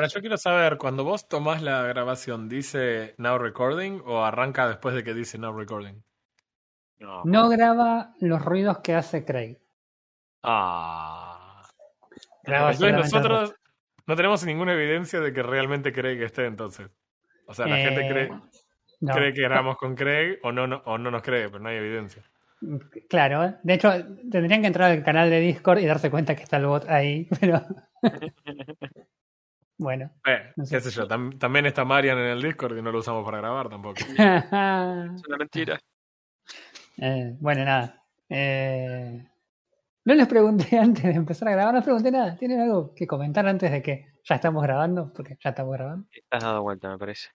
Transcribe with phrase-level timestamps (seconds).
[0.00, 4.94] Ahora, yo quiero saber, cuando vos tomás la grabación, ¿dice now recording o arranca después
[4.94, 6.02] de que dice now recording?
[7.00, 7.22] No.
[7.26, 9.58] No graba los ruidos que hace Craig.
[10.42, 11.68] Ah.
[12.44, 13.54] Graba Entonces solamente nosotros
[14.06, 16.88] no tenemos ninguna evidencia de que realmente Craig esté entonces.
[17.46, 18.28] O sea, la Eh, gente cree,
[19.02, 19.12] no.
[19.12, 21.76] cree que grabamos con Craig o no, no, o no nos cree, pero no hay
[21.76, 22.22] evidencia.
[23.10, 23.56] Claro, ¿eh?
[23.62, 23.92] de hecho,
[24.30, 27.28] tendrían que entrar al canal de Discord y darse cuenta que está el bot ahí,
[27.38, 27.60] pero.
[29.80, 30.10] bueno.
[30.26, 30.76] Eh, No sé.
[30.76, 33.38] qué sé yo, tam- también está Marian en el Discord y no lo usamos para
[33.38, 33.96] grabar tampoco.
[35.16, 35.80] Es una mentira.
[37.02, 38.04] Eh, bueno, nada.
[38.28, 39.26] Eh,
[40.04, 42.36] no les pregunté antes de empezar a grabar, no les pregunté nada.
[42.36, 45.10] ¿Tienen algo que comentar antes de que ya estamos grabando?
[45.14, 46.06] Porque ya estamos grabando.
[46.12, 47.30] Estás dado vuelta, me parece.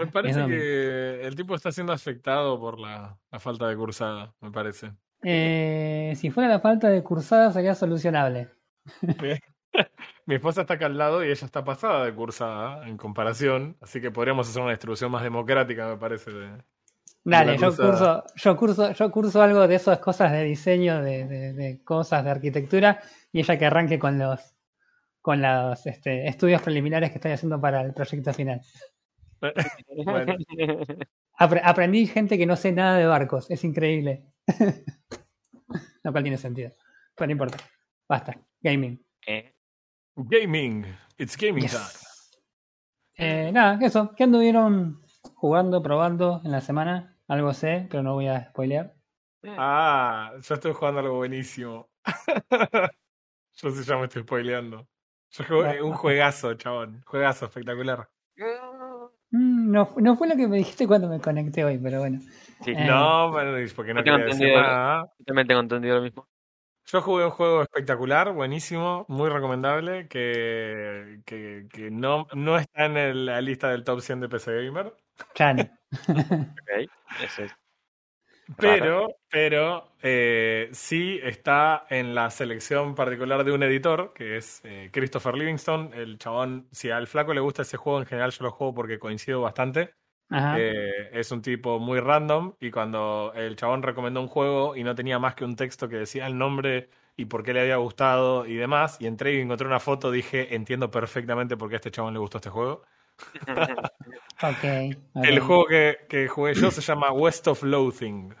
[0.00, 4.50] Me parece que el tipo está siendo afectado por la, la falta de cursada, me
[4.50, 4.92] parece.
[5.22, 8.50] Eh, si fuera la falta de cursada sería solucionable.
[10.26, 14.00] Mi esposa está acá al lado y ella está pasada de cursada en comparación, así
[14.00, 16.30] que podríamos hacer una distribución más democrática, me parece.
[16.32, 16.62] de-
[17.24, 18.22] Dale, yo cursada.
[18.22, 22.24] curso, yo curso, yo curso algo de esas cosas de diseño, de, de- de cosas
[22.24, 23.00] de arquitectura,
[23.32, 24.52] y ella que arranque con los
[25.20, 28.60] con los este, estudios preliminares que estoy haciendo para el proyecto final.
[30.04, 30.36] Bueno.
[31.38, 34.22] Apre- aprendí gente que no sé nada de barcos, es increíble.
[36.04, 36.70] Lo cual tiene sentido.
[37.14, 37.58] Pero no importa.
[38.08, 38.38] Basta.
[38.60, 39.04] Gaming.
[39.26, 39.52] Eh,
[40.16, 40.86] Gaming,
[41.18, 41.72] it's gaming Yes.
[41.72, 42.06] time.
[43.18, 44.12] Eh, nada, eso.
[44.16, 45.02] ¿Qué anduvieron
[45.34, 47.16] jugando, probando en la semana?
[47.28, 48.94] Algo sé, pero no voy a spoilear.
[49.58, 51.88] Ah, yo estoy jugando algo buenísimo.
[53.56, 54.88] yo sí ya me estoy spoileando.
[55.30, 57.02] Yo jugué un juegazo, chabón.
[57.06, 58.08] Juegazo espectacular.
[59.30, 62.20] Mm, no, no fue lo que me dijiste cuando me conecté hoy, pero bueno.
[62.64, 62.86] Sí, Eh.
[62.86, 64.54] No, bueno, porque no Porque no quería decir entendí.
[64.54, 65.12] nada.
[65.18, 66.28] yo también tengo entendido lo mismo.
[66.86, 72.96] Yo jugué un juego espectacular, buenísimo, muy recomendable, que, que, que no, no está en
[72.96, 74.94] el- la lista del top 100 de PC Gamer.
[75.34, 75.78] Chan.
[76.62, 76.90] Ok,
[77.22, 77.52] ese es.
[78.58, 84.90] Pero, pero eh, sí está en la selección particular de un editor, que es eh,
[84.92, 85.92] Christopher Livingston.
[85.94, 88.98] El chabón, si al flaco le gusta ese juego, en general yo lo juego porque
[89.00, 89.94] coincido bastante.
[90.28, 90.56] Ajá.
[90.58, 94.94] Eh, es un tipo muy random y cuando el chabón recomendó un juego y no
[94.94, 98.44] tenía más que un texto que decía el nombre y por qué le había gustado
[98.44, 101.90] y demás, y entré y encontré una foto, dije, entiendo perfectamente por qué a este
[101.90, 102.82] chabón le gustó este juego.
[105.14, 108.34] El juego que, que jugué yo se llama West of Loathing.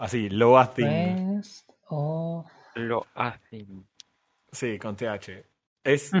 [0.00, 1.36] Así, Loathing.
[1.38, 2.46] West of-
[2.76, 3.84] Lo hacen.
[4.52, 5.44] Sí, con TH.
[5.82, 6.12] Es.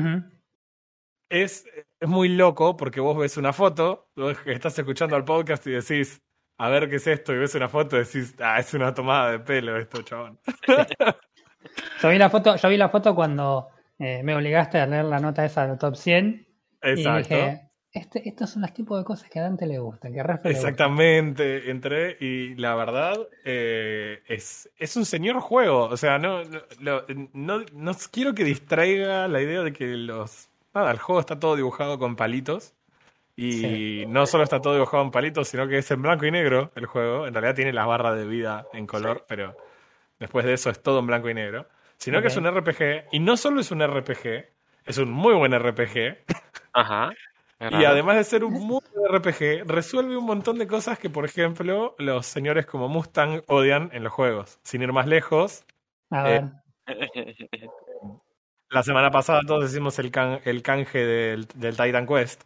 [1.30, 1.64] Es,
[1.98, 6.20] es muy loco porque vos ves una foto, vos estás escuchando al podcast y decís,
[6.58, 9.32] a ver qué es esto, y ves una foto y decís, ah, es una tomada
[9.32, 10.38] de pelo esto, chabón.
[12.02, 15.18] Yo vi la foto, yo vi la foto cuando eh, me obligaste a leer la
[15.18, 16.46] nota esa del top 100
[16.80, 17.34] Exacto.
[17.34, 20.20] y dije, este, estos son los tipos de cosas que a Dante le gustan, que
[20.20, 20.54] a Rafa le.
[20.54, 25.84] Exactamente, entré y la verdad eh, es, es un señor juego.
[25.84, 26.42] O sea, no,
[26.80, 27.02] no,
[27.72, 30.49] no quiero que distraiga la idea de que los.
[30.74, 32.74] Nada, el juego está todo dibujado con palitos.
[33.36, 34.04] Y Sí.
[34.06, 36.86] no solo está todo dibujado en palitos, sino que es en blanco y negro el
[36.86, 37.26] juego.
[37.26, 39.56] En realidad tiene las barras de vida en color, pero
[40.18, 41.66] después de eso es todo en blanco y negro.
[41.96, 43.06] Sino que es un RPG.
[43.12, 44.46] Y no solo es un RPG,
[44.84, 46.18] es un muy buen RPG.
[46.72, 47.10] Ajá.
[47.60, 51.26] Y además de ser un muy buen RPG, resuelve un montón de cosas que, por
[51.26, 54.58] ejemplo, los señores como Mustang odian en los juegos.
[54.62, 55.64] Sin ir más lejos,
[56.10, 56.50] A eh,
[56.86, 56.86] ver,
[58.70, 62.42] la semana pasada todos hicimos el, can- el canje del, del Titan Quest,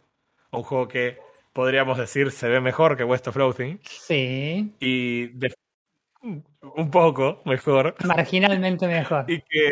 [0.51, 1.19] un juego que
[1.53, 5.53] podríamos decir se ve mejor que West of Loathing, sí, y de-
[6.75, 9.25] un poco mejor, marginalmente mejor.
[9.27, 9.69] y que,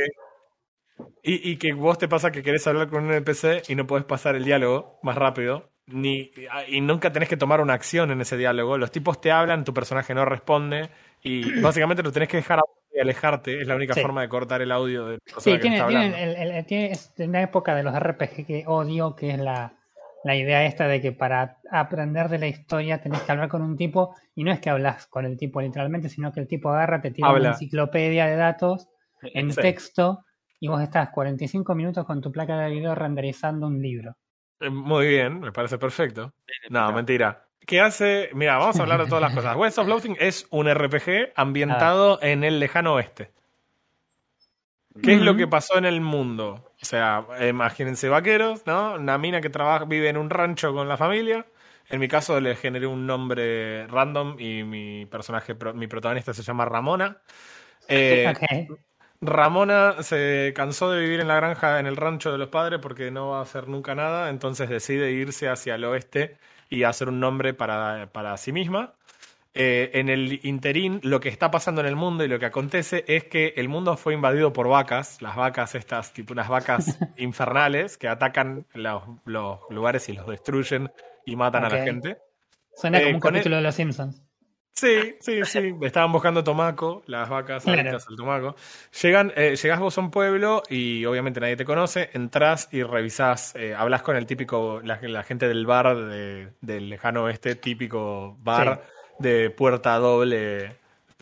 [1.24, 4.06] y, y que vos te pasa que querés hablar con un NPC y no podés
[4.06, 6.32] pasar el diálogo más rápido, ni,
[6.68, 8.78] y nunca tenés que tomar una acción en ese diálogo.
[8.78, 10.90] Los tipos te hablan, tu personaje no responde,
[11.22, 12.60] y básicamente lo tenés que dejar
[12.94, 13.62] y alejarte.
[13.62, 14.02] Es la única Sí.
[14.02, 16.18] forma de cortar el audio de la persona Sí, que tiene, está tiene, hablando.
[16.42, 19.40] el- el- el- tiene- es de una época de los RPG que odio, que es
[19.40, 19.74] la,
[20.24, 23.76] la idea esta de que para aprender de la historia tenés que hablar con un
[23.76, 27.02] tipo, y no es que hablas con el tipo literalmente, sino que el tipo agarra,
[27.02, 27.40] te tira Habla.
[27.40, 28.88] una enciclopedia de datos
[29.22, 29.62] en Sí.
[29.62, 30.24] texto,
[30.60, 34.16] y vos estás 45 minutos con tu placa de video renderizando un libro.
[34.62, 36.34] Eh, Muy bien, me parece perfecto.
[36.70, 37.43] No, mentira.
[37.66, 38.30] ¿Qué hace?
[38.34, 39.56] Mira, vamos a hablar de todas las cosas.
[39.56, 43.32] West of Loathing es un RPG ambientado en el lejano oeste.
[45.02, 46.72] ¿Qué es lo que pasó en el mundo?
[46.82, 48.96] O sea, imagínense vaqueros, ¿no?
[48.96, 51.46] Una mina que trabaja, vive en un rancho con la familia.
[51.90, 56.66] En mi caso le generé un nombre random y mi personaje, mi protagonista se llama
[56.66, 57.18] Ramona.
[57.88, 58.34] Eh.
[59.22, 63.10] Ramona se cansó de vivir en la granja, en el rancho de los padres, porque
[63.10, 66.38] no va a hacer nunca nada, entonces decide irse hacia el oeste
[66.74, 68.96] y hacer un nombre para, para sí misma.
[69.56, 73.06] Eh, en el interín, lo que está pasando en el mundo y lo que acontece
[73.08, 78.00] es que el mundo fue invadido por vacas, las vacas estas, tipo unas vacas infernales
[78.00, 80.92] que atacan los, los lugares y los destruyen
[81.24, 82.18] y matan a la gente.
[82.76, 84.24] Suena Eh, como un con capítulo de Los Simpsons.
[84.76, 85.76] Sí, sí, sí.
[85.82, 88.56] Estaban buscando tomaco, las vacas adictas al tomaco.
[89.02, 92.10] Llegan, eh, llegás vos a un pueblo y obviamente nadie te conoce.
[92.14, 96.90] Entrás y revisás, eh, hablas con el típico, la, la gente del bar de- del
[96.90, 98.82] lejano oeste, típico bar
[99.20, 100.76] de puerta doble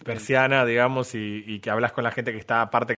[0.06, 2.96] persiana, digamos, y, y que hablas con la gente que está aparte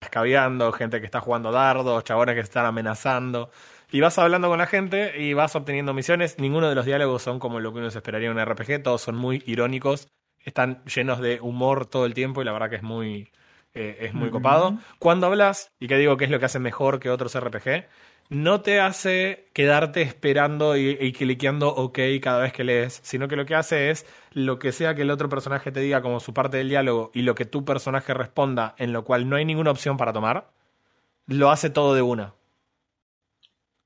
[0.00, 3.50] escabeando, gente que está jugando dardos, chabones que están amenazando.
[3.92, 6.38] Y vas hablando con la gente y vas obteniendo misiones.
[6.38, 8.82] Ninguno de los diálogos son como lo que uno se esperaría en un RPG.
[8.82, 10.08] Todos son muy irónicos.
[10.44, 13.30] Están llenos de humor todo el tiempo y la verdad que es muy,
[13.74, 14.78] eh, es muy copado.
[14.98, 17.88] Cuando hablas, y que digo que es lo que hace mejor que otros RPG,
[18.28, 23.34] no te hace quedarte esperando y, y cliqueando OK cada vez que lees, sino que
[23.34, 26.32] lo que hace es lo que sea que el otro personaje te diga como su
[26.32, 29.72] parte del diálogo y lo que tu personaje responda, en lo cual no hay ninguna
[29.72, 30.52] opción para tomar,
[31.26, 32.34] lo hace todo de una.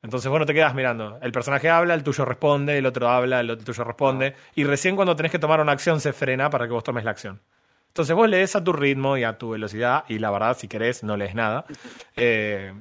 [0.05, 1.19] Entonces vos no te quedas mirando.
[1.23, 4.35] El personaje habla, el tuyo responde, el otro habla, el otro tuyo responde.
[4.55, 7.11] Y recién cuando tenés que tomar una acción se frena para que vos tomes la
[7.11, 7.41] acción.
[7.89, 10.05] Entonces vos lees a tu ritmo y a tu velocidad.
[10.09, 11.65] Y la verdad, si querés, no lees nada.
[12.17, 12.73] Eh,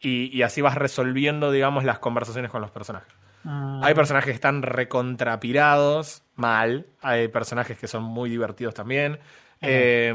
[0.00, 3.12] y, y así vas resolviendo, digamos, las conversaciones con los personajes.
[3.44, 6.86] Mm, Hay personajes que están recontrapirados, mal.
[7.00, 9.18] Hay personajes que son muy divertidos también.
[9.60, 10.14] Eh,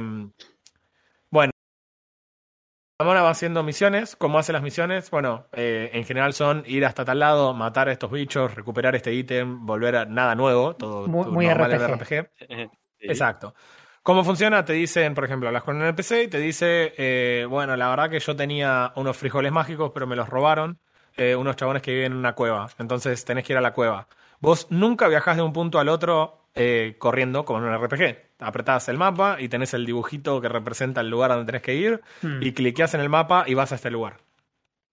[3.04, 4.16] Ramona va haciendo misiones.
[4.16, 5.12] ¿Cómo hace las misiones?
[5.12, 9.14] Bueno, eh, en general son ir hasta tal lado, matar a estos bichos, recuperar este
[9.14, 12.20] ítem, volver a nada nuevo, todo, Muy- muy normal en RPG.
[12.22, 12.70] RPG.
[13.04, 13.10] Sí.
[13.10, 13.54] Exacto.
[14.02, 14.64] ¿Cómo funciona?
[14.64, 18.10] Te dicen, por ejemplo, hablas con un NPC y te dice, eh, bueno, la verdad
[18.10, 20.80] que yo tenía unos frijoles mágicos, pero me los robaron
[21.18, 22.70] eh, unos chabones que viven en una cueva.
[22.80, 24.08] Entonces tenés que ir a la cueva.
[24.40, 28.18] Vos nunca viajás de un punto al otro eh, corriendo como en un RPG.
[28.40, 32.02] Apretás el mapa y tenés el dibujito que representa el lugar donde tenés que ir
[32.22, 34.18] mm, y cliqueás en el mapa y vas a este lugar.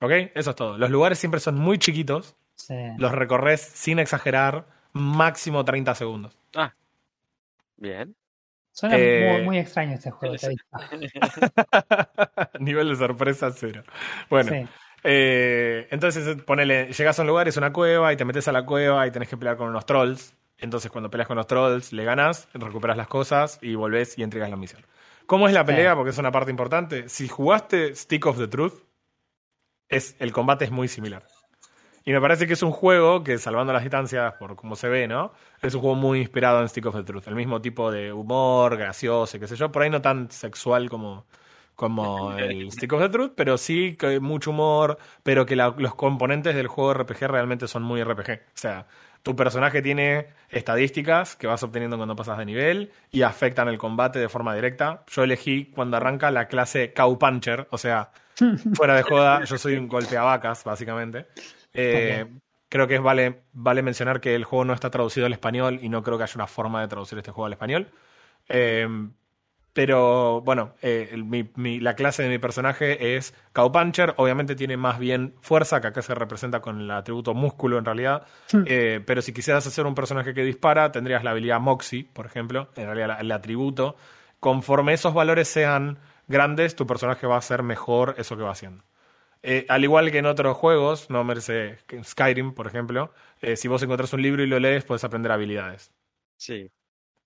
[0.01, 0.11] ¿Ok?
[0.35, 0.79] Eso es todo.
[0.79, 2.75] Los lugares siempre son muy chiquitos, sí.
[2.97, 6.39] los recorres sin exagerar, máximo 30 segundos.
[6.57, 6.75] Ah,
[7.77, 8.15] bien.
[8.73, 10.37] Suena eh, muy, muy extraño este juego.
[12.61, 13.83] Nivel de sorpresa cero.
[14.29, 14.69] Bueno, Sí.
[15.05, 18.65] eh, entonces ponele, llegas a un lugar, es una cueva, y te metes a la
[18.65, 20.35] cueva y tenés que pelear con unos trolls.
[20.61, 24.51] Entonces cuando peleas con los trolls, le ganas, recuperas las cosas y volvés y entregas
[24.51, 24.87] la misión.
[25.27, 25.93] ¿Cómo es la pelea?
[25.93, 25.97] Sí.
[25.97, 27.09] Porque es una parte importante.
[27.09, 28.75] Si jugaste Stick of the Truth,
[29.89, 31.27] es, el combate es muy similar.
[32.05, 35.07] Y me parece que es un juego que, salvando las distancias por cómo se ve,
[35.07, 35.33] ¿no?
[35.61, 37.29] Es un juego muy inspirado en Stick of the Truth.
[37.29, 39.71] El mismo tipo de humor, gracioso, qué sé yo.
[39.71, 41.27] Por ahí no tan sexual como,
[41.75, 45.95] como el Stick of the Truth, pero sí que mucho humor, pero que la- los
[45.95, 48.31] componentes del juego RPG realmente son muy RPG.
[48.49, 48.87] O sea,
[49.23, 54.19] tu personaje tiene estadísticas que vas obteniendo cuando pasas de nivel y afectan el combate
[54.19, 55.05] de forma directa.
[55.09, 58.11] Yo elegí cuando arranca la clase Cow Puncher, o sea,
[58.75, 61.27] fuera de joda, yo soy un golpeavacas, básicamente.
[61.73, 62.27] Eh,
[62.71, 65.89] Creo que es vale, vale mencionar que el juego no está traducido al español y
[65.89, 67.89] no creo que haya una forma de traducir este juego al español.
[68.49, 68.87] Eh,
[69.73, 74.15] pero bueno, eh, el- mi- mi- la clase de mi personaje es Cowpuncher.
[74.17, 78.27] Obviamente tiene más bien fuerza, que acá se representa con el atributo músculo en realidad.
[78.67, 82.69] Eh, pero si quisieras hacer un personaje que dispara, tendrías la habilidad Moxie, por ejemplo.
[82.77, 83.97] En realidad la- el atributo.
[84.41, 88.85] Conforme esos valores sean grandes, tu personaje va a hacer mejor eso que va haciendo.
[89.43, 93.83] Eh, al igual que en otros juegos, no merece Skyrim, por ejemplo, eh, si vos
[93.83, 95.93] encontrás un libro y lo lees, puedes aprender habilidades.
[96.37, 96.71] Sí.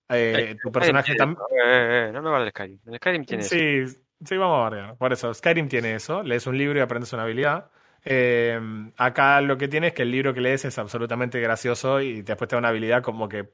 [0.09, 1.39] Eh, tu personaje también.
[1.51, 2.79] Eh, eh, no me vale el Skyrim.
[2.85, 3.55] El Skyrim tiene eso.
[3.55, 3.85] Sí,
[4.23, 4.97] sí, vamos a variar.
[4.97, 6.23] Por eso, Skyrim tiene eso.
[6.23, 7.69] Lees un libro y aprendes una habilidad.
[8.03, 8.59] Eh,
[8.97, 12.47] acá lo que tiene es que el libro que lees es absolutamente gracioso y después
[12.47, 13.49] te da una habilidad como que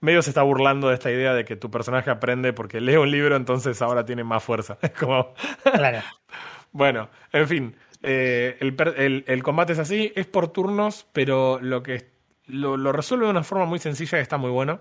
[0.00, 3.10] medio se está burlando de esta idea de que tu personaje aprende porque lee un
[3.10, 4.76] libro, entonces ahora tiene más fuerza.
[4.82, 5.32] Es como,
[5.62, 6.02] Claro.
[6.72, 12.10] bueno, en fin, eh, el- el combate es así, es por turnos, pero lo que
[12.46, 14.80] lo, lo resuelve de una forma muy sencilla y está muy bueno.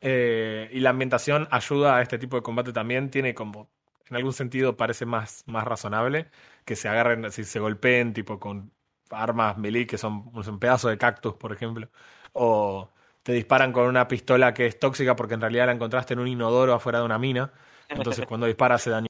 [0.00, 3.10] Eh, y la ambientación ayuda a este tipo de combate también.
[3.10, 3.70] Tiene como,
[4.08, 6.30] en algún sentido, parece más, más razonable
[6.64, 8.72] que se agarren, así se golpeen, tipo con
[9.10, 11.88] armas melee que son un pedazo de cactus, por ejemplo.
[12.32, 12.90] O
[13.22, 16.28] te disparan con una pistola que es tóxica porque en realidad la encontraste en un
[16.28, 17.52] inodoro afuera de una mina.
[17.88, 19.06] Entonces cuando dispara se daña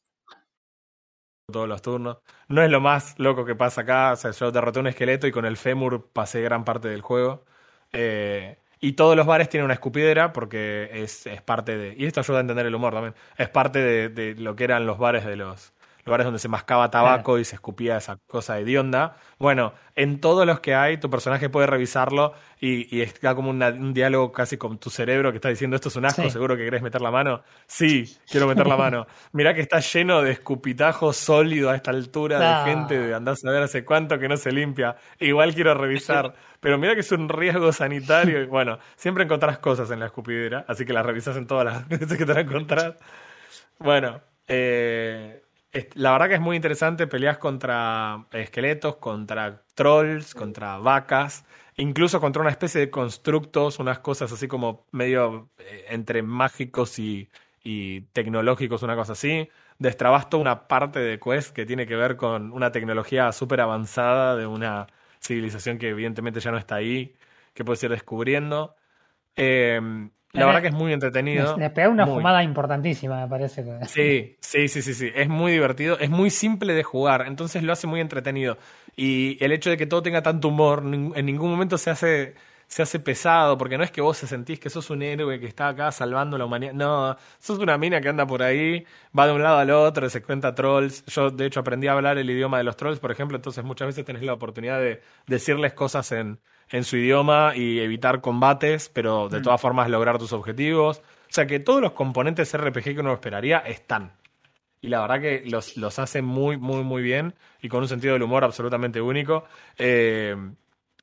[1.51, 2.19] todos los turnos.
[2.49, 4.13] No es lo más loco que pasa acá.
[4.13, 7.45] O sea, yo derroté un esqueleto y con el fémur pasé gran parte del juego.
[7.93, 11.95] Eh, Y todos los bares tienen una escupidera porque es, es parte de.
[11.97, 13.15] Y esto ayuda a entender el humor también.
[13.37, 15.73] Es parte de, de lo que eran los bares de los.
[16.05, 19.17] Lugares donde se mascaba tabaco y se escupía esa cosa hedionda.
[19.39, 23.69] Bueno, en todos los que hay, tu personaje puede revisarlo y, y está como una-
[23.69, 26.31] un diálogo casi con tu cerebro que está diciendo esto es un asco, Sí.
[26.31, 27.43] seguro que querés meter la mano.
[27.67, 29.07] Sí, quiero meter la mano.
[29.33, 33.37] Mirá que está lleno de escupitajo sólido a esta altura de gente de andar a
[33.37, 34.97] saber hace cuánto que no se limpia.
[35.19, 36.35] Igual quiero revisar.
[36.61, 38.43] Pero mira que es un riesgo sanitario.
[38.43, 41.89] y Bueno, siempre encontrás cosas en la escupidera, así que las revisas en todas las
[41.89, 42.95] veces que te la encontrás.
[43.79, 45.43] Bueno, eh,
[45.95, 47.07] la verdad que es muy interesante.
[47.07, 51.45] Peleas contra esqueletos, contra trolls, contra vacas,
[51.77, 57.29] incluso contra una especie de constructos, unas cosas así como medio eh, entre mágicos y,
[58.13, 59.49] tecnológicos, una cosa así.
[59.79, 64.37] Destrabas toda una parte de Quest que tiene que ver con una tecnología súper avanzada
[64.37, 64.87] de una
[65.23, 67.15] civilización que evidentemente ya no está ahí,
[67.55, 68.77] que puedes ir descubriendo.
[69.37, 69.81] Eh,
[70.33, 71.57] la Eh, verdad que es muy entretenido.
[71.57, 72.15] Le, pega una muy.
[72.17, 73.65] fumada importantísima, me parece.
[73.87, 75.11] Sí, sí, sí, sí, sí.
[75.15, 78.59] Es muy divertido, es muy simple de jugar, entonces lo hace muy entretenido.
[78.97, 82.35] Y el hecho de que todo tenga tanto humor, en ningún momento se hace,
[82.71, 85.47] se hace pesado, porque no es que vos se sentís que sos un héroe que
[85.47, 86.73] está acá salvando la humanidad.
[86.73, 88.87] No, sos una mina que anda por ahí,
[89.19, 91.05] va de un lado al otro, se cuenta trolls.
[91.07, 93.89] Yo, de hecho, aprendí a hablar el idioma de los trolls, por ejemplo, entonces muchas
[93.89, 99.29] veces tenés la oportunidad de decirles cosas en, en su idioma y evitar combates, pero
[99.29, 100.99] de todas formas lograr tus objetivos.
[100.99, 104.13] O sea que todos los componentes RPG que uno esperaría están.
[104.81, 108.13] Y la verdad que los, los hace muy, muy, muy bien y con un sentido
[108.13, 109.45] del humor absolutamente único.
[109.77, 110.37] Eh,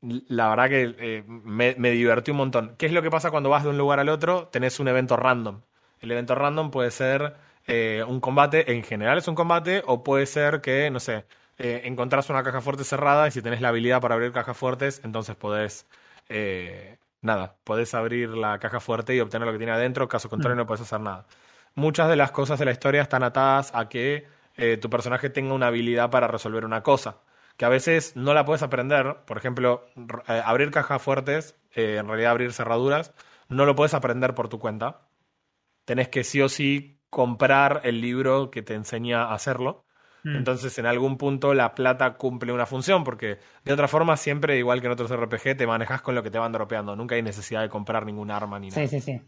[0.02, 2.76] la verdad que eh, me, me divertí un montón.
[2.78, 4.48] ¿Qué es lo que pasa cuando vas de un lugar al otro?
[4.48, 5.62] Tenés un evento random.
[6.00, 7.36] El evento random puede ser
[7.68, 11.26] eh, un combate, en general es un combate, o puede ser que, no sé,
[11.58, 15.02] eh, encontrás una caja fuerte cerrada y si tenés la habilidad para abrir cajas fuertes,
[15.04, 15.86] entonces podés,
[16.30, 20.56] eh, nada, podés abrir la caja fuerte y obtener lo que tiene adentro, caso contrario
[20.56, 21.26] no podés hacer nada.
[21.76, 24.28] Muchas de las cosas de la historia están atadas a que
[24.82, 27.18] tu personaje tenga una habilidad para resolver una cosa,
[27.58, 29.86] que a veces no la puedes aprender, por ejemplo,
[30.28, 33.14] eh, abrir cajas fuertes, eh, en realidad abrir cerraduras,
[33.50, 35.10] no lo puedes aprender por tu cuenta,
[35.86, 39.86] tenés que sí o sí comprar el libro que te enseña a hacerlo.
[40.24, 40.36] Mm.
[40.36, 44.82] Entonces, en algún punto la plata cumple una función, porque de otra forma, siempre, igual
[44.82, 46.96] que en otros RPG, te manejas con lo que te van dropeando.
[46.96, 48.82] Nunca hay necesidad de comprar ningún arma ni nada.
[48.82, 49.22] Sí, sí, sí.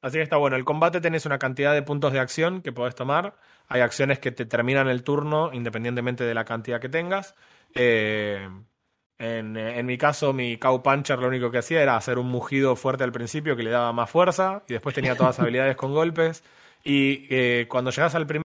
[0.00, 0.56] Así que está bueno.
[0.56, 3.36] El combate tenés una cantidad de puntos de acción que podés tomar.
[3.68, 7.34] Hay acciones que te terminan el turno independientemente de la cantidad que tengas.
[7.74, 8.48] Eh,
[9.18, 12.76] en, en mi caso, mi Cow Puncher lo único que hacía era hacer un mugido
[12.76, 15.92] fuerte al principio que le daba más fuerza y después tenía todas las habilidades con
[15.92, 16.44] golpes.
[16.84, 18.44] Y eh, cuando llegas al primer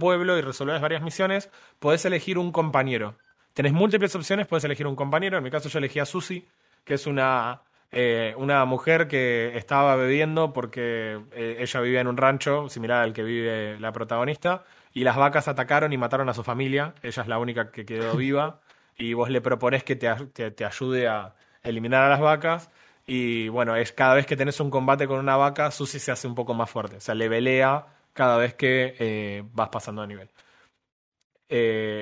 [0.00, 3.16] pueblo y resolvés varias misiones, podés elegir un compañero.
[3.54, 5.38] Tenés múltiples opciones, puedes elegir un compañero.
[5.38, 6.46] En mi caso yo elegí a Susie,
[6.84, 7.62] que es una,
[7.92, 13.12] eh, una mujer que estaba bebiendo porque eh, ella vivía en un rancho similar al
[13.12, 16.94] que vive la protagonista y las vacas atacaron y mataron a su familia.
[17.02, 18.60] Ella es la única que quedó viva
[18.96, 22.70] y vos le proponés que te, que te ayude a eliminar a las vacas.
[23.06, 26.26] Y bueno, es cada vez que tenés un combate con una vaca, Susie se hace
[26.26, 26.96] un poco más fuerte.
[26.96, 30.30] O sea, le velea cada vez que eh, vas pasando de nivel.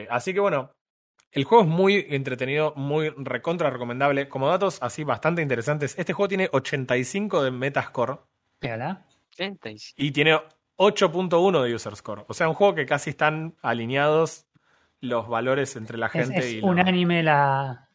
[0.09, 0.71] Así que bueno,
[1.35, 4.29] el juego es muy entretenido, muy recontra recomendable.
[4.29, 8.19] Como datos así bastante interesantes, este juego tiene 85 de Metascore
[8.59, 9.05] Piola.
[9.37, 9.95] 35.
[10.03, 10.39] y tiene
[10.77, 12.25] 8.1 de User Score.
[12.29, 14.47] O sea, un juego que casi están alineados
[15.01, 17.89] los valores entre la Es, gente es y lo- unánime la.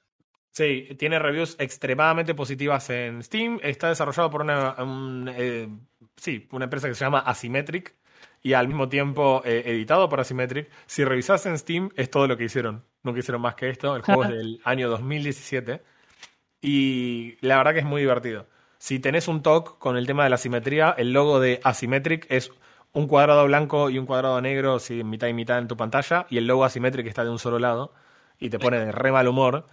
[0.51, 3.59] Sí, tiene reviews extremadamente positivas en Steam.
[3.63, 5.69] Está desarrollado por una, un, eh,
[6.17, 7.95] sí, una empresa que se llama Asymmetric
[8.41, 10.69] y al mismo tiempo eh, editado por Asymmetric.
[10.85, 12.83] Si revisas en Steam, es todo lo que hicieron.
[13.03, 13.95] Nunca hicieron más que esto.
[13.95, 15.81] El juego es del año 2017
[16.61, 18.47] y la verdad que es muy divertido.
[18.77, 22.51] Si tenés un TOC con el tema de la simetría, el logo de Asymmetric es
[22.93, 26.37] un cuadrado blanco y un cuadrado negro, sí, mitad y mitad en tu pantalla, y
[26.37, 27.93] el logo Asymmetric está de un solo lado
[28.39, 29.67] y te pone de re mal humor.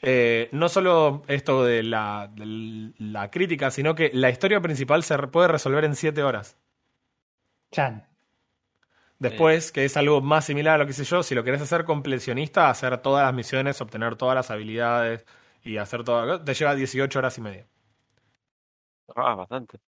[0.00, 5.18] Eh, no solo esto de la, de la crítica, sino que la historia principal se
[5.18, 6.56] puede resolver en 7 horas.
[7.72, 8.11] Chan.
[9.22, 11.84] Después, que es algo más similar a lo que hice yo, si lo querés hacer
[11.84, 15.24] completionista, hacer todas las misiones, obtener todas las habilidades
[15.62, 17.66] y hacer todo, te lleva 18 horas y media.
[19.14, 19.78] Ah, bastante.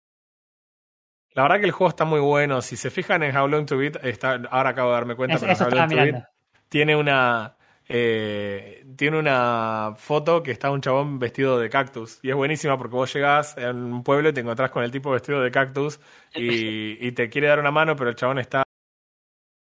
[1.33, 2.61] La verdad que el juego está muy bueno.
[2.61, 5.45] Si se fijan en How Long to Beat, está, ahora acabo de darme cuenta, Eso,
[5.45, 6.25] pero How Long to Beat
[6.69, 12.35] tiene una eh, tiene una foto que está un chabón vestido de cactus y es
[12.35, 15.51] buenísima porque vos llegás en un pueblo y te encontrás con el tipo vestido de
[15.51, 15.99] cactus
[16.33, 18.64] y, y te quiere dar una mano pero el chabón está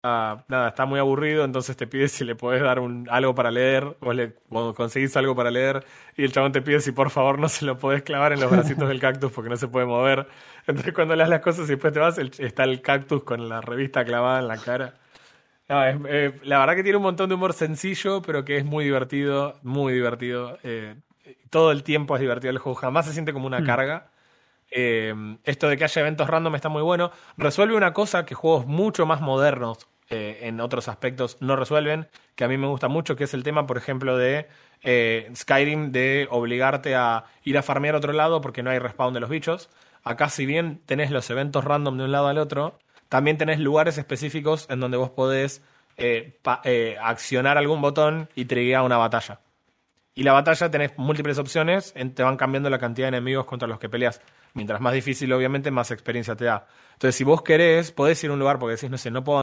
[0.09, 3.51] ah, nada, está muy aburrido, entonces te pide si le podés dar un, algo para
[3.51, 5.85] leer, o le o conseguís algo para leer,
[6.17, 8.51] y el chabón te pide si por favor no se lo podés clavar en los
[8.51, 10.27] bracitos del cactus porque no se puede mover.
[10.67, 13.49] Entonces cuando le das las cosas y después te vas, el- está el cactus con
[13.49, 14.95] la revista clavada en la cara.
[15.69, 18.65] No, es- eh, la verdad que tiene un montón de humor sencillo, pero que es
[18.65, 20.59] muy divertido, muy divertido.
[20.63, 20.95] Eh,
[21.51, 23.65] todo el tiempo es divertido el juego, jamás se siente como una Mm.
[23.65, 24.11] carga.
[24.71, 27.11] Eh, esto de que haya eventos random está muy bueno.
[27.37, 32.45] Resuelve una cosa que juegos mucho más modernos eh, en otros aspectos no resuelven, que
[32.45, 34.47] a mí me gusta mucho, que es el tema, por ejemplo, de
[34.83, 39.15] eh, Skyrim, de obligarte a ir a farmear a otro lado porque no hay respawn
[39.15, 39.69] de los bichos.
[40.05, 43.99] Acá, si bien tenés los eventos random de un lado al otro, también tenés lugares
[43.99, 45.63] específicos en donde vos podés
[45.97, 46.39] eh,
[47.03, 49.41] accionar algún botón y triggear una batalla.
[50.15, 53.81] Y la batalla tenés múltiples opciones, te van cambiando la cantidad de enemigos contra los
[53.81, 54.23] que peleas.
[54.55, 56.67] Mientras más difícil, obviamente, más experiencia te da.
[56.93, 59.43] Entonces, si vos querés, podés ir a un lugar porque decís, no sé, no puedo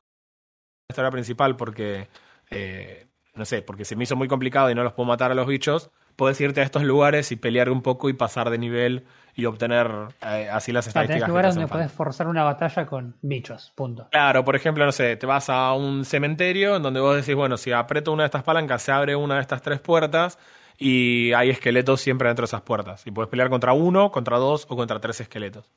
[0.93, 2.07] historia principal porque,
[2.49, 5.35] eh, no sé, porque se me hizo muy complicado y no los puedo matar a
[5.35, 9.05] los bichos, podés irte a estos lugares y pelear un poco y pasar de nivel
[9.35, 9.89] y obtener
[10.21, 11.21] eh, así las O sea, estadísticas.
[11.21, 14.07] que te lugares donde podés forzar una batalla con bichos, punto.
[14.11, 17.57] Claro, por ejemplo, no sé, te vas a un cementerio en donde vos decís, bueno,
[17.57, 20.37] si aprieto una de estas palancas, se abre una de estas tres puertas
[20.77, 23.05] y hay esqueletos siempre dentro de esas puertas.
[23.07, 25.71] Y puedes pelear contra uno, contra dos o contra tres esqueletos.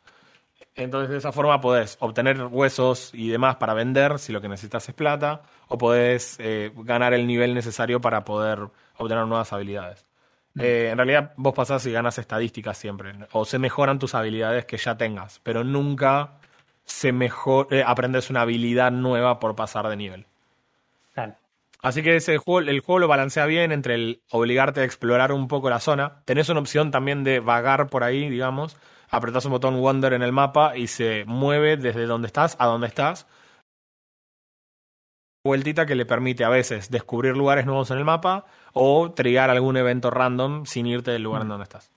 [0.76, 4.86] Entonces, de esa forma podés obtener huesos y demás para vender si lo que necesitas
[4.88, 8.60] es plata, o podés eh, ganar el nivel necesario para poder
[8.98, 10.04] obtener nuevas habilidades.
[10.58, 14.78] Eh, en realidad, vos pasás y ganas estadísticas siempre, o se mejoran tus habilidades que
[14.78, 16.38] ya tengas, pero nunca
[16.84, 20.26] se mejor, eh, aprendes una habilidad nueva por pasar de nivel.
[21.12, 21.34] Claro.
[21.82, 25.46] Así que ese juego, el juego lo balancea bien entre el obligarte a explorar un
[25.46, 26.22] poco la zona.
[26.24, 28.76] Tenés una opción también de vagar por ahí, digamos.
[29.10, 32.86] Apretás un botón Wander en el mapa y se mueve desde donde estás a donde
[32.86, 33.26] estás.
[35.44, 39.76] Vueltita que le permite a veces descubrir lugares nuevos en el mapa o trigar algún
[39.76, 41.95] evento random sin irte del lugar en donde estás.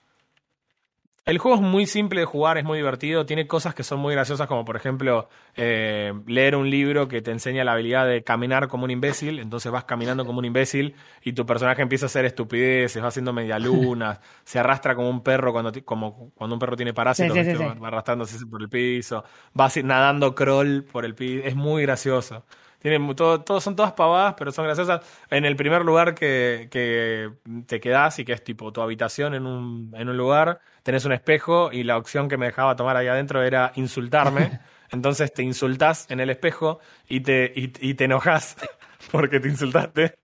[1.30, 4.12] El juego es muy simple de jugar, es muy divertido, tiene cosas que son muy
[4.14, 8.66] graciosas, como por ejemplo eh, leer un libro que te enseña la habilidad de caminar
[8.66, 12.24] como un imbécil, entonces vas caminando como un imbécil y tu personaje empieza a hacer
[12.24, 16.92] estupideces, va haciendo medialunas, se arrastra como un perro cuando, como cuando un perro tiene
[16.92, 17.64] parásitos, Sí, sí, ¿viste?
[17.74, 19.22] sí, va arrastrándose por el piso,
[19.58, 22.44] va nadando crawl por el piso, es muy gracioso.
[22.80, 25.02] Tiene mu- todo, todo- son todas pavadas, pero son graciosas.
[25.30, 27.30] En el primer lugar que, que
[27.66, 31.12] te quedás y que es tipo tu habitación en un, en un lugar, tenés un
[31.12, 34.60] espejo y la opción que me dejaba tomar ahí adentro era insultarme.
[34.90, 38.56] Entonces te insultás en el espejo y te, y, y te enojas
[39.12, 40.14] porque te insultaste.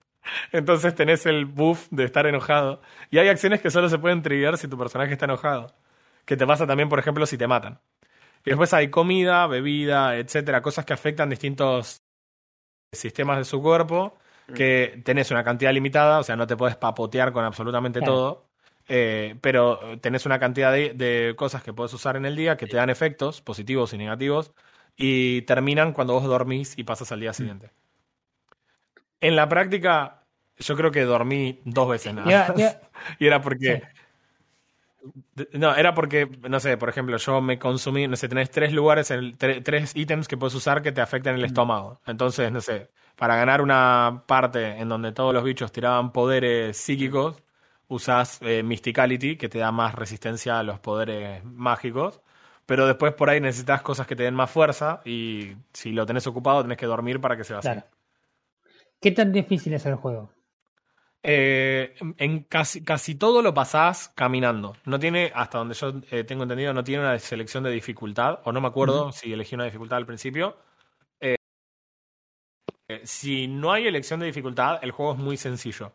[0.53, 2.81] Entonces tenés el buff de estar enojado.
[3.11, 5.75] Y hay acciones que solo se pueden trigger si tu personaje está enojado.
[6.25, 7.81] Que te pasa también, por ejemplo, si te matan.
[8.45, 12.03] Y después hay comida, bebida, etcétera, cosas que afectan distintos
[12.97, 14.19] sistemas de su cuerpo,
[14.53, 18.13] que tenés una cantidad limitada, o sea, no te puedes papotear con absolutamente Claro.
[18.15, 18.49] todo,
[18.89, 22.67] eh, pero tenés una cantidad de, de cosas que puedes usar en el día que
[22.67, 24.53] te dan efectos positivos y negativos
[24.97, 27.71] y terminan cuando vos dormís y pasas al día siguiente.
[29.21, 30.25] En la práctica,
[30.59, 32.57] yo creo que dormí dos veces nada más.
[32.57, 32.81] ya-
[33.19, 33.83] Y era porque...
[35.53, 39.11] No, era porque, no sé, por ejemplo, yo me consumí, no sé, tenés tres lugares,
[39.11, 42.01] en- tre- tres ítems que puedes usar que te afectan el estómago.
[42.07, 47.42] Entonces, no sé, para ganar una parte en donde todos los bichos tiraban poderes psíquicos,
[47.88, 52.21] usás eh, Mysticality, que te da más resistencia a los poderes mágicos.
[52.66, 56.27] Pero después por ahí necesitas cosas que te den más fuerza y si lo tenés
[56.27, 57.71] ocupado tenés que dormir para que se vacíe.
[57.73, 57.87] Claro.
[59.01, 60.31] ¿Qué tan difícil es el juego?
[61.22, 64.76] Eh, en casi, casi todo lo pasás caminando.
[64.85, 68.52] No tiene, hasta donde yo eh, tengo entendido, no tiene una selección de dificultad, o
[68.52, 70.57] no me acuerdo si elegí una dificultad al principio.
[71.20, 71.37] Eh,
[72.88, 75.92] eh, si no hay elección de dificultad, el juego es muy sencillo.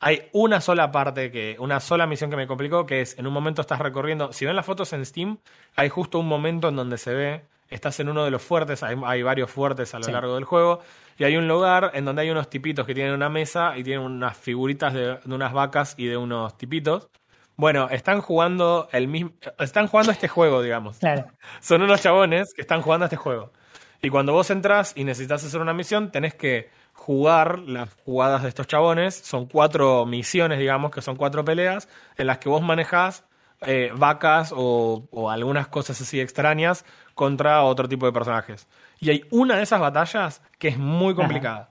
[0.00, 3.32] Hay una sola parte que, una sola misión que me complicó, que es en un
[3.32, 4.32] momento estás recorriendo.
[4.32, 5.38] Si ven las fotos en Steam,
[5.76, 8.96] hay justo un momento en donde se ve, estás en uno de los fuertes, hay,
[9.04, 10.12] hay varios fuertes a lo Sí.
[10.12, 10.80] largo del juego,
[11.18, 14.04] y hay un lugar en donde hay unos tipitos que tienen una mesa y tienen
[14.04, 17.08] unas figuritas de, de unas vacas y de unos tipitos.
[17.56, 20.98] Bueno, están jugando el mismo, están jugando este juego, digamos.
[20.98, 21.26] Claro.
[21.60, 23.52] Son unos chabones que están jugando este juego.
[24.02, 28.48] Y cuando vos entras y necesitas hacer una misión, tenés que jugar las jugadas de
[28.48, 29.14] estos chabones.
[29.14, 33.24] Son cuatro misiones, digamos, que son cuatro peleas, en las que vos manejás
[33.66, 38.68] eh, vacas o, o algunas cosas así extrañas contra otro tipo de personajes.
[39.00, 41.70] Y hay una de esas batallas que es muy complicada.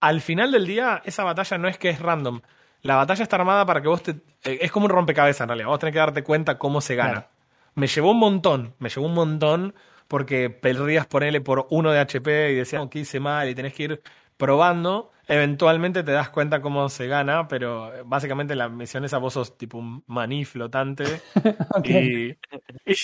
[0.00, 2.42] Al final del día, esa batalla no es que es random.
[2.82, 4.12] La batalla está armada para que vos te...
[4.44, 5.68] eh, es como un rompecabezas en realidad.
[5.68, 7.12] Vos tenés que darte cuenta cómo se gana.
[7.12, 7.28] Claro.
[7.74, 9.74] Me llevó un montón, me llevó un montón
[10.06, 13.72] porque perdías ponerle por uno de HP y decías "Oh, que hice mal y tenés
[13.74, 14.02] que ir
[14.36, 15.10] probando.
[15.26, 19.78] Eventualmente te das cuenta cómo se gana, pero básicamente la misión esa vos sos tipo
[19.78, 21.22] un maní flotante
[21.84, 22.36] y,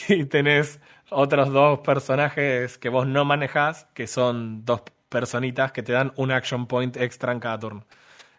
[0.09, 0.81] y tenés
[1.11, 6.31] otros dos personajes que vos no manejás, que son dos personitas que te dan un
[6.31, 7.87] action point extra en cada turno.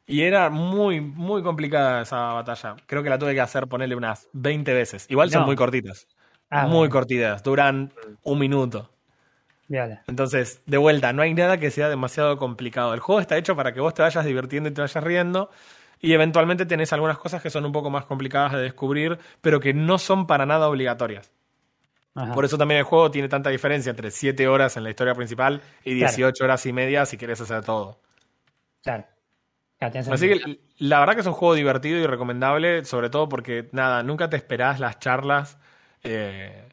[0.08, 2.76] Y era muy, muy complicada esa batalla.
[2.86, 5.06] Creo que la tuve que hacer ponerle unas 20 veces.
[5.10, 6.08] Igual son muy cortitas.
[6.50, 7.44] Ah, muy bueno, cortitas.
[7.44, 8.92] Duran un minuto.
[9.68, 10.04] viola.
[10.08, 12.94] Entonces, de vuelta, no hay nada que sea demasiado complicado.
[12.94, 15.50] El juego está hecho para que vos te vayas divirtiendo y te vayas riendo.
[16.02, 19.74] Y eventualmente tenés algunas cosas que son un poco más complicadas de descubrir, pero que
[19.74, 21.32] no son para nada obligatorias.
[22.15, 22.34] Ajá.
[22.34, 25.62] Por eso también el juego tiene tanta diferencia entre 7 horas en la historia principal
[25.84, 26.13] y Claro.
[26.13, 28.00] 18 horas y media si querés hacer todo.
[28.84, 29.06] Claro.
[29.80, 34.04] Así que la verdad que es un juego divertido y recomendable, sobre todo porque, nada,
[34.04, 35.58] nunca te esperás las charlas
[36.04, 36.69] eh,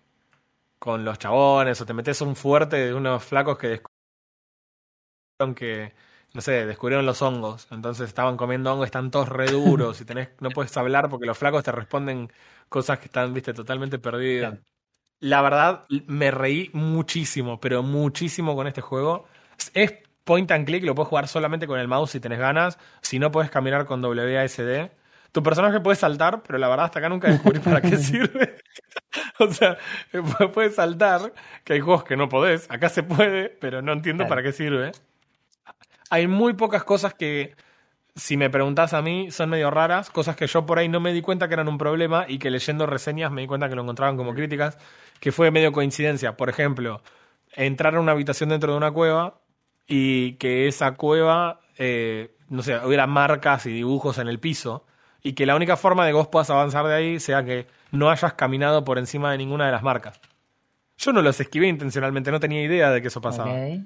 [0.79, 5.95] con los chabones o te metes un fuerte de unos flacos que descubrieron que,
[6.35, 7.69] no sé, descubrieron los hongos.
[7.71, 11.39] Entonces estaban comiendo hongos, están todos re duros y tenés, no puedes hablar porque los
[11.39, 12.31] flacos te responden
[12.69, 14.51] cosas que están, viste, totalmente perdidas.
[14.53, 14.65] Claro.
[15.21, 19.27] La verdad, me reí muchísimo, pero muchísimo con este juego.
[19.75, 19.93] Es
[20.25, 22.79] point and click, lo puedes jugar solamente con el mouse si tenés ganas.
[23.03, 24.91] Si no, puedes caminar con WASD.
[25.33, 28.59] Tu personaje puede saltar, pero la verdad hasta acá nunca descubrí para qué sirve.
[29.41, 29.77] o sea,
[30.55, 31.33] puedes saltar,
[31.65, 32.71] que hay juegos que no podés.
[32.71, 34.29] Acá se puede, pero no entiendo Claro.
[34.31, 34.93] para qué sirve.
[36.11, 37.55] Hay muy pocas cosas que,
[38.19, 40.11] si me preguntás a mí, son medio raras.
[40.11, 42.51] Cosas que yo por ahí no me di cuenta que eran un problema y que
[42.51, 44.77] leyendo reseñas me di cuenta que lo encontraban como críticas,
[45.21, 46.37] que fue medio coincidencia.
[46.37, 47.01] Por ejemplo,
[47.53, 49.41] entrar a una habitación dentro de una cueva
[49.87, 54.85] y que esa cueva, eh, no sé, hubiera marcas y dibujos en el piso
[55.23, 58.11] y que la única forma de que vos puedas avanzar de ahí sea que no
[58.11, 60.21] hayas caminado por encima de ninguna de las marcas.
[60.99, 63.53] Yo no los esquivé intencionalmente, no tenía idea de que eso pasaba.
[63.53, 63.81] Ok.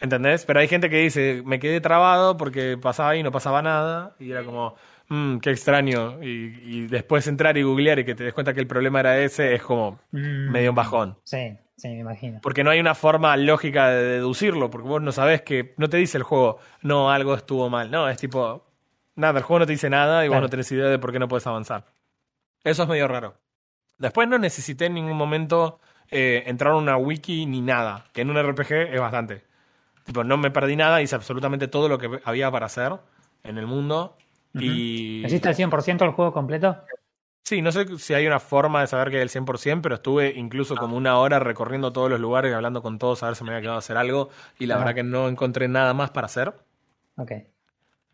[0.00, 0.44] ¿Entendés?
[0.44, 4.14] Pero hay gente que dice, me quedé trabado porque pasaba ahí y no pasaba nada.
[4.20, 4.76] Y era como,
[5.08, 6.22] "Mm, qué extraño.
[6.22, 9.18] Y, y después entrar y googlear y que te des cuenta que el problema era
[9.18, 11.18] ese es como Mm, medio un bajón.
[11.24, 12.38] Sí, sí, me imagino.
[12.40, 15.96] Porque no hay una forma lógica de deducirlo, porque vos no sabés que, no te
[15.96, 17.90] dice el juego, no, algo estuvo mal.
[17.90, 18.64] No, es tipo,
[19.16, 21.18] nada, el juego no te dice nada y vos no tenés idea de por qué
[21.18, 21.84] no puedes avanzar.
[22.62, 23.34] Eso es medio raro.
[23.98, 28.30] Después no necesité en ningún momento eh, entrar a una wiki ni nada, que en
[28.30, 29.44] un RPG es bastante.
[30.04, 32.94] Tipo, no me perdí nada, hice absolutamente todo lo que había para hacer
[33.44, 34.16] en el mundo.
[34.54, 36.76] Y ¿Hiciste el 100% el juego completo?
[37.44, 40.34] Sí, no sé si hay una forma de saber que es el 100%, pero estuve
[40.36, 43.44] incluso como una hora recorriendo todos los lugares y hablando con todos a ver si
[43.44, 44.84] me había quedado a hacer algo y la Ajá.
[44.84, 46.52] verdad que no encontré nada más para hacer.
[47.16, 47.32] Ok.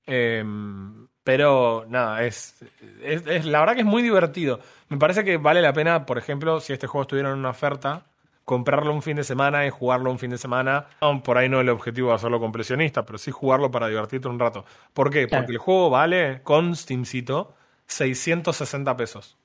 [0.06, 2.62] Em, pero nada, es,
[3.02, 4.60] es, es- la verdad que es muy divertido.
[4.88, 8.02] Me parece que vale la pena, por ejemplo, si este juego estuviera en una oferta,
[8.44, 10.86] comprarlo un fin de semana y jugarlo un fin de semana.
[11.24, 14.64] Por ahí no el objetivo de hacerlo completionista, pero sí jugarlo para divertirte un rato.
[14.92, 15.26] ¿Por qué?
[15.26, 15.42] Claro.
[15.44, 17.54] Porque el juego vale, con Steamcito,
[17.86, 19.36] 660 pesos.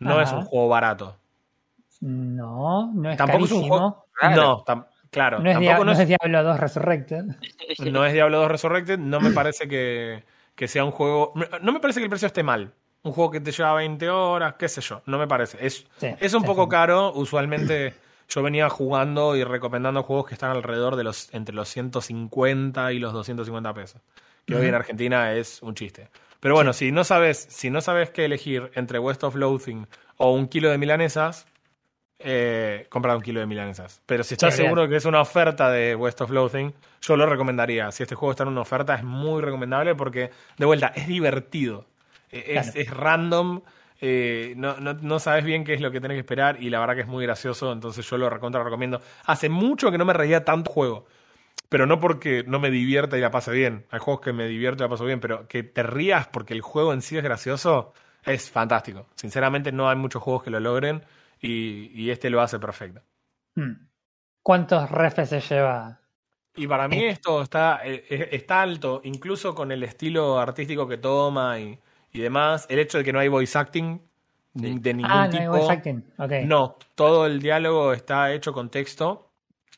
[0.00, 0.22] No Ajá.
[0.24, 1.16] es un juego barato.
[2.00, 4.06] No, no es Tampoco es un juego.
[4.14, 4.36] Claro.
[4.36, 5.38] No, tam- claro.
[5.40, 7.24] No es, tampoco no es Diablo 2 Resurrected.
[7.92, 10.24] no es Diablo 2 Resurrected, no me parece que,
[10.60, 11.32] que sea un juego.
[11.62, 12.74] No me parece que el precio esté mal.
[13.02, 15.56] Un juego que te lleva 20 horas, qué sé yo, no me parece.
[15.66, 17.14] Es, Sí, es un poco caro.
[17.14, 17.94] Usualmente
[18.28, 22.98] yo venía jugando y recomendando juegos que están alrededor de los entre los 150 y
[22.98, 24.02] los 250 pesos.
[24.44, 26.10] Que hoy en Argentina es un chiste.
[26.40, 29.86] Pero bueno, si no sabes, si no sabes qué elegir entre West of Loathing
[30.18, 31.46] o un kilo de milanesas,
[32.22, 34.02] eh, comprar un kilo de milanesas.
[34.06, 34.68] Pero si estás Sí, bien.
[34.70, 37.90] seguro que es una oferta de West of Loathing, yo lo recomendaría.
[37.92, 41.86] Si este juego está en una oferta, es muy recomendable porque, de vuelta, es divertido.
[42.30, 43.62] Eh, Es, random.
[44.02, 46.78] eh, no, no, no sabes bien qué es lo que tenés que esperar y la
[46.80, 49.00] verdad que es muy gracioso, entonces yo lo recontra recomiendo.
[49.26, 51.06] Hace mucho que no me reía tanto juego,
[51.68, 53.84] pero no porque no me divierta y la pase bien.
[53.90, 56.60] Hay juegos que me divierto y la paso bien, pero que te rías porque el
[56.62, 57.92] juego en sí es gracioso,
[58.24, 59.06] es fantástico.
[59.16, 61.02] Sinceramente no hay muchos juegos que lo logren
[61.40, 63.02] y, y este lo hace perfecto.
[63.54, 63.88] Hmm.
[64.42, 66.00] ¿Cuántos refs se lleva?
[66.56, 70.98] Y para mí esto está, eh, eh, está alto, incluso con el estilo artístico que
[70.98, 71.78] toma y,
[72.12, 72.66] y demás.
[72.68, 74.00] El hecho de que no hay voice acting
[74.52, 75.50] de ningún Ah, no hay tipo.
[75.52, 76.02] voice acting.
[76.18, 76.32] Ok.
[76.42, 79.30] No, todo el diálogo está hecho con texto.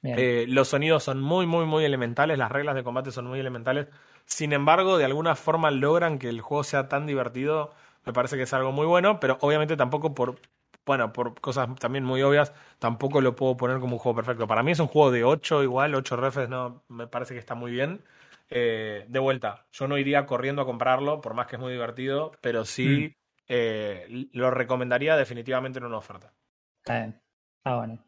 [0.03, 2.39] Eh, los sonidos son muy, muy, muy elementales.
[2.39, 3.89] Las reglas de combate son muy elementales.
[4.25, 7.73] Sin embargo, de alguna forma logran que el juego sea tan divertido.
[8.05, 10.41] Me parece que es algo muy bueno, pero obviamente tampoco por,
[10.85, 14.47] bueno, por cosas también muy obvias, tampoco lo puedo poner como un juego perfecto.
[14.47, 17.55] Para mí es un juego de 8 igual, 8 refs, no, me parece que está
[17.55, 18.03] muy bien.
[18.51, 22.33] Eh, de vuelta, yo no iría corriendo a comprarlo, por más que es muy divertido,
[22.41, 23.17] pero sí
[23.49, 26.33] eh, lo recomendaría definitivamente en una oferta.
[26.79, 27.23] Está bien.
[27.65, 28.05] Ah, bueno.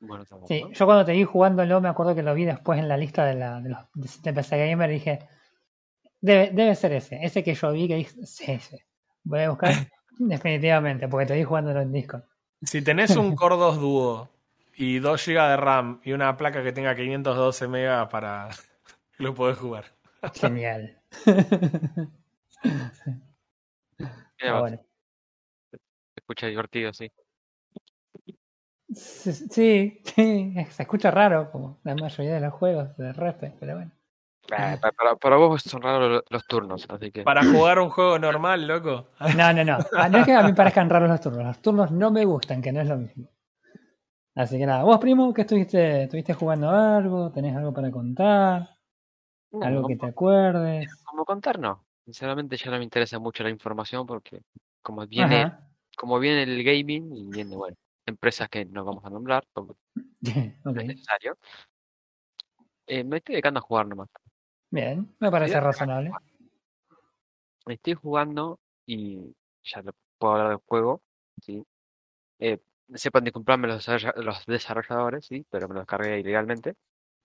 [0.00, 2.88] Bueno, está Sí, yo cuando te vi jugándolo me acuerdo que lo vi después en
[2.88, 5.18] la lista de, la, de los de PC Gamer y dije,
[6.20, 8.78] debe, debe ser ese, ese que yo vi que dije, sí, sí.
[9.24, 9.72] Voy a buscar
[10.28, 12.24] definitivamente, porque te vi jugándolo en Discord.
[12.62, 14.28] Si tenés un Core 2 Duo
[14.76, 18.48] y 2 GB de RAM y una placa que tenga 512 MB para
[19.18, 19.84] lo podés jugar.
[20.34, 21.00] Genial.
[24.42, 24.78] Ah, bueno.
[25.70, 25.78] Se
[26.16, 27.10] escucha divertido, sí.
[28.92, 33.76] Sí, sí, sí, se escucha raro como la mayoría de los juegos de RP, pero
[33.76, 33.92] bueno.
[34.48, 37.22] Eh, pa- para, para vos son raros lo- los turnos, así que.
[37.22, 39.08] Para jugar un juego normal, loco.
[39.36, 39.78] No, no, no.
[39.96, 41.44] Ah, No es que a mí parezcan raros los turnos.
[41.44, 43.28] Los turnos no me gustan, que no es lo mismo.
[44.34, 46.04] Así que nada, vos primo, ¿qué estuviste?
[46.04, 47.30] ¿Estuviste jugando algo?
[47.30, 48.70] ¿Tenés algo para contar?
[49.52, 50.88] No, ¿Algo que te acuerdes?
[51.04, 51.84] como contar, no.
[52.04, 54.40] Sinceramente ya no me interesa mucho la información porque
[54.82, 55.68] como viene, Ajá.
[55.96, 57.76] como viene el gaming y viene, bueno,
[58.06, 59.74] empresas que no vamos a nombrar, porque
[60.64, 61.36] no es necesario.
[62.86, 64.08] eh, me estoy dedicando a jugar nomás.
[64.70, 66.10] Bien, me parece Estoy- razonable.
[67.66, 71.02] Estoy jugando y ya le puedo hablar del juego,
[71.42, 71.64] ¿sí?
[72.38, 72.58] Eh,
[72.94, 76.74] sepan disculparme los, los desarrolladores, sí, pero me los cargué ilegalmente.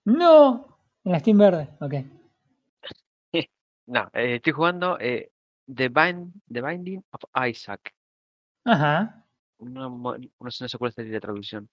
[0.04, 0.78] ¡No!
[1.04, 1.94] En la Steam verde, ok.
[3.88, 5.30] No, eh, estoy jugando eh,
[5.72, 7.94] The, Bind- The Binding of Isaac.
[8.64, 9.24] Ajá.
[9.60, 11.68] No, no no sé cuál es la traducción.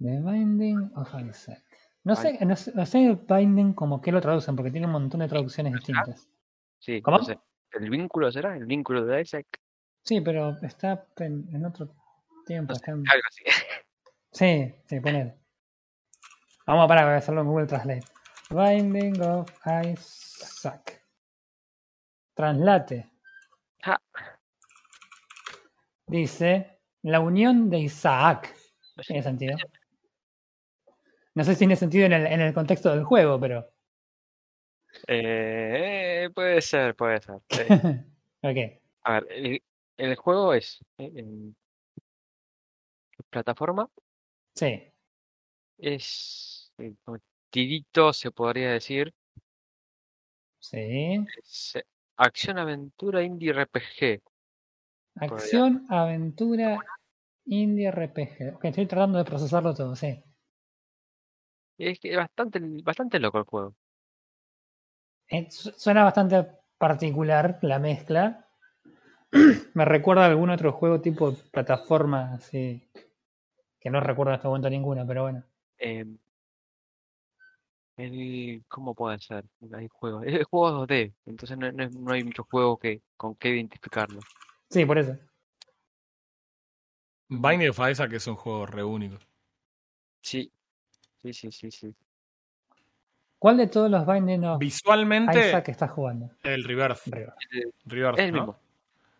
[0.00, 1.62] The Binding of Isaac.
[2.04, 5.20] No sé, no sé, no sé Binding como que lo traducen, porque tiene un montón
[5.20, 6.28] de traducciones distintas.
[6.78, 7.18] Sí, ¿Cómo?
[7.18, 7.38] no sé.
[7.72, 8.56] ¿El vínculo será?
[8.56, 9.46] ¿El vínculo de Isaac?
[10.02, 11.90] Sí, pero está en, en otro
[12.46, 12.72] tiempo.
[12.72, 13.44] No sé, está en- algo así.
[14.30, 15.34] Sí, sí, ponele.
[16.66, 18.04] Vamos a parar a hacerlo en Google Translate.
[18.50, 21.02] Binding of Isaac.
[22.34, 23.10] Translate.
[23.82, 23.98] Ah.
[26.06, 28.54] Dice la unión de Isaac.
[29.06, 29.56] ¿Tiene sentido?
[31.38, 33.72] No sé si tiene sentido en el, en el contexto del juego, pero.
[35.06, 37.38] Eh, eh, puede ser, puede ser.
[38.42, 38.56] Ok.
[39.04, 39.62] a ver, el,
[39.96, 41.56] el juego es eh, en
[43.30, 43.88] plataforma,
[44.54, 44.82] Sí.
[45.78, 46.92] es eh,
[47.50, 49.14] tirito, se podría decir.
[50.58, 51.24] Sí.
[51.40, 51.84] Es eh,
[52.16, 54.22] acción-aventura indie RPG.
[55.20, 56.80] Acción, aventura,
[57.44, 58.56] indie RPG.
[58.56, 60.20] Ok, estoy tratando de procesarlo todo, sí.
[61.78, 63.74] Es que es bastante, bastante loco el juego.
[65.28, 66.46] Eh, su- suena bastante
[66.78, 68.46] particular la mezcla.
[69.74, 72.82] Me recuerda a algún otro juego tipo plataforma, así.
[73.80, 75.44] Que no recuerdo en este momento ninguno, pero bueno.
[75.78, 76.04] Eh,
[77.96, 79.44] el, ¿cómo puede ser?
[79.74, 80.24] Hay juegos.
[80.26, 84.20] Es juego 2D, entonces no, no, hay muchos juegos que, con que identificarlo.
[84.70, 85.16] Sí, por eso.
[87.30, 89.18] Binding of Isaac es un juego re único.
[90.22, 90.52] Sí,
[91.22, 91.94] sí, sí, sí, sí.
[93.38, 96.30] ¿Cuál de todos los Binding of Visualmente, Isaac estás jugando?
[96.42, 96.64] el.
[96.64, 96.94] Arriba.
[96.94, 98.38] Es Rebirth, el ¿no?
[98.38, 98.58] mismo.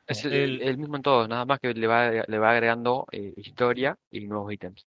[0.07, 3.07] Es el, El- el mismo en todos, nada más que le va, le va agregando
[3.13, 4.87] eh, historia y nuevos ítems.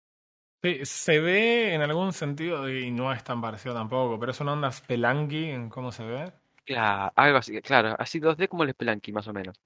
[0.61, 4.53] Sí, se ve en algún sentido, y no es tan parecido tampoco, pero es una
[4.53, 6.31] onda Spelunky en cómo se ve.
[6.65, 9.59] Claro, algo así, claro, así 2D como el Spelunky, más o menos.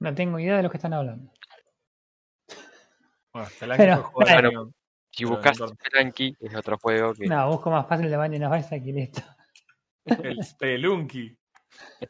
[0.00, 1.30] No tengo idea de lo que están hablando.
[3.32, 4.72] Bueno, Spelunky Pero- fue juego Bueno,
[5.24, 5.68] Pero no.
[5.68, 7.26] Spelunky, es otro juego que...
[7.26, 9.22] No, busco más fácil de Binding of Isaac y listo.
[10.04, 11.36] El Spelunky.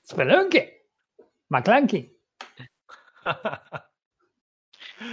[0.04, 0.62] ¿Spelunky?
[1.48, 2.18] ¿McClanky?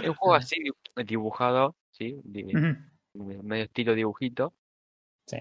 [0.02, 2.20] Es un juego así di- dibujado, ¿sí?
[3.14, 4.54] Medio estilo dibujito,
[5.26, 5.36] Sí.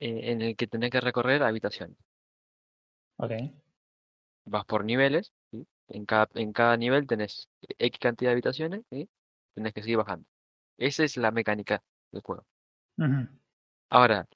[0.00, 1.96] eh, en el que tenés que recorrer habitaciones.
[3.16, 3.32] Ok.
[4.44, 5.66] Vas por niveles, ¿sí?
[5.88, 9.08] En cada, en cada nivel tenés X cantidad de habitaciones y
[9.54, 10.26] tenés que seguir bajando.
[10.78, 12.46] Esa es la mecánica del juego.
[13.90, 14.26] Ahora,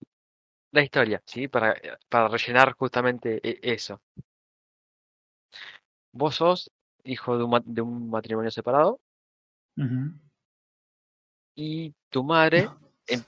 [0.72, 1.48] la historia, ¿sí?
[1.48, 1.74] Para,
[2.08, 4.00] para rellenar justamente e- eso.
[6.12, 6.70] Vos sos
[7.04, 9.00] hijo de un, de un matrimonio separado
[11.54, 12.68] y tu madre
[13.06, 13.24] em-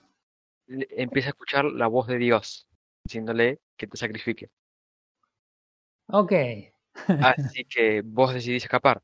[0.91, 2.67] empieza a escuchar la voz de Dios
[3.05, 4.51] diciéndole que te sacrifique.
[6.09, 6.33] Ok.
[7.21, 9.03] Así que vos decidís escapar,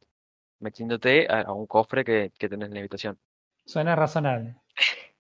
[0.59, 3.19] metiéndote a, a un cofre que, que tenés en la habitación.
[3.71, 4.57] Suena razonable.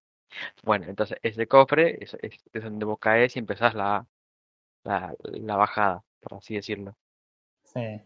[0.65, 2.17] Bueno, entonces ese cofre es,
[2.53, 4.07] donde vos caes y empezás la,
[4.85, 6.97] la, la bajada, por así decirlo.
[7.65, 8.01] Sí.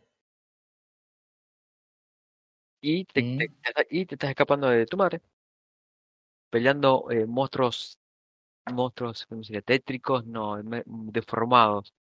[2.81, 3.39] Y te, Sí.
[3.39, 5.21] te- te está- y te estás escapando de tu madre,
[6.51, 7.99] peleando eh, monstruos,
[8.73, 9.63] monstruos, ¿cómo sería?
[9.63, 11.95] Tétricos, no, deformados.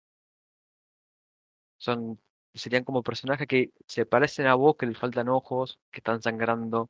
[1.77, 2.19] Son,
[2.53, 6.89] serían como personajes que se parecen a vos, que les faltan ojos, que están sangrando.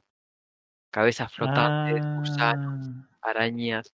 [0.94, 3.30] Cabezas flotantes, gusanos, Ah.
[3.30, 3.92] arañas.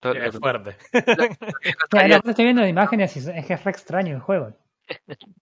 [0.00, 0.76] Todo Es fuerte.
[0.92, 1.70] lo que
[2.30, 4.56] estoy viendo de imágenes y es que es re extraño el juego.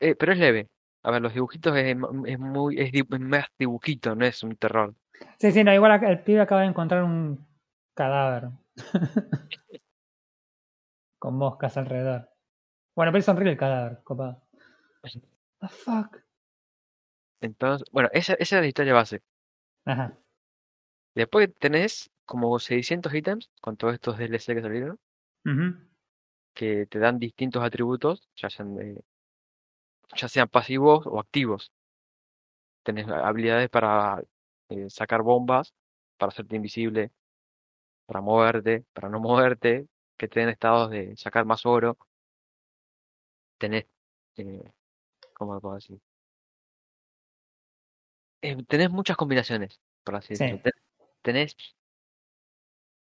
[0.00, 0.68] eh, pero es leve.
[1.02, 4.94] A ver, los dibujitos es, muy, es, más dibujito, no es un terror.
[5.38, 7.46] Sí, sí, no, igual el pibe acaba de encontrar un
[7.94, 8.50] cadáver.
[11.18, 12.28] Con moscas alrededor.
[12.94, 14.42] Bueno, pero es horrible el cadáver, copado.
[15.60, 16.18] The fuck.
[17.40, 19.22] Entonces, bueno, esa, esa es la historia base.
[19.84, 20.16] Ajá.
[21.14, 24.98] Después tenés como 600 ítems con todos estos DLC que salieron,
[26.54, 29.02] que te dan distintos atributos, ya sean, de-
[30.16, 31.72] ya sean pasivos o activos.
[32.82, 34.22] Tenés habilidades para
[34.70, 35.74] eh, sacar bombas,
[36.16, 37.10] para hacerte invisible,
[38.06, 41.98] para moverte, para no moverte, que te den estados de sacar más oro.
[43.58, 43.86] Tenés,
[44.36, 44.72] eh,
[45.34, 46.00] ¿cómo lo puedo decir?
[48.42, 50.44] Eh, tenés muchas combinaciones, por así Sí.
[50.44, 50.62] decirlo.
[50.62, 50.72] Ten-
[51.22, 51.56] Tenés,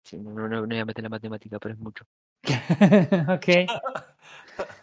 [0.03, 2.05] sí, no, no, no voy a meter la matemática, pero es mucho.
[3.29, 3.69] ok.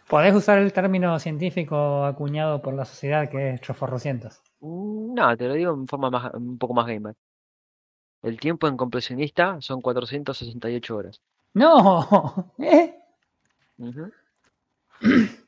[0.07, 4.41] Podés usar el término científico acuñado por la sociedad que es choforrocientos.
[4.61, 7.15] Mm, No, te lo digo en forma más, un poco más gamer.
[8.23, 11.21] El tiempo en completionista son 468 horas.
[11.53, 12.53] ¡No!
[12.59, 12.95] ¿Eh?
[13.77, 14.11] Ujú.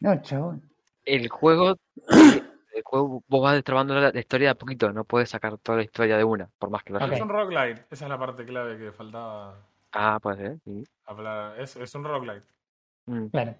[0.00, 0.62] No, chabón.
[1.06, 1.76] El juego,
[2.74, 5.78] el juego vos vas destrabando la, la historia de a poquito, no puedes sacar toda
[5.78, 7.12] la historia de una, por más que lo Ok.
[7.12, 7.86] Es un roguelite.
[7.90, 9.56] Esa es la parte clave que faltaba
[9.92, 10.84] Ah, puede ser, sí.
[11.04, 11.60] hablar.
[11.60, 12.46] Es, es un roguelite.
[13.06, 13.26] Mm.
[13.28, 13.56] Claro.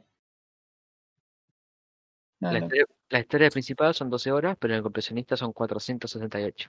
[2.41, 2.65] No, La no.
[2.67, 6.69] historia, la historia principal son 12 horas, pero en el completionista son 468.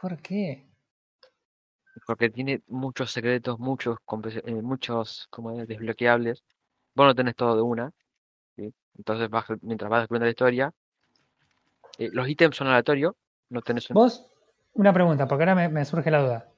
[0.00, 0.66] ¿Por qué?
[2.06, 3.98] Porque tiene muchos secretos, muchos,
[4.44, 6.42] eh, muchos como es, desbloqueables.
[6.94, 7.92] Vos no tenés todo de una.
[8.56, 8.72] ¿sí?
[8.96, 10.72] Entonces, vas, mientras vas descubriendo la historia,
[11.98, 13.14] eh, los ítems son aleatorios.
[13.50, 13.94] No tenés un...
[13.94, 14.26] Vos,
[14.74, 16.48] una pregunta, porque ahora me, me surge la duda.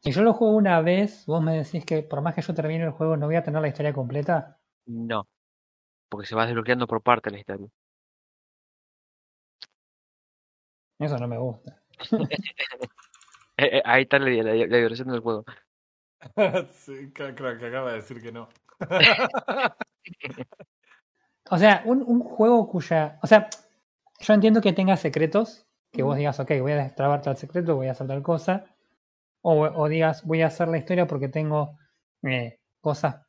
[0.00, 2.84] Si yo lo juego una vez, vos me decís que por más que yo termine
[2.84, 4.58] el juego no voy a tener la historia completa.
[4.86, 5.26] No.
[6.08, 7.68] Porque se va desbloqueando por parte la historia.
[10.98, 11.80] Eso no me gusta.
[13.60, 15.44] Eh, eh, ahí está la, la- la diversión del juego.
[16.72, 18.48] sí, creo, creo que acaba de decir que no.
[21.50, 23.18] O sea, un, un juego cuya.
[23.22, 23.48] O sea,
[24.18, 27.88] yo entiendo que tenga secretos, que vos digas, ok, voy a destrabar tal secreto, voy
[27.88, 28.64] a hacer tal cosa.
[29.40, 31.78] O, o digas, voy a hacer la historia porque tengo
[32.22, 33.22] eh, cosas,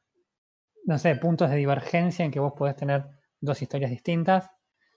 [0.86, 3.06] no sé, puntos de divergencia en que vos podés tener
[3.40, 4.50] dos historias distintas.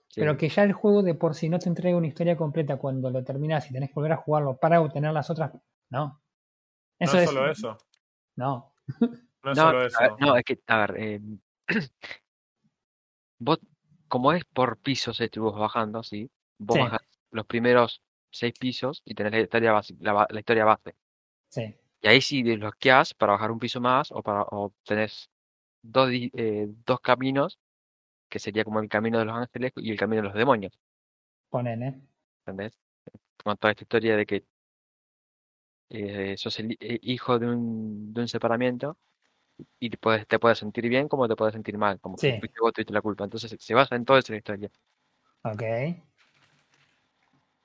[0.09, 0.21] Sí.
[0.21, 3.09] Pero que ya el juego de por sí no te entrega una historia completa cuando
[3.09, 5.51] lo terminas y tenés que volver a jugarlo para obtener las otras.
[5.89, 6.21] No.
[6.99, 7.29] Eso no es es.
[7.29, 7.77] solo eso.
[8.35, 8.73] No.
[9.43, 9.99] No es No, solo eso.
[9.99, 11.21] ver, no, es que, a ver, eh,
[13.39, 13.59] vos,
[14.13, 16.29] como es por pisos, este, vos bajando, ¿sí?
[16.59, 16.81] Vos Sí.
[16.83, 17.99] bajás los primeros
[18.29, 20.93] seis pisos y tenés la historia base, la, la historia base.
[21.49, 21.75] Sí.
[22.03, 25.31] Y ahí sí desbloqueás para bajar un piso más o para o tenés
[25.81, 27.57] dos, eh, dos caminos,
[28.29, 30.79] que sería como el camino de los ángeles y el camino de los demonios,
[31.49, 31.81] Ponen,
[32.45, 32.79] ¿entendés?
[33.43, 34.45] Con toda esta historia de que
[35.89, 38.97] eh, sos el eh, hijo de un, de un separamiento
[39.79, 42.39] y te puedes, te puedes sentir bien como te puedes sentir mal, como que Sí.
[42.39, 43.23] fuiste vos tuviste la culpa.
[43.25, 44.69] Entonces se basa en toda esa historia.
[45.43, 45.63] Ok.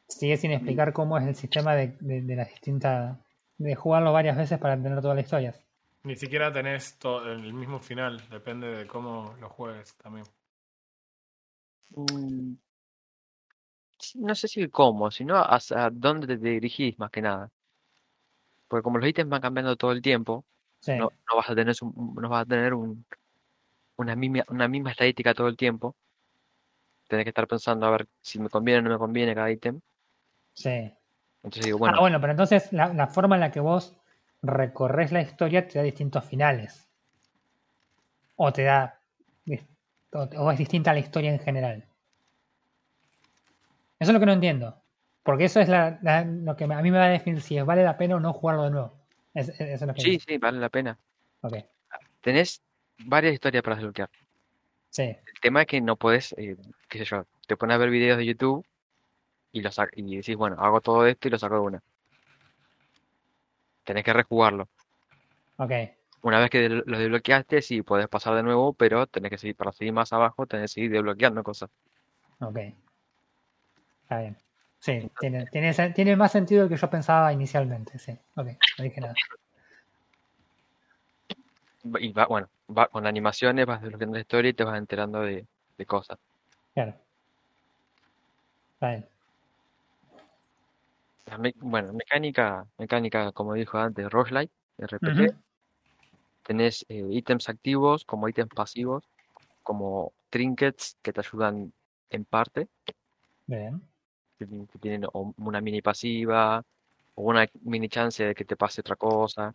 [0.08, 3.16] Sigue sin explicar cómo es el sistema de, de, de las distintas.
[3.58, 5.56] de jugarlo varias veces para tener todas las historias.
[6.02, 8.20] Ni siquiera tenés to- el mismo final.
[8.28, 10.26] Depende de cómo lo juegues también.
[11.96, 12.56] Mm,
[14.16, 17.48] No sé si el cómo, sino hacia dónde te dirigís más que nada.
[18.66, 20.44] Porque como los ítems van cambiando todo el tiempo,
[20.80, 20.92] Sí.
[20.96, 23.04] no, no vas a tener, un- no vas a tener un,
[23.96, 25.94] una, misma, una misma estadística todo el tiempo.
[27.08, 29.80] Tenés que estar pensando a ver si me conviene o no me conviene cada ítem.
[30.52, 30.92] sí.
[31.42, 33.96] Entonces digo, bueno, ah, bueno, pero entonces la, la forma en la que vos
[34.42, 36.88] recorres la historia te da distintos finales.
[38.36, 39.00] O te da.
[40.12, 41.84] O, o es distinta la historia en general.
[44.00, 44.82] Eso es lo que no entiendo.
[45.22, 47.84] Porque eso es la, la- lo que a mí me va a definir si vale
[47.84, 48.97] la pena o no jugarlo de nuevo.
[49.38, 50.98] Es- es- eso es lo que sí, sí, vale la pena.
[52.20, 52.60] Tenés
[52.98, 54.10] varias historias para desbloquear.
[54.90, 55.02] Sí.
[55.02, 56.56] El tema es que no puedes, eh,
[56.88, 58.66] qué sé yo, te pones a ver videos de YouTube
[59.52, 61.82] y, lo sac- y decís, bueno, hago todo esto y lo saco de una.
[63.84, 64.68] Tenés que rejugarlo.
[65.56, 65.72] Ok.
[66.22, 69.70] Una vez que lo desbloqueaste, sí, puedes pasar de nuevo, pero tenés que seguir, para
[69.72, 71.70] seguir más abajo, tenés que seguir desbloqueando cosas.
[72.40, 72.58] Ok.
[74.02, 74.36] Está bien.
[74.80, 77.98] Sí, tiene, tiene, sen- tiene más sentido del que yo pensaba inicialmente.
[77.98, 78.12] Sí.
[78.36, 78.46] Ok,
[78.78, 79.14] no dije nada.
[82.00, 85.46] Y va, bueno, va, con animaciones vas desbloqueando la historia y te vas enterando de,
[85.76, 86.18] de cosas.
[86.74, 86.94] Claro.
[88.74, 89.06] Está bien.
[91.26, 95.30] La me- bueno, mecánica, mecánica, como dijo antes, roguelike, RPG.
[95.30, 95.34] Ujú.
[96.44, 99.04] Tenés eh, ítems activos como ítems pasivos,
[99.62, 101.72] como trinkets que te ayudan
[102.10, 102.68] en parte,
[103.46, 103.82] Bien.
[104.38, 106.64] Que, ti- que tienen o una mini pasiva
[107.14, 109.54] o una mini chance de que te pase otra cosa.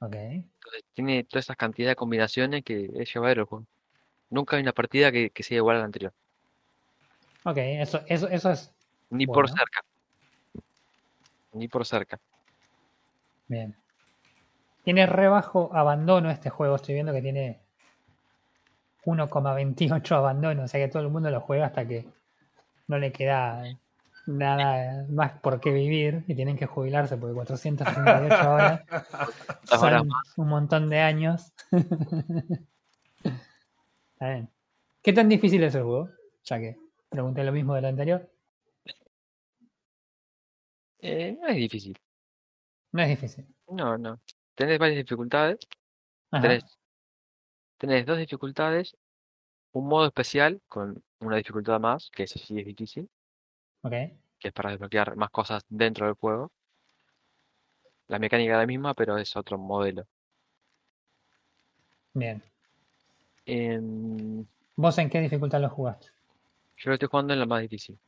[0.00, 0.14] Ok.
[0.14, 3.66] Entonces tiene todas esas cantidades de combinaciones que es llevadero el juego.
[4.30, 6.12] Nunca hay una partida que, que sea igual a la anterior,
[7.44, 8.72] Ok, eso, eso, eso es
[9.10, 9.80] ni por cerca.
[11.52, 12.18] Ni por cerca.
[13.48, 13.74] bien.
[14.84, 16.76] Tiene re bajo abandono este juego.
[16.76, 17.58] Estoy viendo que tiene
[19.04, 20.64] 1,28 abandono.
[20.64, 22.06] O sea que todo el mundo lo juega hasta que
[22.88, 23.64] no le queda
[24.26, 28.82] nada más por qué vivir y tienen que jubilarse porque 468 horas
[29.64, 31.52] son un montón de años.
[34.12, 34.48] Está bien.
[35.02, 36.10] ¿Qué tan difícil es el juego?
[36.44, 36.76] Ya que
[37.08, 38.30] pregunté lo mismo del anterior.
[41.00, 41.98] Eh, no es difícil.
[42.92, 43.46] No es difícil.
[43.68, 44.20] No, no.
[44.54, 45.58] Tenés varias dificultades.
[46.30, 46.42] Ajá.
[46.42, 46.78] Tenés,
[47.78, 48.96] tenés dos dificultades,
[49.72, 53.10] un modo especial con una dificultad más, que eso sí es difícil,
[53.82, 53.92] Ok.
[54.38, 56.50] que es para desbloquear más cosas dentro del juego.
[58.08, 60.04] La mecánica es la misma, pero es otro modelo.
[62.14, 62.42] Bien.
[63.46, 64.44] Em,
[64.76, 66.08] ¿Vos en qué dificultad lo jugaste?
[66.76, 67.98] yo lo estoy jugando en la más difícil.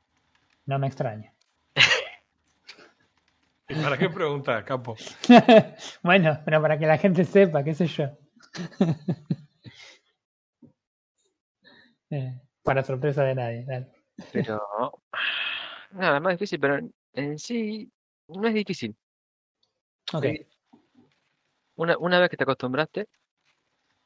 [0.67, 1.33] No me extraña.
[3.69, 4.97] ¿Y ¿Para qué preguntas, capo?
[6.03, 8.11] bueno, pero para que la gente sepa, qué sé yo.
[12.11, 13.65] Eh, para sorpresa de nadie.
[13.65, 13.91] dale.
[14.31, 14.61] Pero,
[15.95, 17.91] nada, más difícil, pero en, en sí
[18.29, 18.97] no es difícil.
[20.13, 20.25] Ok.
[20.25, 20.47] Eh,
[21.77, 23.09] Una, una vez que te acostumbraste,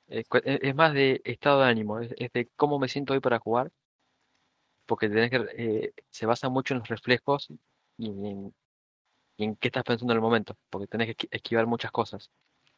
[0.08, 3.20] es, cu- es- más de estado de ánimo, es, es de cómo me siento hoy
[3.20, 3.70] para jugar,
[4.86, 7.48] porque tenés que, eh, se basa mucho en los reflejos
[7.98, 8.54] y en,
[9.36, 12.30] y en qué estás pensando en el momento, porque tenés que esqui- esquivar muchas cosas,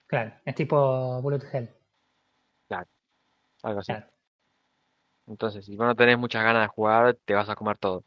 [0.07, 1.71] Claro, es tipo Bullet Hell.
[3.63, 3.93] algo así.
[3.93, 4.07] Claro.
[5.27, 8.05] Entonces, si vos no tenés muchas ganas de jugar, te vas a comer todo.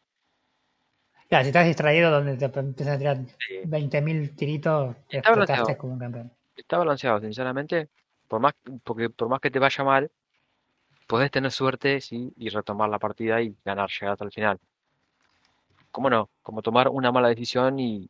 [1.33, 3.61] Claro, si estás distraído donde te empiezas a tirar Sí.
[3.65, 5.77] 20.000 tiritos, te Está explotaste balanceado.
[5.79, 6.31] como un campeón.
[6.55, 7.89] Está balanceado, sinceramente,
[8.27, 8.53] por más,
[8.83, 10.11] porque por más que te vaya mal,
[11.07, 14.59] podés tener suerte, sí, y retomar la partida y ganar, llegar hasta el final.
[15.89, 16.29] ¿Cómo no?
[16.43, 18.07] Como tomar una mala decisión y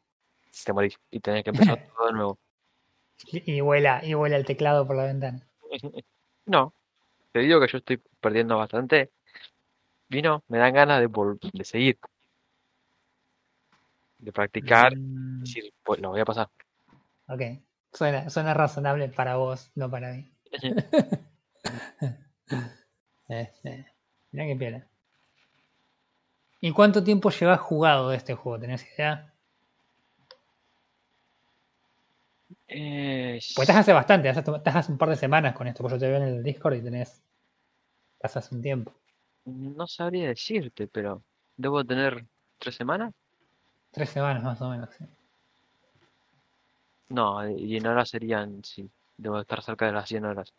[0.66, 2.40] te morís y tenés que empezar todo de nuevo.
[3.32, 5.48] Y, y vuela, y vuela el teclado por la ventana.
[6.46, 6.74] No,
[7.32, 9.12] te digo que yo estoy perdiendo bastante.
[10.10, 11.98] Y no, me dan ganas de seguir,
[14.24, 16.50] de practicar, Mm, decir, pues lo voy a pasar.
[17.28, 17.42] ok.
[17.92, 20.32] Suena, suena razonable para vos, no para mí.
[23.28, 23.86] Este,
[24.32, 24.88] mirá qué piola.
[26.60, 28.60] ¿Y cuánto tiempo llevas jugado de este juego?
[28.60, 29.34] ¿Tenés idea?
[32.68, 36.00] Eh, Pues estás hace bastante, estás hace un par de semanas con esto, porque yo
[36.00, 37.22] te veo en el Discord y tenés.
[38.16, 38.94] Estás hace un tiempo.
[39.46, 41.24] no sabría decirte, pero
[41.58, 42.26] debo tener
[42.60, 43.14] tres semanas.
[43.94, 44.90] Tres semanas más o menos.
[44.98, 45.06] sí.
[47.10, 50.52] No, y en horas serían, sí, debo estar cerca de las 100 horas.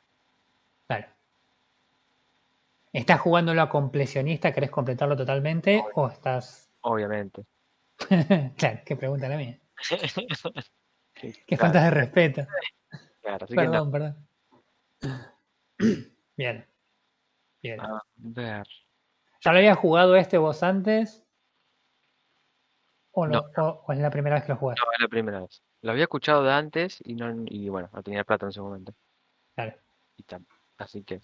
[0.87, 1.09] Claro.
[2.93, 4.53] ¿Estás jugándolo a completionista?
[4.53, 5.85] ¿Querés completarlo totalmente?
[5.95, 6.71] ¿O estás.?
[6.83, 7.45] Obviamente.
[8.57, 9.59] claro, qué pregunta la mía.
[11.17, 12.47] Sí, Qué claro, falta de respeto.
[13.23, 13.71] claro, así que no.
[13.71, 14.29] Perdón, perdón.
[16.37, 16.67] Bien.
[17.63, 17.81] Bien.
[17.81, 18.67] A ver,
[19.41, 21.24] ¿Ya lo habías jugado este vos antes?
[23.15, 23.65] ¿O, no, No.
[23.65, 24.83] o, o es la primera vez que lo jugaste?
[24.85, 25.63] no, es la primera vez.
[25.83, 28.93] Lo había escuchado de antes y no, y bueno, no tenía plata en ese momento.
[29.55, 29.75] Claro.
[30.17, 30.45] Y tal.
[30.79, 31.21] Así que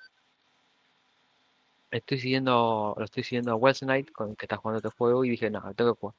[1.90, 5.24] estoy siguiendo, lo estoy siguiendo a Wells Knight con el que está jugando este juego
[5.24, 6.14] y dije, no, lo tengo que jugar.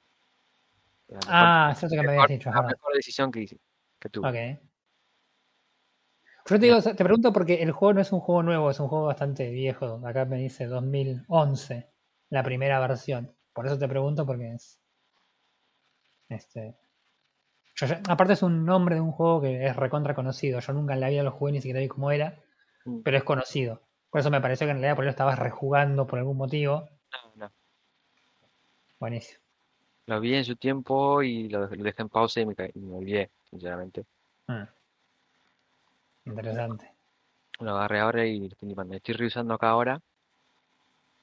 [1.08, 2.52] La mejor- Ah, cierto que me habías dicho.
[2.52, 3.58] la mejor decisión que hice,
[4.00, 4.28] que tuve.
[4.30, 4.62] Ok.
[6.50, 8.88] Yo te, digo, te pregunto porque el juego no es un juego nuevo, es un
[8.88, 10.02] juego bastante viejo.
[10.06, 11.88] Acá me dice 2011,
[12.30, 13.34] la primera versión.
[13.54, 14.81] Por eso te pregunto porque es.
[16.32, 16.76] Este.
[17.76, 20.60] yo ya- aparte es un nombre de un juego que es recontra conocido.
[20.60, 22.38] Yo nunca en la vida lo jugué ni siquiera vi cómo era,
[22.86, 23.02] Mm.
[23.02, 23.82] pero es conocido.
[24.10, 26.88] Por eso me pareció que en realidad por eso estabas rejugando por algún motivo.
[27.12, 27.52] No, no.
[29.00, 29.40] Buenísimo.
[30.08, 32.80] Lo vi en su tiempo y lo, dejé- lo dejé en pausa y me, y
[32.80, 34.06] me olvidé, sinceramente.
[34.48, 34.64] Mm.
[36.26, 36.92] Interesante.
[37.60, 38.56] Lo agarré ahora y lo
[38.96, 40.02] estoy revisando acá ahora.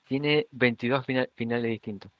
[0.06, 2.10] Tiene 22 fina- finales distintos.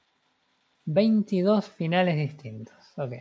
[0.85, 2.75] 22 finales distintos.
[2.99, 3.13] Ok.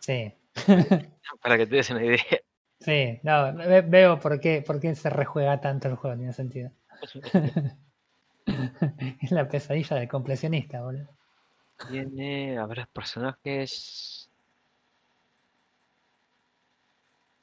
[0.00, 0.32] Sí.
[1.42, 2.40] Para que te des una idea.
[2.80, 6.70] Sí, no, ve- veo por qué, por qué se rejuega tanto el juego, tiene sentido.
[9.22, 11.08] es la pesadilla del completionista, boludo.
[11.88, 14.30] Tiene, a ver, personajes.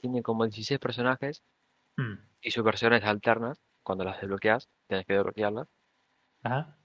[0.02, 1.41] Tiene como 16 personajes
[1.97, 3.60] Mm, y sus versiones alternas.
[3.84, 5.68] Cuando las desbloqueas, tienes que desbloquearlas.
[6.43, 6.78] Ajá.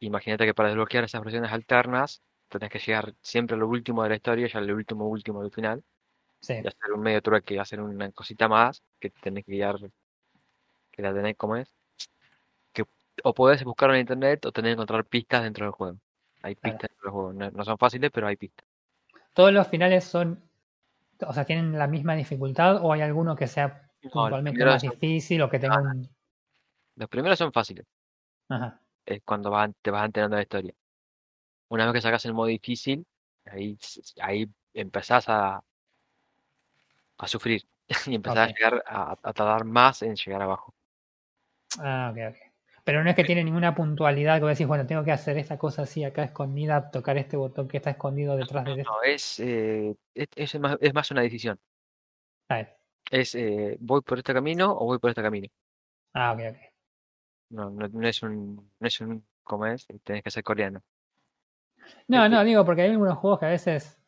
[0.00, 4.08] Imagínate que para desbloquear esas versiones alternas, tenés que llegar siempre a lo último de
[4.10, 5.82] la historia, ya al último último del final,
[6.40, 6.54] Sí.
[6.62, 9.76] y hacer un medio trueque, hacer una cosita más que tenés que guiar,
[10.92, 11.68] que la tenés como es.
[12.72, 12.84] Que
[13.24, 15.98] o podés buscarlo en internet o tenés que encontrar pistas dentro del juego.
[16.42, 16.76] Hay Claro.
[16.76, 17.32] pistas dentro del juego.
[17.32, 18.64] No, no son fáciles, pero hay pistas.
[19.34, 20.40] ¿Todos los finales son,
[21.26, 25.42] o sea, tienen la misma dificultad o hay alguno que sea puntualmente más son- difícil
[25.42, 26.08] o que tenga un...
[26.96, 27.84] los primeros son fáciles.
[28.48, 28.80] Ajá.
[29.04, 30.74] es cuando vas- te vas enterando de la historia.
[31.68, 33.06] Una vez que sacas el modo difícil,
[33.46, 33.78] ahí,
[34.20, 35.62] ahí empezás a,
[37.18, 37.62] a sufrir
[38.06, 40.74] y empezás a llegar a, a tardar más en llegar abajo.
[41.80, 42.36] Ah, ok, ok.
[42.84, 45.82] Pero no es que tiene ninguna puntualidad que decís, bueno, tengo que hacer esta cosa
[45.82, 48.84] así acá escondida, tocar este botón que está escondido detrás de este.
[48.84, 51.60] No, es, eh, es, es más, es más una decisión.
[52.48, 52.66] Ah,
[53.10, 55.48] Es, eh, ¿voy por este camino o voy por este camino?
[56.14, 56.56] Ah, ok, ok.
[57.50, 59.86] No, no, no es un, no es un, ¿cómo es?
[60.02, 60.82] Tenés que ser coreano.
[62.08, 64.00] No, no, digo, porque hay algunos juegos que a veces,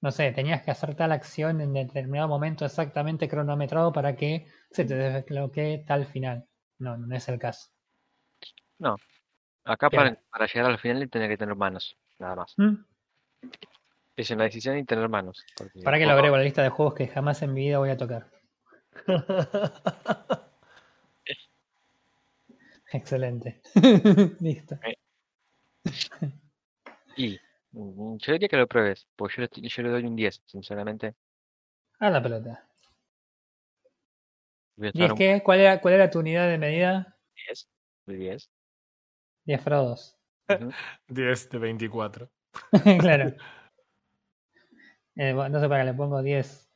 [0.00, 4.84] no sé, tenías que hacer tal acción en determinado momento exactamente cronometrado para que se
[4.84, 6.46] te desbloquee tal final.
[6.78, 7.70] No, no es el caso.
[9.64, 10.10] Acá Claro.
[10.10, 12.54] para, para llegar al final tenés que tener manos, nada más.
[12.58, 12.74] ¿Mm?
[14.16, 15.44] Es una decisión y tener manos.
[15.56, 17.78] porque Para que lo agrego a la lista de juegos que jamás en mi vida
[17.78, 18.30] voy a tocar.
[22.92, 23.60] Excelente.
[24.40, 24.78] Listo.
[27.16, 27.38] Y
[27.72, 30.42] mm, yo diría que lo pruebes, porque yo, le estoy- yo le doy un 10,
[30.46, 31.14] sinceramente.
[31.98, 32.66] A la pelota.
[34.76, 35.42] Voy a ¿10 estar un qué?
[35.44, 37.16] ¿Cuál era, ¿Cuál era tu unidad de medida?
[37.46, 37.68] 10,
[38.06, 38.50] un 10.
[39.44, 40.16] 10 frodos.
[40.48, 40.70] Ujú.
[41.08, 42.30] 10 de 24.
[43.00, 43.32] claro.
[45.16, 46.68] Eh, bueno, no sé para qué le pongo 10.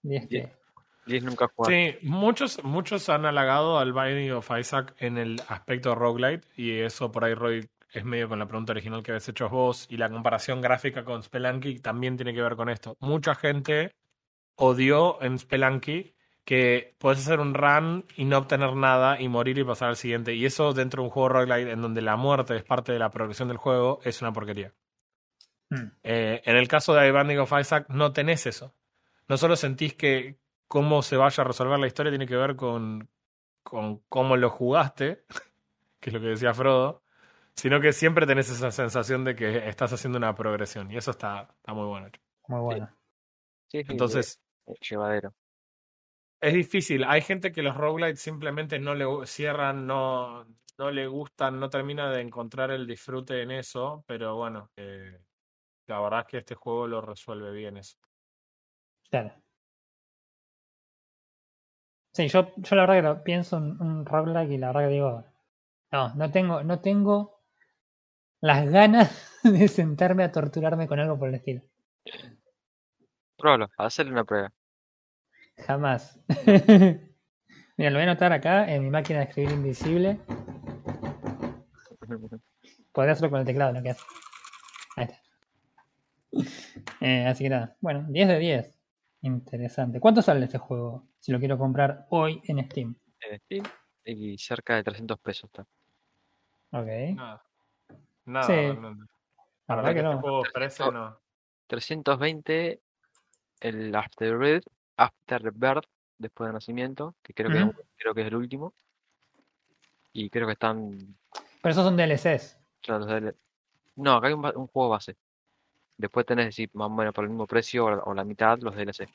[0.00, 0.46] 10 Diez.
[0.48, 0.56] que.
[1.04, 1.70] 10 nunca jugar.
[1.74, 7.12] Sí, muchos, muchos han halagado al Binding of Isaac en el aspecto roguelite y eso
[7.12, 10.08] por ahí, Roy, es medio con la pregunta original que habías hecho vos y la
[10.08, 12.96] comparación gráfica con Spelunky también tiene que ver con esto.
[13.00, 13.96] Mucha gente
[14.56, 16.14] odió en Spelunky
[16.44, 20.34] que puedes hacer un run y no obtener nada y morir y pasar al siguiente.
[20.34, 23.10] Y eso dentro de un juego roguelite en donde la muerte es parte de la
[23.10, 24.72] progresión del juego es una porquería.
[25.68, 25.92] Hmm.
[26.02, 28.74] Eh, en el caso de Binding of Isaac no tenés eso.
[29.28, 33.08] No solo sentís que cómo se vaya a resolver la historia tiene que ver con,
[33.62, 35.24] con cómo lo jugaste,
[36.00, 36.99] que es lo que decía Frodo,
[37.60, 41.42] sino que siempre tenés esa sensación de que estás haciendo una progresión y eso está,
[41.58, 42.08] está muy bueno.
[42.48, 42.88] Muy bueno.
[43.68, 45.34] Sí, sí, Entonces, eh, llevadero.
[46.40, 47.04] es difícil.
[47.04, 50.46] Hay gente que los roguelites simplemente no le cierran, no,
[50.78, 55.20] no le gustan, no termina de encontrar el disfrute en eso, pero bueno, eh,
[55.86, 57.98] la verdad es que este juego lo resuelve bien eso.
[59.10, 59.34] Claro.
[62.14, 64.94] Sí, yo, yo la verdad que lo pienso en un roguelike y la verdad que
[64.94, 65.24] digo,
[65.92, 67.39] no, no tengo, no tengo
[68.40, 71.62] las ganas de sentarme a torturarme con algo por el estilo.
[73.36, 74.52] Pruébalo, hacerle una prueba.
[75.56, 76.18] Jamás.
[77.76, 80.18] Mira, lo voy a anotar acá en mi máquina de escribir invisible.
[82.92, 83.82] Podría hacerlo con el teclado, ¿no?
[83.82, 84.04] ¿Qué hace?
[84.96, 85.20] Ahí está.
[87.00, 87.76] Eh, así que nada.
[87.80, 88.78] Bueno, 10 de 10.
[89.22, 90.00] Interesante.
[90.00, 91.08] ¿Cuánto sale este juego?
[91.18, 92.96] Si lo quiero comprar hoy en Steam.
[93.20, 93.64] En Steam
[94.04, 95.62] y cerca de 300 pesos está.
[96.72, 97.14] Ok.
[97.14, 97.42] Nada.
[98.30, 98.52] Nada, Sí.
[99.66, 100.20] La verdad que que este no.
[100.20, 101.18] juego ofrece, no.
[101.66, 102.80] 320
[103.60, 104.64] el Afterbirth,
[104.96, 105.84] Afterbirth
[106.18, 108.74] después de nacimiento, que creo que, creo que es el último.
[110.12, 111.16] Y creo que están.
[111.62, 112.58] Pero esos son DLCs.
[112.80, 113.34] claro, los DL
[113.96, 115.16] No, acá hay un, juego base.
[115.96, 118.58] Después tenés, decir, más o menos por el mismo precio o la, o la mitad
[118.60, 119.08] los DLC.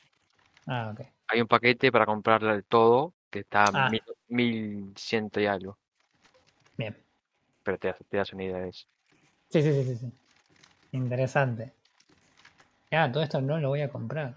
[0.68, 1.06] Ah, ok.
[1.28, 3.90] Hay un paquete para comprar el todo que está Ah.
[3.90, 5.78] mil, 1100 y algo.
[6.78, 6.96] Bien.
[7.64, 8.86] Pero te, das- te das una idea de eso.
[9.50, 10.12] Sí, sí, sí, sí, sí.
[10.92, 11.74] Interesante.
[12.92, 14.36] Ah, todo esto no lo voy a comprar.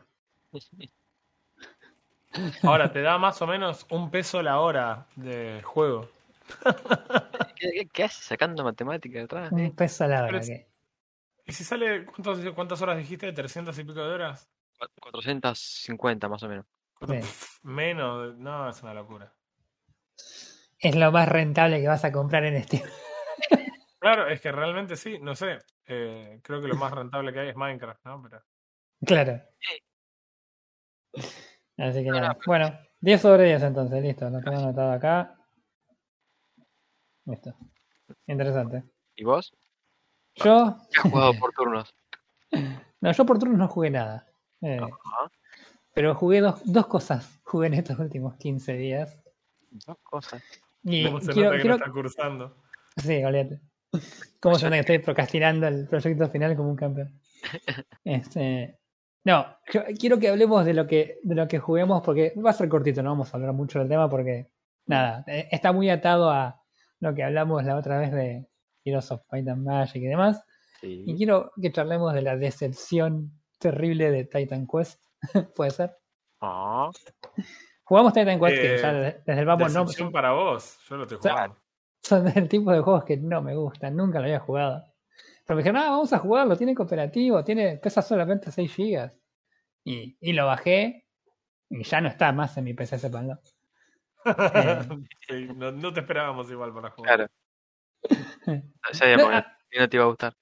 [2.62, 6.08] Ahora, te da más o menos un peso la hora de juego.
[7.56, 9.52] ¿Qué, qué, qué haces sacando matemáticas atrás?
[9.52, 10.40] Un peso a la hora.
[11.46, 13.32] ¿Y si sale, cuántos- cuántas horas dijiste?
[13.32, 14.48] ¿300 y pico de horas?
[14.78, 16.66] Cua- 450 más o menos.
[16.94, 17.20] ¿Cuánto- Sí.
[17.20, 19.32] pf, Menos, no, es una locura.
[20.78, 22.84] Es lo más rentable que vas a comprar en Steam.
[24.08, 25.58] Claro, es que realmente sí, no sé.
[25.84, 28.22] eh, creo que lo más rentable que hay es Minecraft, ¿no?
[28.22, 28.42] Pero
[29.04, 29.42] Claro.
[31.76, 32.38] Así que nada.
[32.46, 34.30] Bueno, 10 sobre 10 entonces, listo.
[34.30, 35.36] Lo tengo anotado acá.
[37.26, 37.54] Listo.
[38.26, 38.84] Interesante.
[39.14, 39.54] ¿Y vos?
[40.36, 41.94] Yo, ¿Qué has jugado por turnos?
[43.02, 44.26] no, yo por turnos no jugué nada.
[44.62, 44.80] Eh,
[45.92, 47.42] pero jugué dos, dos cosas.
[47.42, 49.22] Jugué en estos últimos 15 días.
[49.70, 50.42] Dos cosas.
[50.82, 52.56] Y ¿Cómo se quiero, nota que quiero- no está cursando?
[52.96, 53.60] Sí, olvídate.
[54.40, 57.20] ¿Cómo se nota que estoy procrastinando el proyecto final como un campeón?
[58.04, 58.78] Este,
[59.24, 62.54] no, yo quiero que hablemos de lo que, de lo que juguemos porque va a
[62.54, 64.48] ser cortito, no vamos a hablar mucho del tema porque
[64.86, 66.60] nada, eh, está muy atado a
[67.00, 68.46] lo que hablamos la otra vez de
[68.84, 70.42] Heroes of Might and Magic y demás.
[70.82, 71.14] Y Sí.
[71.16, 75.00] quiero que charlemos de la decepción terrible de Titan Quest.
[75.56, 75.96] ¿Puede ser?
[76.40, 76.90] Ah,
[77.84, 80.78] Jugamos Titan Quest que Eh, ya desde el vamos no, Decepción para vos.
[80.88, 81.56] Yo lo estoy sea, jugando.
[82.02, 84.84] Son del tipo de juegos que no me gustan, nunca lo había jugado.
[85.44, 89.12] Pero me dijeron, ah, vamos a jugarlo, tiene cooperativo, tiene, pesa solamente 6 GB.
[89.84, 91.06] Y, y lo bajé
[91.70, 93.34] y ya no está más en mi PC, sepanlo.
[93.34, 93.38] Eh.
[95.28, 97.30] Sí, no, no te esperábamos igual para jugar.
[98.44, 98.62] claro.
[98.88, 100.34] Ya sabíamos No, que no te iba a gustar.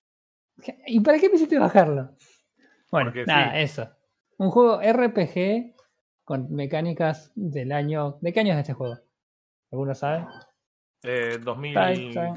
[0.86, 2.16] ¿Y para qué me hiciste bajarlo?
[2.90, 3.58] Bueno, Porque nada, sí.
[3.62, 3.88] eso.
[4.38, 5.74] Un juego RPG
[6.24, 8.18] con mecánicas del año.
[8.20, 8.98] ¿De qué año es este juego?
[9.70, 10.26] ¿Alguno sabe?
[11.06, 12.36] Eh, 2000, Titan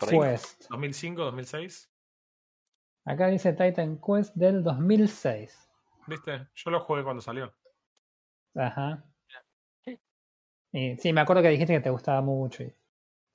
[0.00, 0.18] Por ahí.
[0.18, 0.68] Quest.
[0.70, 1.90] 2005, 2006.
[3.04, 5.68] Acá dice Titan Quest del 2006.
[6.06, 6.48] ¿Viste?
[6.54, 7.52] Yo lo jugué cuando salió.
[8.54, 9.04] Ajá.
[10.72, 12.62] Y, sí, me acuerdo que dijiste que te gustaba mucho.
[12.62, 12.74] Y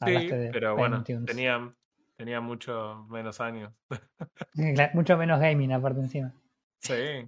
[0.03, 1.73] Sí, de pero bueno, tenía,
[2.17, 3.71] tenía mucho menos años.
[4.93, 6.33] Mucho menos gaming aparte encima.
[6.79, 7.27] Sí.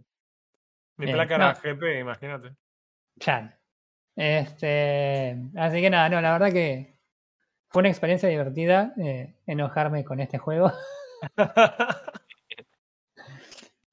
[0.97, 1.45] Mi Bien, placa no.
[1.45, 2.55] era GP, imagínate.
[3.19, 3.55] Chan.
[4.15, 6.92] Este, así que nada, no, la verdad que
[7.73, 10.71] fue una experiencia divertida eh, enojarme con este juego.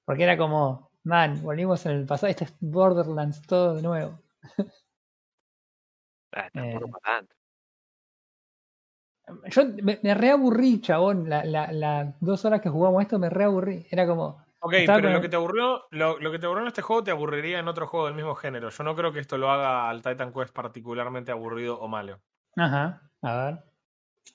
[0.04, 4.20] Porque era como, man, volvimos en el pasado, este es Borderlands todo de nuevo.
[6.32, 6.78] Ah, Eh.
[9.50, 13.84] Yo me, me reaburrí, chabón, la- la- las dos horas que jugamos esto me reaburrí.
[13.90, 16.68] Era como, Ok, pero con- lo que te aburrió, lo, lo que te aburrió en
[16.68, 18.70] este juego te aburriría en otro juego del mismo género.
[18.70, 22.20] Yo no creo que esto lo haga al Titan Quest particularmente aburrido o malo.
[22.56, 23.64] ajá, a ver.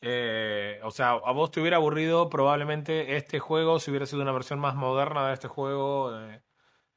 [0.02, 4.32] Eh, o sea, a vos te hubiera aburrido probablemente este juego si hubiera sido una
[4.32, 6.18] versión más moderna de este juego.
[6.20, 6.42] eh,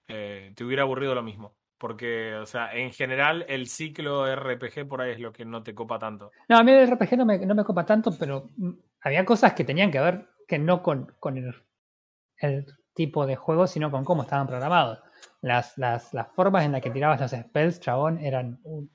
[0.09, 1.57] eh, te hubiera aburrido lo mismo.
[1.79, 5.75] Porque, o sea, en general el ciclo RPG por ahí es lo que no te
[5.75, 6.33] copa tanto.
[6.49, 8.71] No, a mí el RPG no me, no me copa tanto, pero mm,
[9.03, 13.93] había cosas que tenían que ver que no con, con el, tipo de juego, sino
[13.93, 15.01] con cómo estaban programados.
[15.41, 18.59] Las, las, las formas en las que tirabas los spells, chabón, eran.
[18.65, 18.91] un-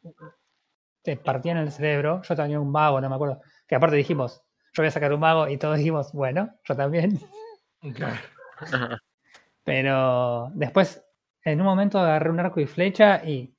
[1.04, 2.22] te partían el cerebro.
[2.24, 3.42] Yo tenía un mago, no me acuerdo.
[3.74, 4.44] Que aparte dijimos,
[4.74, 7.20] yo voy a sacar un mago, y todos dijimos, bueno, yo también.
[9.64, 11.04] Pero después,
[11.44, 13.58] en un momento agarré un arco y flecha y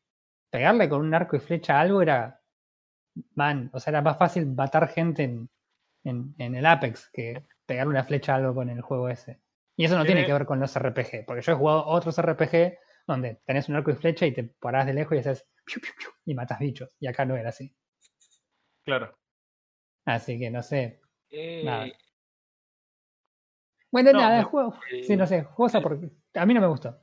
[0.50, 2.40] pegarle con un arco y flecha a algo era.
[3.34, 5.50] Man, o sea, era más fácil matar gente en,
[6.04, 9.40] en, en el Apex que pegarle una flecha a algo con el juego ese.
[9.76, 12.16] Y eso no tiene Tiene- que ver con los RPG, porque yo he jugado otros
[12.22, 15.80] RPG donde tenés un arco y flecha y te parás de lejos y haces piu,
[15.82, 16.94] piu, piu, y matas bichos.
[17.00, 17.74] Y acá no era así.
[18.84, 19.12] Claro.
[20.04, 21.00] Así que no sé.
[21.30, 21.86] Eh, Nada.
[23.90, 24.74] Bueno, No, nada, el juego.
[24.90, 27.00] eh, Sí, no sé, juegos a porque a mí no me gustó.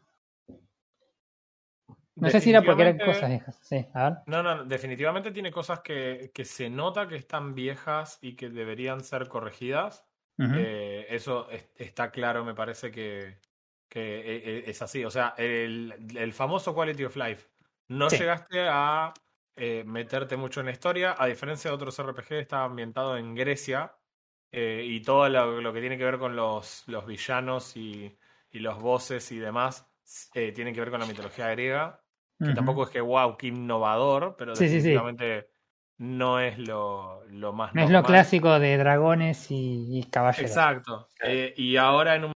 [2.15, 3.57] No sé si era porque eran cosas viejas.
[3.63, 4.17] Sí, a ver.
[4.27, 9.01] No, no, definitivamente tiene cosas que, que se nota que están viejas y que deberían
[9.03, 10.05] ser corregidas.
[10.37, 13.37] Eh, eso es- está claro, me parece que,
[13.87, 15.05] que es así.
[15.05, 17.47] O sea, el, el famoso Quality of Life.
[17.87, 18.17] No Sí.
[18.17, 19.13] llegaste a
[19.55, 23.95] eh, meterte mucho en la historia, a diferencia de otros RPG, está ambientado en Grecia
[24.51, 28.17] eh, y todo lo, lo que tiene que ver con los, los villanos y,
[28.51, 29.89] y los bosses y demás
[30.33, 32.03] eh, tiene que ver con la mitología griega.
[32.43, 32.55] Que Ujú.
[32.55, 34.93] tampoco es que, wow, qué innovador, pero Sí, sí, sí.
[34.93, 35.49] definitivamente
[35.97, 40.51] no es lo, lo más No es lo clásico de dragones y, y caballeros.
[40.51, 41.07] Exacto.
[41.17, 41.35] Claro.
[41.35, 42.31] Eh, y ahora en un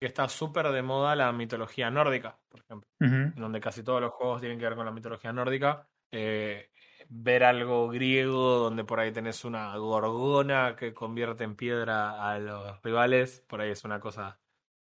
[0.00, 2.88] que está súper de moda la mitología nórdica, por ejemplo,
[3.36, 5.88] donde casi todos los juegos tienen que ver con la mitología nórdica.
[6.14, 6.70] Eh,
[7.08, 12.82] ver algo griego donde por ahí tenés una gorgona que convierte en piedra a los
[12.82, 14.38] rivales, por ahí es una cosa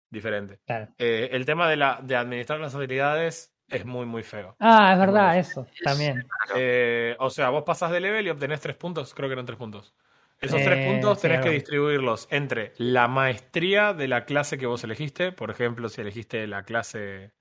[0.09, 0.61] diferente.
[0.67, 0.89] Claro.
[0.99, 4.57] Eh, el tema de, la, de administrar las habilidades es muy, muy feo.
[4.61, 6.27] Ah, es verdad, Bueno, eso, también.
[6.55, 9.59] Eh, o sea, vos pasás de level y obtenés tres puntos, creo que eran tres
[9.59, 9.95] puntos.
[10.41, 14.83] Esos Eh, tres puntos tenés que distribuirlos entre la maestría de la clase que vos
[14.85, 15.33] elegiste.
[15.33, 17.33] Por ejemplo, si elegiste la clase,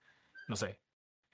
[0.47, 0.79] no sé,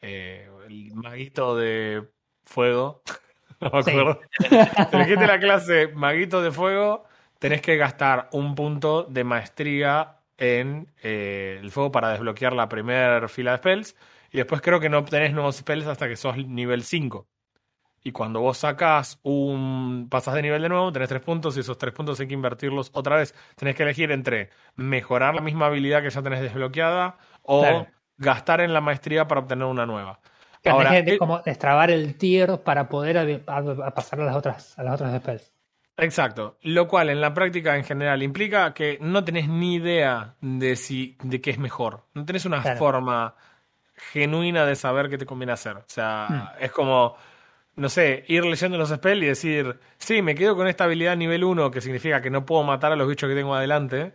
[0.01, 2.07] eh, el maguito de
[2.47, 3.01] fuego.
[3.59, 3.89] No me Sí.
[3.91, 4.21] acuerdo.
[4.91, 7.05] Si elegiste la clase maguito de fuego,
[7.39, 13.27] tenés que gastar un punto de maestría en eh, el fuego para desbloquear la primera
[13.27, 13.95] fila de spells.
[14.31, 17.27] Y después creo que no obtenés nuevos spells hasta que sos nivel 5.
[18.03, 20.07] Y cuando vos sacás un.
[20.09, 22.91] pasás de nivel de nuevo, tenés tres puntos y esos tres puntos hay que invertirlos
[22.93, 23.33] otra vez.
[23.55, 27.87] Tenés que elegir entre mejorar la misma habilidad que ya tenés desbloqueada o Claro.
[28.17, 30.19] gastar en la maestría para obtener una nueva.
[30.63, 33.21] Que Ahora, eh, como destrabar el tier para poder a,
[33.53, 35.53] a- a pasar a las otras, a las otras spells.
[35.97, 36.57] Exacto.
[36.61, 41.17] Lo cual en la práctica en general implica que no tenés ni idea de si
[41.23, 42.03] de qué es mejor.
[42.13, 42.77] No tenés una Claro.
[42.77, 43.35] forma
[44.11, 45.77] genuina de saber qué te conviene hacer.
[45.77, 46.27] O sea,
[46.59, 46.63] Hmm.
[46.63, 47.15] es como,
[47.75, 51.43] no sé, ir leyendo los spells y decir, sí, me quedo con esta habilidad nivel
[51.43, 54.13] 1, que significa que no puedo matar a los bichos que tengo adelante,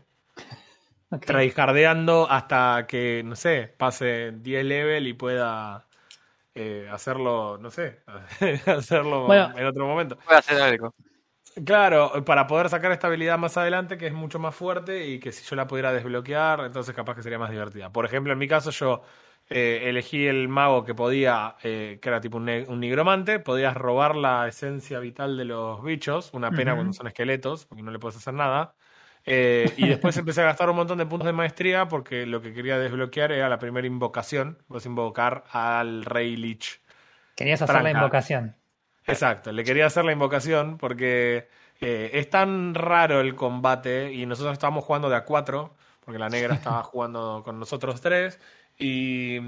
[1.11, 1.27] Ok.
[1.27, 5.87] tryhardeando hasta que, no sé, pase 10 level y pueda
[6.55, 8.03] eh, hacerlo, no sé,
[8.67, 9.53] hacerlo Bueno.
[9.57, 10.17] en otro momento.
[10.27, 10.95] Voy a hacer algo.
[11.67, 15.33] Claro, para poder sacar esta habilidad más adelante, que es mucho más fuerte y que
[15.33, 17.93] si yo la pudiera desbloquear, entonces capaz que sería más divertida.
[17.93, 19.03] Por ejemplo, en mi caso yo
[19.51, 23.77] eh, elegí el mago que podía, eh, que era tipo un, ne- un nigromante, podías
[23.77, 27.99] robar la esencia vital de los bichos, una pena cuando son esqueletos, porque no le
[27.99, 28.75] puedes hacer nada.
[29.25, 32.53] Eh, y después empecé a gastar un montón de puntos de maestría porque lo que
[32.53, 36.81] quería desbloquear era la primera invocación, pues invocar al rey Lich.
[37.37, 38.57] Querías hacer la invocación.
[39.07, 41.49] Exacto, le quería hacer la invocación porque
[41.81, 46.29] eh, es tan raro el combate y nosotros estábamos jugando de a cuatro, porque la
[46.29, 48.41] negra estaba jugando con nosotros tres
[48.79, 49.39] y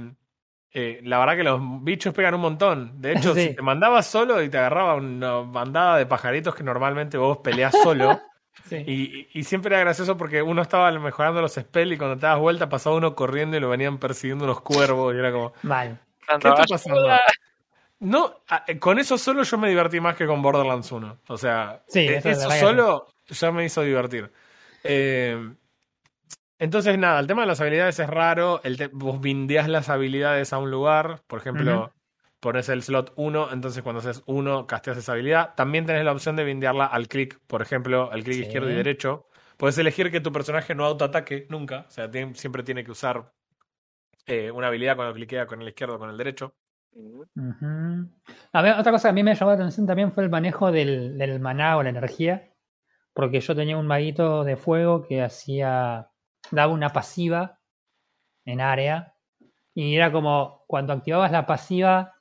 [0.73, 3.01] eh, la verdad que los bichos pegan un montón.
[3.01, 3.49] De hecho, Sí.
[3.49, 7.75] si te mandabas solo y te agarraba una bandada de pajaritos que normalmente vos peleás
[7.83, 8.21] solo.
[8.69, 8.77] Sí.
[8.87, 12.39] Y, y siempre era gracioso porque uno estaba mejorando los spells y cuando te das
[12.39, 16.01] vuelta pasaba uno corriendo y lo venían persiguiendo unos cuervos y era como, Mal.
[16.27, 17.09] ¿Qué está pasando?
[18.01, 21.21] No, eh, con eso solo yo me divertí más que con Borderlands 1.
[21.29, 24.31] O sea, Sí, eh, eso que solo ya me hizo divertir.
[24.83, 25.55] Eh,
[26.59, 28.61] entonces, nada, el tema de las habilidades es raro.
[28.63, 31.23] El vos bindeás las habilidades a un lugar.
[31.27, 31.93] Por ejemplo.
[32.45, 35.55] Pones el slot 1, entonces cuando haces 1, casteas esa habilidad.
[35.57, 37.41] También tenés la opción de bindearla al clic.
[37.47, 38.43] Por ejemplo, al clic Sí.
[38.43, 39.27] izquierdo y derecho.
[39.57, 41.87] Puedes elegir que tu personaje no autoataque nunca.
[41.89, 43.33] O sea, tiene- siempre tiene que usar
[44.27, 46.55] eh, una habilidad cuando cliquea con el izquierdo o con el derecho.
[48.53, 50.71] A ver, otra cosa que a mí me llamó la atención también fue el manejo
[50.71, 52.51] del, del maná o la energía.
[53.13, 56.11] Porque yo tenía un maguito de fuego que hacía.
[56.51, 57.59] daba una pasiva
[58.45, 59.15] en área.
[59.75, 62.14] Y era como cuando activabas la pasiva.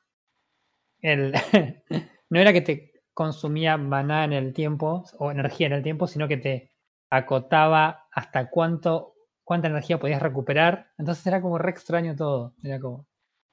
[1.04, 1.34] El,
[2.32, 6.28] no era que te consumía maná en el tiempo o energía en el tiempo, sino
[6.28, 6.72] que te
[7.12, 10.92] acotaba hasta cuánto cuánta energía podías recuperar.
[10.98, 12.56] Entonces era como re extraño todo.
[12.64, 13.08] Era como.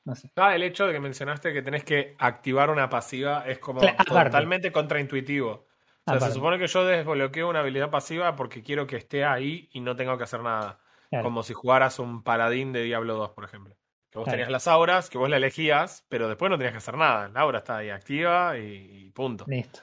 [0.05, 0.32] No sé.
[0.36, 4.05] Ah, el hecho de que mencionaste que tenés que activar una pasiva es como aparte.
[4.05, 5.51] totalmente contraintuitivo.
[5.51, 5.66] O
[6.07, 6.26] sea, Aparte.
[6.26, 9.96] se supone que yo desbloqueo una habilidad pasiva porque quiero que esté ahí y no
[9.96, 10.80] tengo que hacer nada.
[11.11, 11.24] Claro.
[11.24, 13.76] Como si jugaras un paladín de Diablo 2, por ejemplo.
[14.11, 14.36] Que vos Claro.
[14.36, 17.28] tenías las auras, que vos la elegías, pero después no tenías que hacer nada.
[17.28, 19.44] La aura está ahí activa y, y punto.
[19.46, 19.80] Listo.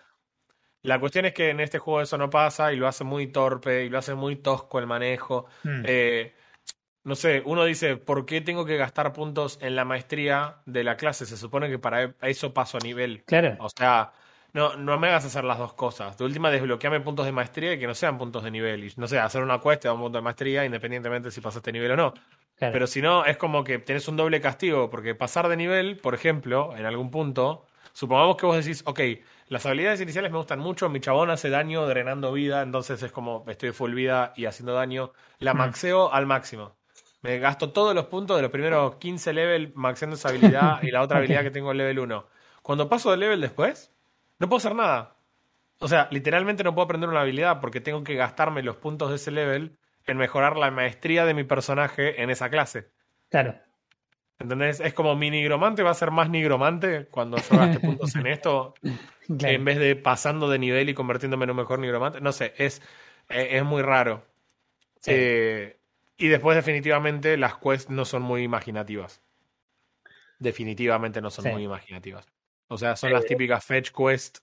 [0.83, 3.85] La cuestión es que en este juego eso no pasa y lo hace muy torpe
[3.85, 5.45] y lo hace muy tosco el manejo.
[5.63, 5.83] Mm.
[5.85, 6.33] Eh,
[7.03, 10.97] no sé, uno dice, ¿por qué tengo que gastar puntos en la maestría de la
[10.97, 11.25] clase?
[11.25, 13.23] Se supone que para eso paso a nivel.
[13.23, 13.55] Claro.
[13.59, 14.11] O sea,
[14.53, 16.17] no, no me hagas hacer las dos cosas.
[16.17, 18.83] De última, desbloqueame puntos de maestría y que no sean puntos de nivel.
[18.83, 21.95] Y no sé, hacer una da un punto de maestría independientemente si pasaste nivel o
[21.95, 22.13] no.
[22.57, 22.73] Claro.
[22.73, 26.13] Pero si no, es como que tenés un doble castigo, porque pasar de nivel, por
[26.13, 28.99] ejemplo, en algún punto, supongamos que vos decís, ok,
[29.47, 33.45] las habilidades iniciales me gustan mucho, mi chabón hace daño drenando vida, entonces es como
[33.47, 35.57] estoy full vida y haciendo daño, la Mm.
[35.57, 36.75] maxeo al máximo.
[37.21, 41.01] Me gasto todos los puntos de los primeros 15 level maxeando esa habilidad y la
[41.01, 42.27] otra habilidad que tengo en level 1.
[42.61, 43.91] Cuando paso de level después,
[44.39, 45.15] no puedo hacer nada.
[45.79, 49.15] O sea, literalmente no puedo aprender una habilidad porque tengo que gastarme los puntos de
[49.15, 49.77] ese level
[50.07, 52.89] en mejorar la maestría de mi personaje en esa clase.
[53.29, 53.55] Claro.
[54.39, 54.79] ¿Entendés?
[54.79, 58.73] Es como mi nigromante va a ser más nigromante cuando yo gaste puntos en esto,
[58.81, 59.55] claro.
[59.55, 62.21] en vez de pasando de nivel y convirtiéndome en un mejor nigromante.
[62.21, 62.81] No sé, es,
[63.29, 64.25] eh, es muy raro.
[65.01, 65.11] Sí.
[65.13, 65.79] Eh,
[66.17, 69.21] y después, definitivamente, las quests no son muy imaginativas.
[70.39, 71.51] Definitivamente no son Sí.
[71.51, 72.27] muy imaginativas.
[72.67, 74.39] O sea, son las típicas fetch quest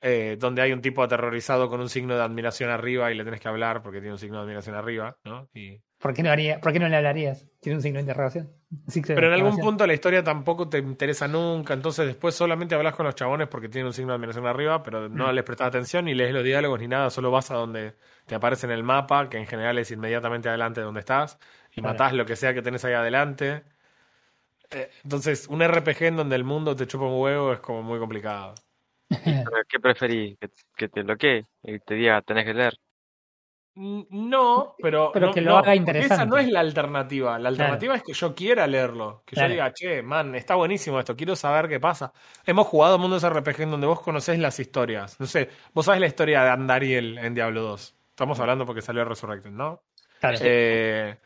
[0.00, 3.40] eh, donde hay un tipo aterrorizado con un signo de admiración arriba y le tenés
[3.40, 5.48] que hablar porque tiene un signo de admiración arriba, ¿no?
[5.54, 7.46] Y ¿Por qué no haría, por qué no le hablarías?
[7.60, 8.50] Tiene un signo de interrogación.
[8.70, 12.94] De Pero en algún punto la historia tampoco te interesa nunca, entonces después solamente hablas
[12.94, 15.34] con los chabones porque tienen un signo de admiración arriba, pero no Mm.
[15.34, 18.66] les prestas atención ni lees los diálogos ni nada, solo vas a donde te aparece
[18.66, 21.38] en el mapa, que en general es inmediatamente adelante de donde estás,
[21.72, 21.88] y Claro.
[21.94, 23.64] matás lo que sea que tenés ahí adelante.
[24.70, 27.98] Eh, Entonces, un RPG en donde el mundo te chupa un huevo es como muy
[27.98, 28.54] complicado.
[29.68, 30.38] ¿Qué preferís?
[30.38, 32.74] ¿Que, que te bloquee y te diga tenés que leer?
[33.74, 36.14] Mm, No, pero, Pero no- que lo no, haga interesante.
[36.14, 37.38] Esa no es la alternativa.
[37.38, 39.22] La alternativa es que yo quiera leerlo.
[39.24, 39.48] Que Claro.
[39.48, 42.12] yo diga, che, man, está buenísimo esto, quiero saber qué pasa.
[42.44, 45.18] Hemos jugado mundos RPG en donde vos conocés las historias.
[45.20, 47.94] No sé, vos sabés la historia de Andariel en Diablo 2.
[48.10, 49.82] Estamos hablando porque salió Resurrected, ¿no?
[50.20, 50.38] Claro.
[50.42, 51.16] Eh,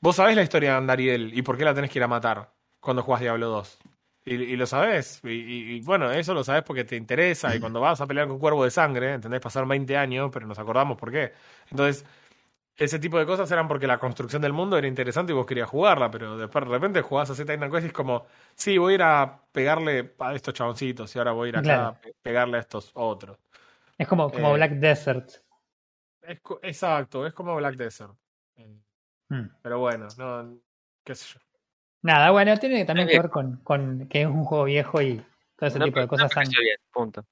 [0.00, 2.50] vos sabés la historia de Andariel y por qué la tenés que ir a matar
[2.80, 3.78] cuando jugás Diablo 2.
[4.26, 5.20] Y, y lo sabés.
[5.24, 7.54] Y, y- y, bueno, eso lo sabés porque te interesa.
[7.54, 9.40] Y cuando vas a pelear con Cuervo de Sangre, ¿entendés?
[9.40, 11.32] Pasaron 20 años, pero nos acordamos por qué.
[11.70, 12.06] Entonces,
[12.76, 15.68] ese tipo de cosas eran porque la construcción del mundo era interesante y vos querías
[15.68, 16.10] jugarla.
[16.10, 19.02] Pero después de repente jugás a Z Quest y es como, sí, voy a ir
[19.02, 21.86] a pegarle a estos chaboncitos y ahora voy a ir acá Claro.
[21.88, 23.38] a pe- pegarle a estos otros.
[23.98, 25.30] es como, como eh, Black Desert.
[26.22, 28.12] Es exacto, es como Black Desert.
[28.56, 28.80] Eh,
[29.30, 29.48] Mm.
[29.62, 30.58] Pero bueno, no,
[31.02, 31.40] qué sé yo.
[32.04, 35.16] Nada, bueno, tiene también que ver con, con que es un juego viejo y
[35.56, 37.24] todo ese No, tipo de no cosas han, bien, punto.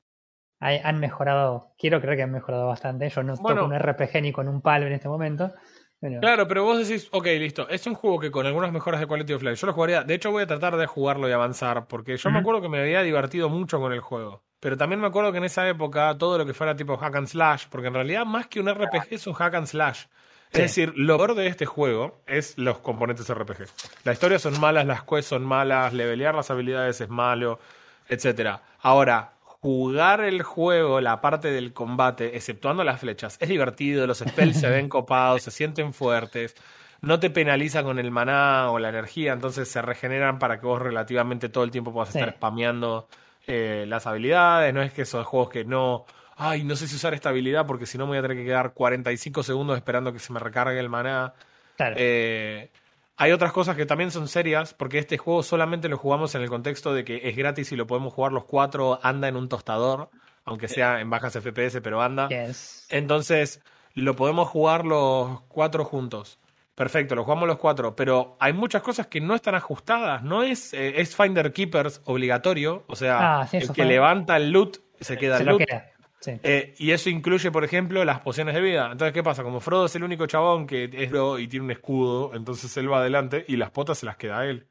[0.61, 1.75] hay- han mejorado.
[1.79, 3.09] Quiero creer que han mejorado bastante.
[3.11, 3.61] Yo no Bueno.
[3.61, 5.53] toco un RPG ni con un palo en este momento.
[6.01, 9.07] pero- Claro, pero vos decís, ok, listo, es un juego que con algunas mejoras de
[9.07, 11.87] quality of life, yo lo jugaría, de hecho voy a tratar de jugarlo y avanzar,
[11.87, 15.07] porque yo me acuerdo que me había divertido mucho con el juego, pero también me
[15.07, 17.95] acuerdo que en esa época todo lo que fuera tipo hack and slash, porque en
[17.95, 20.07] realidad más que un RPG es un hack and slash.
[20.53, 23.67] Es decir, lo peor de este juego es los componentes RPG.
[24.05, 27.59] Las historias son malas, las quests son malas, levelear las habilidades es malo,
[28.09, 28.63] etcétera.
[28.81, 34.59] Ahora, jugar el juego, la parte del combate, exceptuando las flechas, es divertido, los spells
[34.61, 36.55] se ven copados, se sienten fuertes,
[37.01, 40.83] no te penaliza con el maná o la energía, entonces se regeneran para que vos
[40.83, 42.19] relativamente todo el tiempo puedas Sí.
[42.19, 43.09] estar spameando
[43.47, 46.05] eh, las habilidades, no es que esos juegos que no,
[46.37, 48.45] ay, no sé si usar esta habilidad porque si no me voy a tener que
[48.45, 51.35] quedar 45 segundos esperando que se me recargue el maná.
[51.77, 51.97] claro.
[51.99, 52.71] Eh,
[53.17, 56.49] hay otras cosas que también son serias, porque este juego solamente lo jugamos en el
[56.49, 60.09] contexto de que es gratis y lo podemos jugar los cuatro, anda en un tostador,
[60.45, 62.29] aunque sea en bajas FPS, pero anda.
[62.29, 62.87] Yes.
[62.89, 63.61] Entonces,
[63.95, 66.39] lo podemos jugar los cuatro juntos.
[66.75, 70.23] Perfecto, lo jugamos los cuatro, pero hay muchas cosas que no están ajustadas.
[70.25, 74.37] No es, eh, es Finder Keepers obligatorio, o sea, Ah, sí, el que fue- levanta
[74.39, 75.67] el loot se queda Se el lo loot.
[75.69, 75.92] queda.
[76.23, 76.39] Sí.
[76.45, 78.91] Eh, y eso incluye, por ejemplo, las pociones de vida.
[78.93, 79.43] Entonces, ¿qué pasa?
[79.43, 82.91] Como Frodo es el único chabón que es bro y tiene un escudo, entonces él
[82.91, 84.69] va adelante y las potas se las queda a él.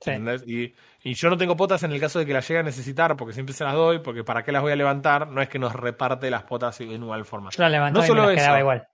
[0.00, 0.12] Sí.
[0.12, 0.44] ¿entendés?
[0.46, 3.16] Y, y yo no tengo potas en el caso de que las llegue a necesitar,
[3.16, 5.28] porque siempre se las doy, porque ¿para qué las voy a levantar?
[5.28, 7.50] No es que nos reparte las potas en igual forma.
[7.50, 8.60] Yo la levantaba No y me solo las quedaba eso.
[8.60, 8.88] igual.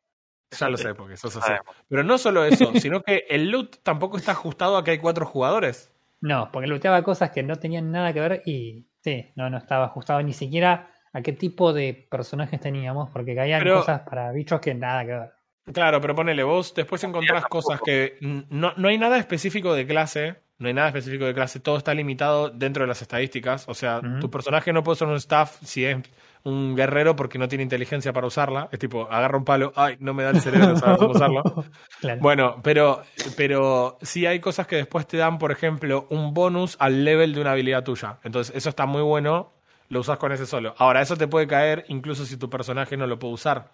[0.59, 1.47] Ya lo sé, porque sos así.
[1.47, 1.77] Sabemos.
[1.89, 5.27] Pero no solo eso, sino que el loot tampoco está ajustado a que hay cuatro
[5.27, 5.93] jugadores.
[6.21, 9.85] No, porque looteaba cosas que no tenían nada que ver y sí, no, no estaba
[9.87, 14.61] ajustado ni siquiera a qué tipo de personajes teníamos, porque caían Pero- cosas para bichos
[14.61, 15.33] que nada que ver.
[15.73, 18.19] Claro, pero ponele, vos después encontrás cosas que
[18.51, 21.93] no, no hay nada específico de clase, no hay nada específico de clase, todo está
[21.93, 25.85] limitado dentro de las estadísticas, o sea, tu personaje no puede ser un staff si
[25.85, 25.97] es
[26.45, 30.15] un guerrero porque no tiene inteligencia para usarla, es tipo, agarra un palo, ay, no
[30.15, 31.43] me da el cerebro saber cómo usarlo.
[32.01, 32.21] Claro.
[32.21, 33.03] Bueno, pero,
[33.37, 37.41] pero sí hay cosas que después te dan, por ejemplo, un bonus al level de
[37.41, 38.19] una habilidad tuya.
[38.23, 39.55] Entonces, eso está muy bueno,
[39.89, 40.75] lo usas con ese solo.
[40.79, 43.73] Ahora, eso te puede caer incluso si tu personaje no lo puede usar.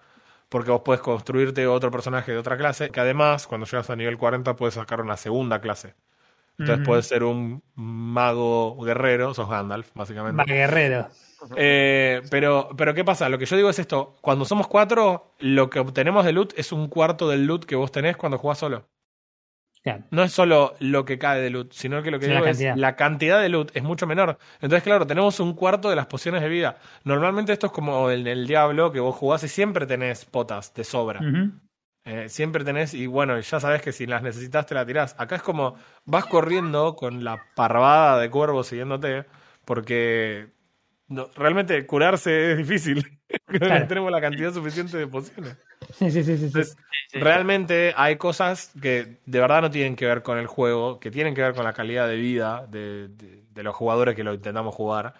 [0.48, 4.18] Porque vos puedes construirte otro personaje de otra clase, que además, cuando llegas a nivel
[4.18, 5.94] 40, puedes sacar una segunda clase.
[6.58, 10.36] Entonces puedes ser un mago guerrero, sos Gandalf, básicamente.
[10.36, 11.08] Va guerrero.
[11.56, 13.28] Eh, pero, pero ¿qué pasa?
[13.28, 14.16] Lo que yo digo es esto.
[14.20, 17.90] Cuando somos cuatro, lo que obtenemos de loot es un cuarto del loot que vos
[17.90, 18.86] tenés cuando jugás solo.
[19.82, 20.04] Claro.
[20.10, 22.74] No es solo lo que cae de loot, sino que lo que la digo cantidad.
[22.74, 24.38] es la cantidad de loot es mucho menor.
[24.60, 26.76] Entonces, claro, tenemos un cuarto de las pociones de vida.
[27.02, 30.84] Normalmente esto es como en el Diablo, que vos jugás y siempre tenés potas de
[30.84, 31.20] sobra.
[32.04, 35.14] Eh, siempre tenés, y bueno, ya sabes que si las necesitas te la tirás.
[35.18, 39.24] Acá es como vas corriendo con la parvada de cuervo siguiéndote,
[39.64, 40.48] porque
[41.08, 43.20] no- realmente curarse es difícil.
[43.46, 43.86] Claro.
[43.86, 45.56] Tenemos la cantidad suficiente de pociones.
[45.94, 46.44] Sí, sí, sí, sí.
[46.46, 46.76] Entonces,
[47.10, 47.18] Sí, sí.
[47.20, 51.34] realmente hay cosas que de verdad no tienen que ver con el juego, que tienen
[51.34, 54.74] que ver con la calidad de vida de, de- de los jugadores que lo intentamos
[54.74, 55.12] jugar.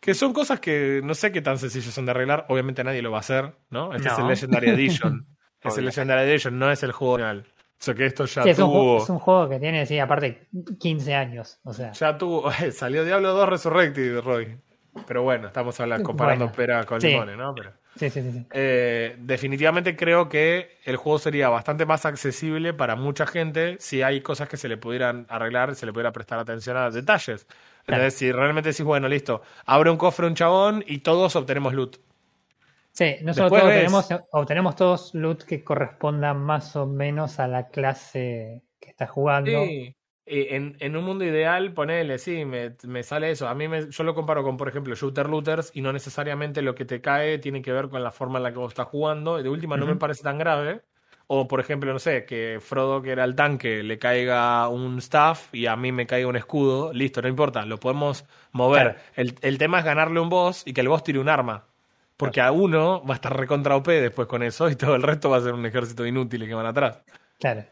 [0.00, 2.46] Que son cosas que no sé qué tan sencillas son de arreglar.
[2.48, 3.94] Obviamente nadie lo va a hacer, ¿no?
[3.94, 4.28] Este es el No.
[4.30, 5.26] Legendary Edition.
[5.62, 5.84] es el.
[5.84, 7.44] Legendary Edition, no es el juego original.
[7.48, 8.72] O sea que esto ya Sí, es, un tuvo.
[8.72, 10.48] juego, es un juego que tiene, sí, aparte
[10.80, 11.60] 15 años.
[11.62, 12.50] O sea, Ya tuvo.
[12.72, 14.58] Salió Diablo 2 Resurrected, Roy.
[15.06, 17.08] Pero bueno, estamos hablando, comparando Bueno, pera con sí.
[17.08, 17.54] limones, ¿no?
[17.54, 18.32] Pero, sí, sí, sí.
[18.32, 18.46] sí.
[18.50, 24.22] eh, definitivamente creo que el juego sería bastante más accesible para mucha gente si hay
[24.22, 27.46] cosas que se le pudieran arreglar, se le pudiera prestar atención a detalles.
[27.86, 31.98] Entonces, si realmente decís, bueno, listo, abre un cofre un chabón y todos obtenemos loot.
[32.92, 37.68] Sí, nosotros todos ves- tenemos, obtenemos todos loot que correspondan más o menos a la
[37.68, 39.78] clase que estás jugando.
[39.78, 39.96] Sí.
[40.28, 43.48] En, en un mundo ideal, ponele, sí, me, me sale eso.
[43.48, 46.74] A mí me, yo lo comparo con, por ejemplo, shooter looters y no necesariamente lo
[46.74, 49.42] que te cae tiene que ver con la forma en la que vos estás jugando.
[49.42, 50.82] De última no me parece tan grave.
[51.30, 55.54] O, por ejemplo, no sé, que Frodo, que era el tanque, le caiga un staff
[55.54, 56.90] y a mí me caiga un escudo.
[56.92, 58.94] Listo, no importa, lo podemos mover.
[58.94, 58.98] Claro.
[59.14, 61.66] El, el tema es ganarle un boss y que el boss tire un arma.
[62.16, 65.30] Porque a uno va a estar recontra OP después con eso y todo el resto
[65.30, 67.02] va a ser un ejército inútil que van atrás.
[67.38, 67.64] Claro.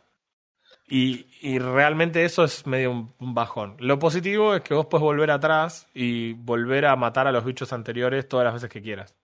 [0.89, 3.77] Y, y realmente eso es medio un, bajón.
[3.81, 7.73] Lo positivo es que vos puedes volver atrás y volver a matar a los bichos
[7.73, 9.17] anteriores todas las veces que quieras.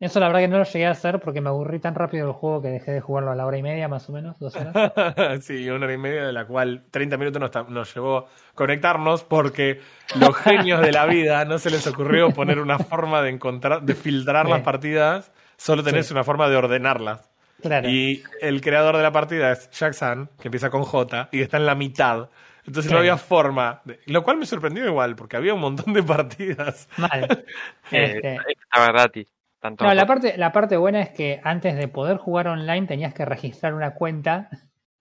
[0.00, 2.34] Eso la verdad que no lo llegué a hacer porque me aburrí tan rápido del
[2.34, 4.74] juego que dejé de jugarlo a la hora y media, más o menos, dos horas.
[5.44, 8.26] sí, una hora y media de la cual 30 minutos nos, nos llevó
[8.56, 9.80] conectarnos porque
[10.16, 13.94] los genios de la vida no se les ocurrió poner una forma de encontrar, de
[13.94, 16.12] filtrar las partidas, solo tenés Sí.
[16.14, 17.31] una forma de ordenarlas.
[17.62, 17.88] Claro.
[17.88, 21.56] Y el creador de la partida es Jack San, que empieza con J y está
[21.56, 22.28] en la mitad.
[22.66, 23.82] Entonces no había forma.
[23.84, 26.88] de- lo cual me sorprendió igual, porque había un montón de partidas.
[26.96, 27.44] Mal.
[27.90, 29.28] Eh, Este, Estaba gratis.
[29.60, 33.14] Tanto No, la parte, la parte buena es que antes de poder jugar online tenías
[33.14, 34.48] que registrar una cuenta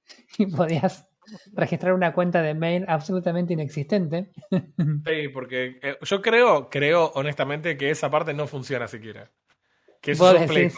[0.38, 1.07] y podías
[1.53, 4.32] registrar una cuenta de mail absolutamente inexistente.
[5.05, 9.32] Sí, porque eh, yo creo, creo honestamente que esa parte no funciona siquiera.
[10.01, 10.76] Que es un decís.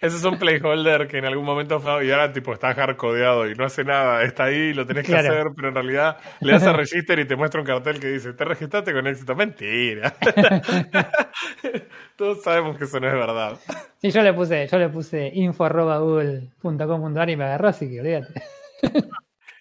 [0.00, 3.54] Ese es un playholder que en algún momento fue y ahora tipo está hardcodeado y
[3.54, 6.72] no hace nada, está ahí, lo tenés que hacer, pero en realidad le das a
[6.72, 9.34] register y te muestra un cartel que dice, te registraste con éxito.
[9.34, 10.14] Mentira.
[12.16, 13.58] Todos sabemos que eso no es verdad.
[13.98, 18.42] Sí, yo le puse, yo le puse info.google.com.ar y me agarró, así que olvídate.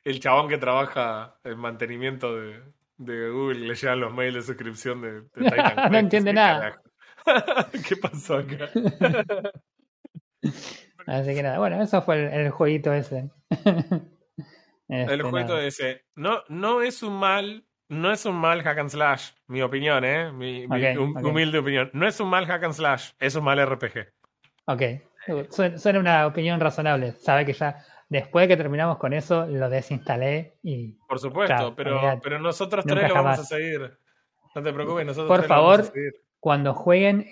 [0.04, 2.62] El chabón que trabaja en mantenimiento de,
[2.98, 6.82] de Google le llegan los mails de suscripción de, de Titan No entiende ¿Qué nada.
[7.88, 8.70] ¿Qué pasó acá?
[11.08, 13.30] Así que nada, bueno, eso fue el, el jueguito ese.
[14.90, 15.64] Este, El juego nada.
[15.64, 20.04] ese no, no es un mal, no es un mal hack and slash, mi opinión,
[20.04, 21.90] eh, mi, hum- humilde opinión.
[21.94, 24.08] No es un mal hack and slash, es un mal RPG.
[24.68, 24.82] Ok,
[25.50, 27.14] Suen- suena una opinión razonable.
[27.14, 27.78] Sabe que ya
[28.10, 33.08] después de que terminamos con eso, lo desinstalé y Por supuesto, pero, pero nosotros tres
[33.08, 33.98] lo vamos a seguir.
[34.54, 35.94] No te preocupes, nosotros Por tres lo vamos a favor.
[35.94, 36.14] seguir.
[36.40, 37.26] cuando jueguen,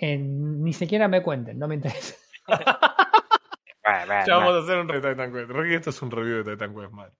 [0.64, 2.16] ni siquiera me cuenten, no me interesa.
[4.06, 5.50] Bueno, Ya vamos a hacer un review de Titan Quest.
[5.50, 7.12] Rocky, esto es un review de Titan Quest, mal.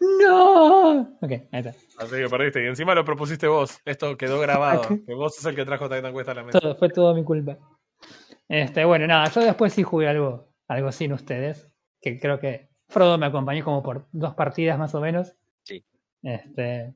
[0.00, 1.00] ¡No!
[1.20, 1.70] Ok, ahí está.
[1.98, 2.62] Así que perdiste.
[2.64, 3.80] Y encima lo propusiste vos.
[3.84, 4.82] Esto quedó grabado.
[5.06, 6.60] Que vos sos el que trajo Titan Quest a la mesa.
[6.60, 7.58] Todo, fue todo mi culpa.
[8.48, 11.70] Este, bueno, nada, yo después sí jugué algo, algo sin ustedes,
[12.00, 15.36] que creo que Frodo me acompañó como por dos partidas más o menos.
[15.62, 15.84] Sí.
[16.22, 16.94] Este,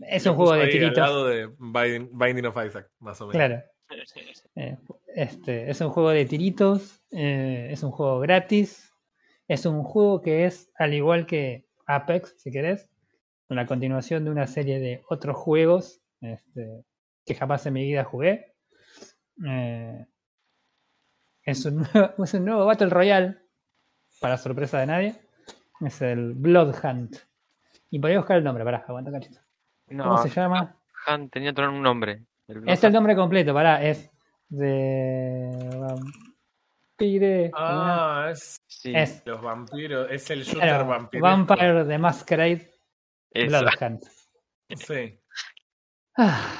[0.00, 0.98] es un juego de tiritos.
[0.98, 3.36] Al lado de Binding of Isaac, más o menos.
[3.36, 3.62] Claro.
[4.56, 4.76] Eh,
[5.14, 8.92] este, es un juego de tiritos, eh, es un juego gratis,
[9.46, 12.90] es un juego que es, al igual que Apex, si querés,
[13.48, 16.84] una continuación de una serie de otros juegos este,
[17.24, 18.54] que jamás en mi vida jugué.
[19.46, 20.06] Eh,
[21.42, 23.38] es, un nuevo, es un nuevo Battle Royale,
[24.20, 25.14] para sorpresa de nadie.
[25.80, 27.16] Es el Blood Hunt.
[27.90, 29.40] Y podría buscar el nombre, pará, aguanta cachito.
[29.86, 30.76] No, ¿Cómo se llama?
[31.06, 32.26] Han tenía otro un nombre.
[32.48, 34.10] El Es el nombre completo, pará, es
[34.48, 35.50] de
[36.98, 37.50] Vampire.
[37.54, 40.10] Ah, es Sí, es los vampiros.
[40.10, 41.22] Es el shooter claro, vampiro.
[41.22, 42.70] Vampire the Masquerade
[43.30, 43.60] eso.
[43.60, 44.02] Blood Hunt.
[44.76, 45.18] Sí.
[46.16, 46.54] Ah,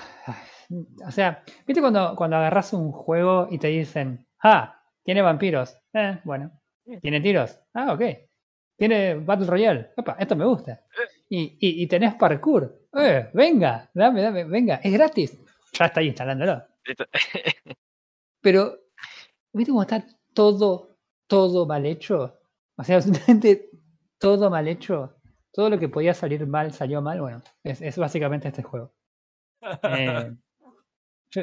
[1.07, 5.77] o sea, ¿viste cuando, cuando agarras un juego y te dicen, ah, tiene vampiros?
[5.93, 6.51] Eh, bueno.
[7.03, 7.59] ¿Tiene tiros?
[7.75, 8.03] Ah, ok.
[8.77, 9.91] Tiene Battle Royale.
[9.97, 10.83] Opa, esto me gusta.
[11.29, 12.87] Y, y, y tenés parkour.
[12.95, 15.39] Eh, venga, dame, dame, venga, es gratis.
[15.73, 16.63] Ya está ahí instalándolo.
[18.41, 18.79] Pero,
[19.53, 20.05] ¿viste cómo está
[20.35, 20.97] todo,
[21.27, 22.39] todo mal hecho?
[22.77, 23.71] O sea, absolutamente
[24.19, 25.17] todo mal hecho.
[25.53, 27.21] Todo lo que podía salir mal salió mal.
[27.21, 28.95] Bueno, es, es básicamente este juego.
[29.85, 30.33] Eh,
[31.31, 31.43] yo-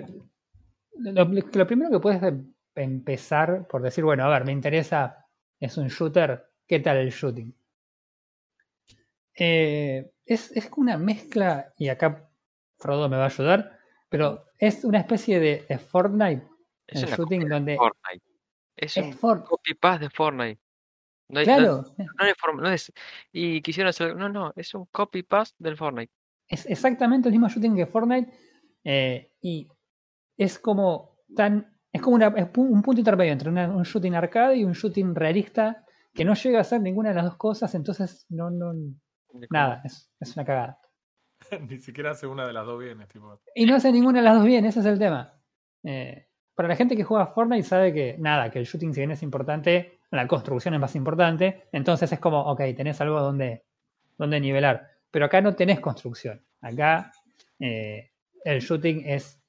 [0.97, 5.27] lo, lo primero que puedes em- empezar por decir, bueno, a ver, me interesa,
[5.59, 7.53] es un shooter, ¿qué tal el shooting?
[9.37, 12.29] Eh, es, es una mezcla, y acá
[12.77, 13.74] Frodo me va a ayudar,
[14.09, 16.47] pero es una especie de, de Fortnite,
[16.87, 18.25] es el shooting donde Fortnite.
[18.75, 20.59] Es un es For- copy paste de Fortnite.
[21.29, 22.93] No hay- claro, no- no es forma- no es-
[23.31, 24.15] y quisieron hacer.
[24.15, 26.11] No, no, es un copy paste del Fortnite.
[26.47, 28.31] es exactamente el mismo shooting que Fortnite
[28.83, 29.67] eh, y
[30.37, 34.57] es como tan es como una, es un punto intermedio entre una- un shooting arcade
[34.57, 35.83] y un shooting realista
[36.13, 38.73] que no llega a ser ninguna de las dos cosas entonces no no
[39.49, 40.79] nada es, es una cagada
[41.69, 42.97] Ni siquiera hace una de las dos bien.
[43.07, 43.39] tipo.
[43.53, 45.33] y no hace ninguna de las dos bien ese es el tema
[45.83, 49.11] Eh, para la gente que juega Fortnite sabe que nada que el shooting si bien
[49.11, 53.63] es importante la construcción es más importante entonces es como ok tenés algo donde
[54.17, 54.89] dónde nivelar.
[55.11, 56.41] Pero acá no tenés construcción.
[56.61, 57.11] Acá
[57.59, 58.11] eh,
[58.43, 59.39] el shooting es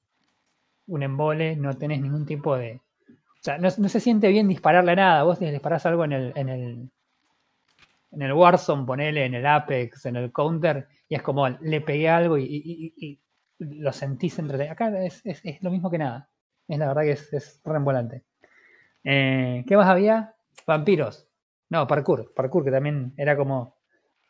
[0.86, 2.80] un embole, no tenés ningún tipo de.
[3.08, 5.22] O sea, no, no se siente bien dispararle a nada.
[5.22, 6.90] Vos disparás algo en el, en el.
[8.12, 12.08] En el Warzone, ponele, en el Apex, en el Counter, y es como le pegué
[12.08, 13.20] algo y,
[13.58, 14.68] lo sentís entre.
[14.68, 16.28] Acá es, es- lo mismo que nada.
[16.68, 18.24] Es la verdad que es, es reembolante.
[19.04, 20.34] Eh, ¿Qué más había?
[20.66, 21.28] Vampiros.
[21.70, 22.32] No, parkour.
[22.34, 23.76] Parkour, que también era como.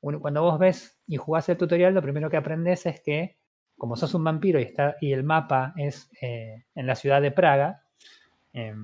[0.01, 3.37] cuando vos ves y jugás el tutorial, lo primero que aprendes es que,
[3.77, 7.31] como sos un vampiro y, está, y el mapa es eh, en la ciudad de
[7.33, 7.83] Praga,
[8.53, 8.75] eh,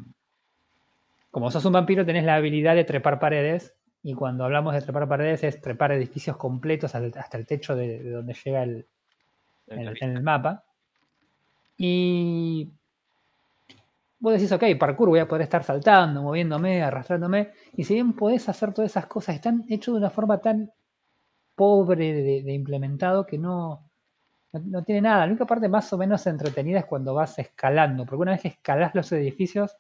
[1.30, 3.74] como sos un vampiro tenés la habilidad de trepar paredes.
[4.03, 8.11] Y cuando hablamos de trepar paredes es trepar edificios completos hasta el techo de, de
[8.11, 8.87] donde llega el,
[9.69, 10.65] En en el mapa.
[11.77, 12.73] Y
[14.19, 17.53] vos decís, ok, parkour, voy a poder estar saltando, moviéndome, arrastrándome.
[17.77, 20.73] Y si bien podés hacer todas esas cosas, están hechos de una forma tan
[21.55, 23.89] pobre de, de implementado que no,
[24.53, 25.27] no, no tiene nada.
[25.27, 28.49] La única parte más o menos entretenida es cuando vas escalando, porque una vez que
[28.49, 29.77] escalás los edificios,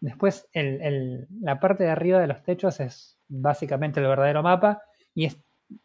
[0.00, 4.82] después la parte de arriba de los techos es básicamente el verdadero mapa
[5.14, 5.38] y es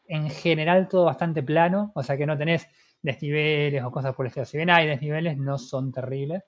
[0.07, 2.67] en general todo bastante plano, o sea que no tenés
[3.01, 4.45] desniveles o cosas por el estilo.
[4.45, 6.43] Si bien hay desniveles, no son terribles.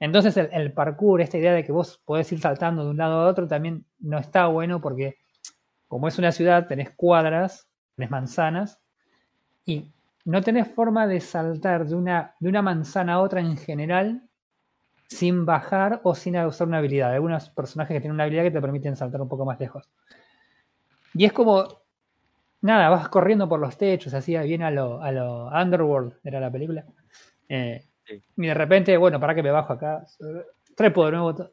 [0.00, 3.20] Entonces el, el parkour, esta idea de que vos podés ir saltando de un lado
[3.20, 5.18] a otro, también no está bueno porque
[5.88, 7.66] como es una ciudad, tenés cuadras,
[7.96, 8.80] tenés manzanas,
[9.64, 9.90] y
[10.24, 14.27] no tenés forma de saltar de una, de una manzana a otra en general
[15.08, 17.10] sin bajar o sin usar una habilidad.
[17.10, 19.88] Hay algunos personajes que tienen una habilidad que te permiten saltar un poco más lejos.
[21.14, 21.82] Y es como,
[22.60, 26.50] nada, vas corriendo por los techos, así bien a lo, a lo Underworld, era la
[26.50, 26.84] película.
[27.48, 28.22] Eh, Sí.
[28.36, 30.06] Y de repente, bueno, para que me bajo acá,
[30.74, 31.50] trepo de nuevo.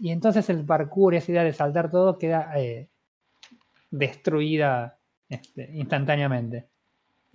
[0.00, 2.88] y entonces el parkour, esa idea de saltar todo, queda eh,
[3.90, 4.98] destruida
[5.28, 6.68] este, instantáneamente.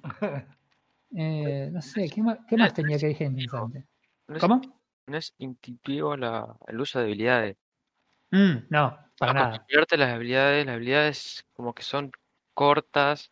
[1.12, 3.84] Eh, no sé, ¿qué más, qué más tenía que dije interesante?
[4.40, 4.62] ¿Cómo?
[5.10, 7.58] No es intuitivo la, el uso de habilidades.
[8.32, 9.66] Mm, no, para nada.
[9.98, 12.12] las habilidades, las habilidades como que son
[12.54, 13.32] cortas.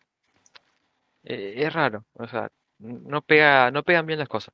[1.23, 2.49] Eh, es raro, o sea,
[2.79, 4.53] no pega, no pegan bien las cosas.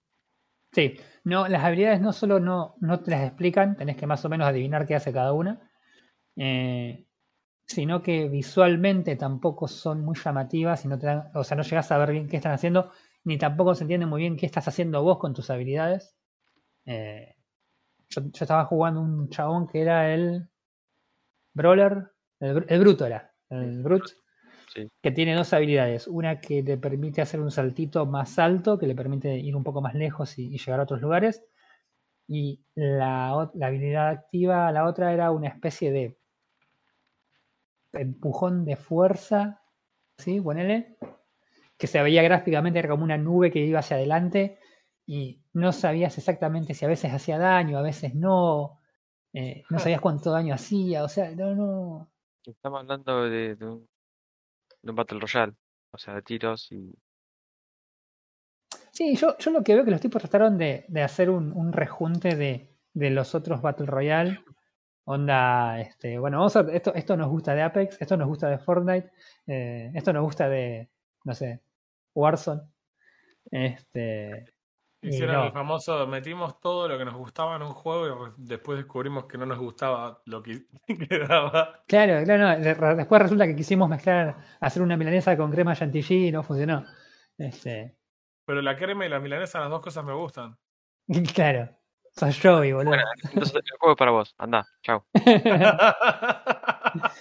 [0.71, 4.29] Sí, no, las habilidades no solo no, no te las explican, tenés que más o
[4.29, 5.69] menos adivinar qué hace cada una,
[6.35, 7.05] eh,
[7.67, 11.91] sino que visualmente tampoco son muy llamativas y no te dan, o sea, no llegas
[11.91, 12.91] a ver bien qué están haciendo,
[13.23, 16.15] ni tampoco se entiende muy bien qué estás haciendo vos con tus habilidades.
[16.85, 17.35] Eh,
[18.09, 20.47] yo, yo estaba jugando un chabón que era el
[21.53, 24.11] Brawler, el, el Bruto era, el Brute,
[24.73, 24.89] Sí.
[25.03, 26.07] que tiene dos habilidades.
[26.07, 29.81] Una que te permite hacer un saltito más alto, que le permite ir un poco
[29.81, 31.45] más lejos y, y llegar a otros lugares.
[32.27, 36.17] Y la, la habilidad activa, la otra era una especie de
[37.91, 39.61] empujón de fuerza,
[40.17, 40.41] ¿sí?
[40.41, 40.97] Ponele,
[41.77, 44.57] que se veía gráficamente, era como una nube que iba hacia adelante
[45.05, 48.79] y no sabías exactamente si a veces hacía daño, a veces no,
[49.33, 52.09] eh, no sabías cuánto daño hacía, o sea, no, no,
[52.45, 53.87] Estamos hablando de, de un,
[54.81, 55.53] de un Battle Royale,
[55.91, 56.93] o sea, de tiros y
[58.91, 61.73] Sí, yo, yo lo que veo que los tipos trataron de, de hacer un, un
[61.73, 64.39] rejunte de, de los otros Battle Royale.
[65.05, 68.59] Onda, este, bueno, vamos a, esto, esto nos gusta de Apex, esto nos gusta de
[68.59, 69.11] Fortnite,
[69.47, 70.89] eh, esto nos gusta de,
[71.25, 71.61] no sé,
[72.13, 72.61] Warzone.
[73.51, 74.45] Este,
[75.03, 75.45] Hicieron no.
[75.45, 79.37] el famoso, metimos todo lo que nos gustaba en un juego y después descubrimos que
[79.37, 80.61] no nos gustaba lo que
[81.09, 81.83] quedaba.
[81.87, 86.31] Claro, claro, no, después resulta que quisimos mezclar, hacer una milanesa con crema chantilly y
[86.31, 86.85] no funcionó.
[87.37, 87.97] Este,
[88.45, 90.57] Pero la crema y la milanesa, las dos cosas me gustan.
[91.35, 91.69] claro,
[92.15, 92.91] sos Joey, boludo.
[92.91, 95.05] Bueno, entonces el juego es para vos, anda, chao.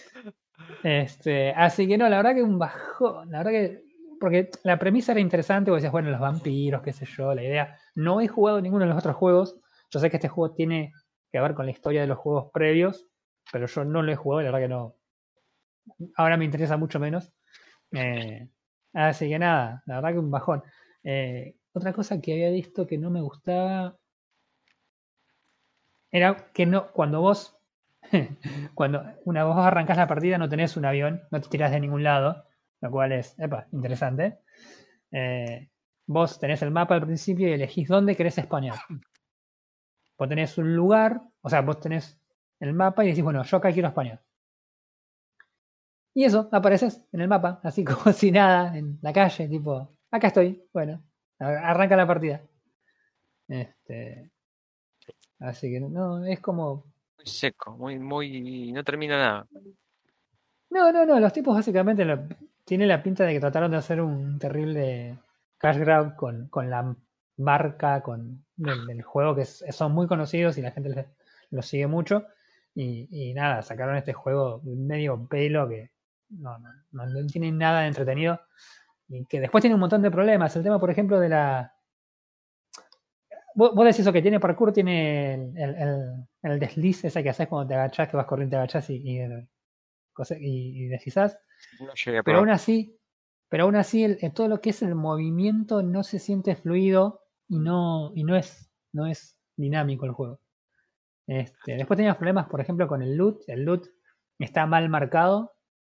[0.83, 3.85] Este, así que no, la verdad que un bajón, la verdad que,
[4.19, 7.79] porque la premisa era interesante, porque decías, bueno, los vampiros, qué sé yo, la idea.
[7.95, 9.57] No he jugado ninguno de los otros juegos,
[9.91, 10.93] yo sé que este juego tiene
[11.31, 13.07] que ver con la historia de los juegos previos,
[13.53, 14.97] pero yo no lo he jugado, la verdad que no.
[16.17, 17.33] Ahora me interesa mucho menos.
[17.93, 18.49] Eh,
[18.95, 20.63] así que nada, la verdad que un bajón.
[21.05, 23.97] Eh, otra cosa que había visto que no me gustaba
[26.11, 27.57] era que no, cuando vos
[28.75, 32.03] cuando una vos arrancás la partida no tenés un avión, no te tirás de ningún
[32.03, 32.45] lado,
[32.81, 34.39] lo cual es, epa, interesante.
[35.13, 35.69] Eh,
[36.07, 38.79] vos tenés el mapa al principio y elegís dónde querés spawnear.
[40.19, 42.19] Vos tenés un lugar, o sea, vos tenés
[42.61, 44.21] el mapa y decís, bueno, yo acá quiero spawnear.
[46.15, 50.29] Y eso, apareces en el mapa, así como si nada, en la calle, tipo, acá
[50.29, 51.03] estoy, bueno,
[51.39, 52.41] arranca la partida.
[53.49, 54.31] Este,
[55.41, 56.85] así que no, es como
[57.17, 59.47] Muy seco, muy, muy, no termina nada.
[60.71, 62.27] No, no, no, los tipos básicamente lo-
[62.65, 65.19] tiene la pinta de que trataron de hacer un terrible
[65.63, 66.95] cash grab con, con la
[67.39, 71.07] marca con del, del juego que es- son muy conocidos y la gente les-
[71.51, 72.27] los sigue mucho.
[72.75, 75.91] Y, y nada, sacaron este juego medio pelo que
[76.31, 78.41] no, no, no, no tiene nada de entretenido
[79.09, 80.57] y que después tiene un montón de problemas.
[80.57, 81.75] El tema, por ejemplo, de la.
[83.55, 87.29] Vos, vos decís eso que tiene parkour, tiene el, el, el- el desliz ese que
[87.31, 89.19] haces cuando te agachás, que vas corriendo, te agachás y,
[90.89, 91.39] deslizás.
[92.25, 92.99] Pero aún así,
[93.53, 97.59] pero aún así el- todo lo que es el movimiento no se siente fluido y
[97.59, 100.41] no, y no es, no es dinámico el juego.
[101.27, 103.43] Este, después tenías problemas, por ejemplo, con el loot.
[103.49, 103.89] El loot
[104.39, 105.53] está mal marcado.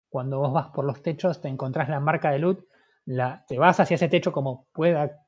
[0.09, 2.65] Cuando vos vas por los techos, te encontrás la marca de loot,
[3.05, 5.19] la, te vas hacia ese techo como pueda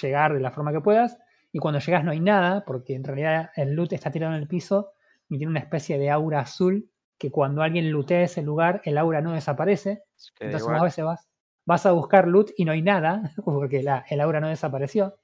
[0.00, 1.18] llegar de la forma que puedas,
[1.52, 4.48] y cuando llegas no hay nada, porque en realidad el loot está tirado en el
[4.48, 4.92] piso
[5.28, 6.88] y tiene una especie de aura azul
[7.18, 10.02] que cuando alguien lootea ese lugar, el aura no desaparece.
[10.34, 11.28] Queda Entonces a veces vas,
[11.66, 15.18] vas a buscar loot y no hay nada, porque la, el aura no desapareció.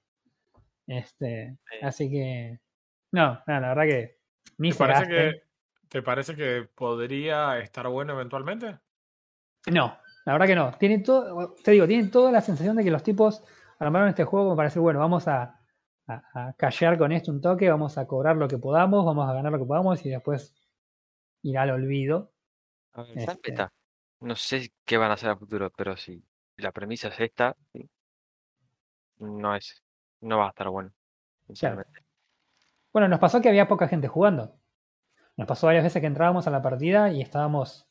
[0.86, 1.76] Este, Sí.
[1.82, 2.60] así que.
[3.12, 4.18] No, no, la verdad que.
[4.58, 5.32] Ni ¿Te se parece, gasten.
[5.32, 5.42] que,
[5.88, 8.78] ¿Te parece que podría estar bueno eventualmente?
[9.70, 10.72] No, la verdad que no.
[10.78, 13.42] Tiene todo, te digo, tiene toda la sensación de que los tipos
[13.78, 15.60] armaron este juego como para decir, bueno, vamos a,
[16.06, 19.32] a, a callear con esto un toque, vamos a cobrar lo que podamos, vamos a
[19.32, 20.54] ganar lo que podamos y después
[21.42, 22.32] ir al olvido.
[22.92, 23.54] A ver, Este.
[24.20, 25.96] No sé qué van a hacer a futuro, pero
[26.60, 27.88] si la premisa es esta, sí,
[29.18, 29.82] no es,
[30.20, 30.92] no va a estar bueno,
[31.46, 32.04] sinceramente.
[32.92, 34.58] Bueno, nos pasó que había poca gente jugando.
[35.36, 37.86] Nos pasó varias veces que entrábamos a la partida y estábamos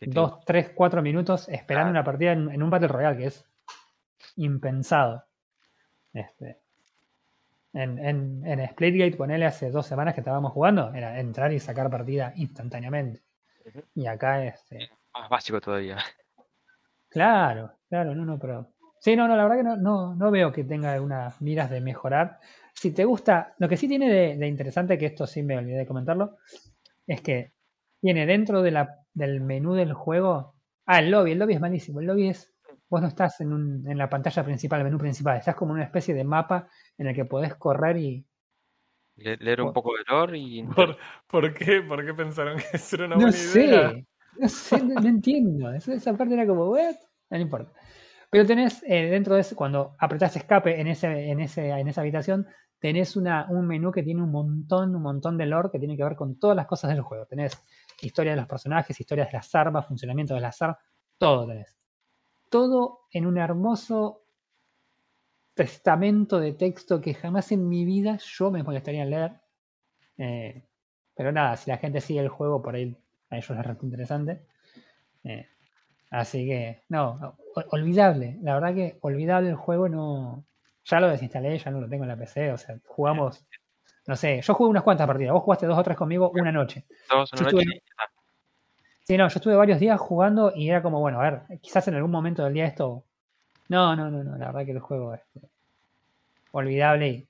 [0.00, 1.90] dos, tres, cuatro minutos esperando Ah.
[1.92, 3.44] una partida en, en un Battle Royale, que es
[4.36, 5.24] impensado.
[6.12, 6.60] Este,
[7.72, 11.90] en, en, en Splitgate, ponele hace dos semanas que estábamos jugando, era entrar y sacar
[11.90, 13.22] partida instantáneamente.
[13.94, 15.98] Y acá, este, Más básico todavía.
[17.16, 18.72] Claro, claro, no, no, pero.
[19.00, 21.80] Sí, no, no, la verdad que no, no, no veo que tenga algunas miras de
[21.80, 22.38] mejorar.
[22.74, 25.78] Si te gusta, lo que sí tiene de, de interesante, que esto sí me olvidé
[25.78, 26.36] de comentarlo,
[27.06, 27.52] es que
[28.00, 30.54] tiene dentro de la, del menú del juego.
[30.86, 32.00] Ah, el lobby, el lobby es malísimo.
[32.00, 32.52] El lobby es.
[32.88, 35.76] Vos no estás en, un, en la pantalla principal, el menú principal, estás como en
[35.76, 36.68] una especie de mapa
[36.98, 38.26] en el que podés correr y.
[39.16, 41.82] Le- leer un poco de lore y ¿Por, por qué?
[41.82, 43.92] ¿Por qué pensaron que eso era una No buena idea?
[43.94, 44.06] sé,
[45.00, 45.72] no entiendo.
[45.72, 46.96] Esa parte era como, ¿what?
[47.30, 47.72] No, importa.
[48.30, 52.00] Pero tenés eh, dentro de ese, cuando apretás escape en, ese, en, ese, en esa
[52.00, 52.46] habitación,
[52.78, 56.04] tenés una, un menú que tiene un montón, un montón de lore que tiene que
[56.04, 57.26] ver con todas las cosas del juego.
[57.26, 57.58] Tenés
[58.00, 60.78] historia de los personajes, historia de las armas, funcionamiento de las armas,
[61.18, 61.76] todo tenés.
[62.50, 64.26] Todo en un hermoso
[65.54, 69.40] testamento de texto que jamás en mi vida yo me molestaría en leer.
[70.18, 70.68] Eh,
[71.14, 72.96] pero nada, si la gente sigue el juego, por ahí
[73.30, 74.42] ellos les resulta interesante.
[75.24, 75.48] Eh,
[76.10, 77.36] así que, no,
[77.70, 78.38] olvidable.
[78.42, 80.44] La verdad que olvidable el juego, no.
[80.84, 82.52] Ya lo desinstalé, ya no lo tengo en la PC.
[82.52, 83.44] O sea, jugamos.
[84.06, 85.32] No sé, yo jugué unas cuantas partidas.
[85.32, 86.84] Vos jugaste dos o tres conmigo una noche.
[87.10, 87.82] Dos, una noche estuve-.
[89.02, 91.94] Sí, no, yo estuve varios días jugando y era como, bueno, a ver, quizás en
[91.94, 93.04] algún momento del día esto.
[93.68, 95.22] No, no, no, no, la verdad que el juego es
[96.52, 97.28] olvidable y,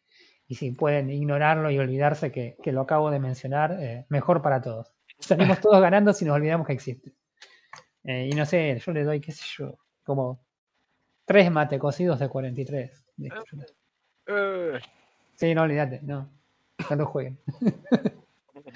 [0.48, 4.60] y si pueden ignorarlo y olvidarse que, que lo acabo de mencionar, eh, mejor para
[4.60, 4.95] todos.
[5.18, 7.12] Salimos todos ganando si nos olvidamos que existe.
[8.05, 10.40] Eh, y no sé, yo le doy, qué sé yo, como
[11.24, 13.05] tres mate cocidos de 43.
[13.16, 13.74] Listo, ya está.
[14.28, 14.80] Eh,
[15.34, 16.30] Sí, no, olvídate, no.
[16.88, 17.38] No lo jueguen.
[18.55, 18.72] Qué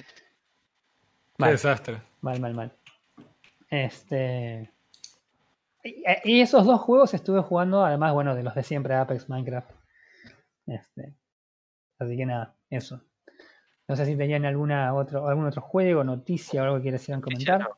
[1.39, 1.53] Mal.
[1.53, 2.03] desastre.
[2.21, 2.73] Mal, mal, mal.
[3.71, 4.71] Este.
[5.83, 9.71] Y esos dos juegos estuve jugando, además, bueno, de los de siempre, Apex, Minecraft.
[10.67, 11.15] Este.
[11.99, 13.03] Así que nada, eso.
[13.91, 17.59] No sé si tenían alguna otro, algún otro juego, noticia o algo que quieran comentar.
[17.61, 17.77] no.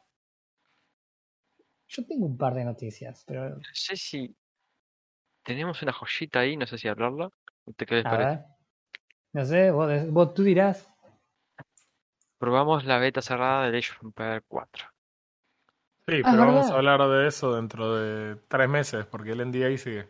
[1.88, 4.36] Yo tengo un par de noticias, pero No sé si
[5.42, 7.30] tenemos una joyita ahí, no sé si hablarla.
[7.64, 8.30] ¿Usted qué les a parece?
[8.36, 8.44] ver.
[9.32, 9.70] No sé,
[10.10, 10.86] vos, tú dirás.
[12.36, 14.86] Probamos la beta cerrada de Age of Empires 4.
[16.08, 16.72] Sí, Ah, pero vamos verdad.
[16.72, 20.08] a hablar de eso dentro de tres meses, porque el NDA sigue.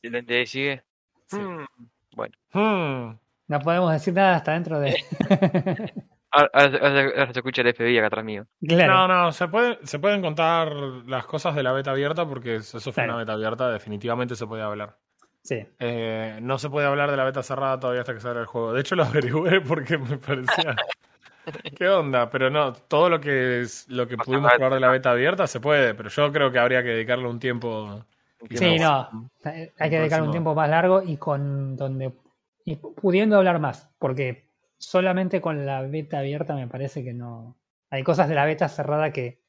[0.00, 0.84] ¿Y el NDA sigue?
[1.26, 1.36] Sí.
[1.36, 1.66] Mm,
[2.14, 3.18] bueno, Hmm.
[3.48, 4.96] No podemos decir nada hasta dentro de.
[6.30, 8.46] ahora, ahora- ahora- ahora se escucha el FBI acá atrás mío.
[8.66, 8.92] claro.
[8.92, 10.72] No, no, se, puede, se pueden contar
[11.06, 13.10] las cosas de la beta abierta porque eso fue Claro.
[13.10, 14.96] una beta abierta, definitivamente se puede hablar.
[15.42, 15.64] Sí.
[15.78, 18.72] Eh, no se puede hablar de la beta cerrada todavía hasta que salga el juego.
[18.72, 20.74] De hecho, lo averigüé porque me parecía.
[21.78, 22.28] ¿Qué onda?
[22.30, 25.60] Pero no, todo lo que es lo que pudimos probar de la beta abierta se
[25.60, 28.04] puede, pero yo creo que habría que dedicarle un tiempo.
[28.50, 29.30] Sí, no.
[29.44, 32.10] Hay que dedicar un tiempo más largo y con donde
[32.66, 37.56] y pudiendo hablar más, porque solamente con la beta abierta me parece que no.
[37.90, 39.40] Hay cosas de la beta cerrada que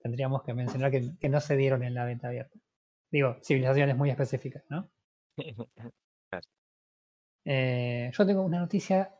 [0.00, 2.58] tendríamos que mencionar que, que no se dieron en la venta abierta.
[3.12, 4.90] Digo, civilizaciones muy específicas, ¿no?
[7.46, 9.14] Eh, yo tengo una noticia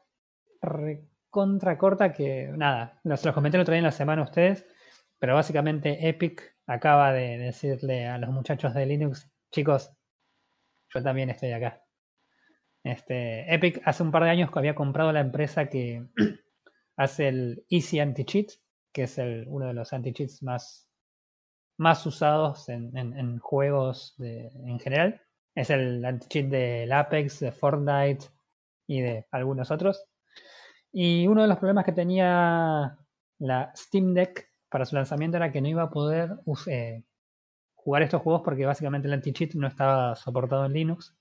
[0.61, 4.67] recontra corta que, nada, se los comenté el otro día en la semana a ustedes,
[5.19, 9.91] pero básicamente Epic acaba de decirle a los muchachos de Linux, chicos,
[10.95, 11.83] yo también estoy acá.
[12.83, 16.07] Este, Epic hace un par de años había comprado la empresa que
[16.97, 18.53] hace el Easy Anti-Cheat,
[18.93, 20.89] que es uno de los anti-cheats más,
[21.79, 25.21] más usados en, juegos en general.
[25.55, 28.27] Es el anti-cheat del Apex, de Fortnite
[28.87, 30.05] y de algunos otros.
[30.93, 32.99] Y uno de los problemas que tenía
[33.39, 36.31] la Steam Deck para su lanzamiento era que no iba a poder
[36.67, 37.05] eh,
[37.75, 41.17] jugar estos juegos porque básicamente el anti-cheat no estaba soportado en Linux,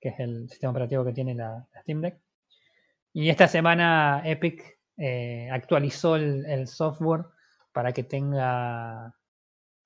[0.00, 2.18] que es el sistema operativo que tiene la, la Steam Deck.
[3.12, 7.24] Y esta semana Epic eh, actualizó el, el, software
[7.72, 9.14] para que tenga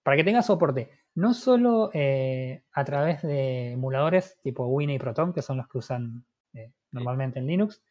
[0.02, 5.32] para que tenga soporte no solo eh, a través de emuladores tipo Winnie y Proton,
[5.32, 7.82] que son los que usan eh, normalmente en Linux,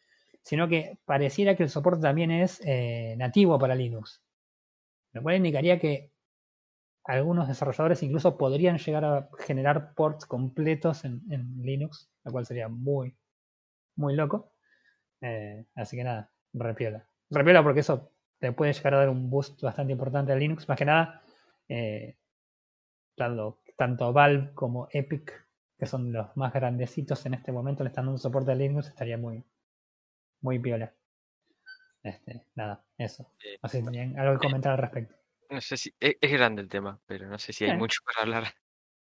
[0.41, 2.61] sino que pareciera que el soporte también es
[3.17, 4.21] nativo para Linux.
[5.13, 6.11] Lo cual indicaría que
[7.05, 12.69] algunos desarrolladores incluso podrían llegar a generar ports completos en, en Linux, lo cual sería
[12.69, 13.15] muy,
[13.95, 14.53] muy loco.
[15.21, 17.07] Eh, así que nada, repiola.
[17.29, 20.67] Repiola porque eso te puede llegar a dar un boost bastante importante a Linux.
[20.67, 21.21] Más que nada,
[21.67, 22.17] eh,
[23.15, 25.47] tanto, tanto Valve como Epic,
[25.77, 29.17] que son los más grandecitos en este momento, le están dando soporte a Linux, estaría
[29.17, 29.43] muy,
[30.41, 30.93] muy piola.
[32.03, 33.31] Este, nada, eso.
[33.61, 35.15] No sé si tenían algo que comentar al respecto.
[35.53, 38.23] No sé si es, es grande el tema, pero no sé si hay mucho para
[38.23, 38.53] hablar.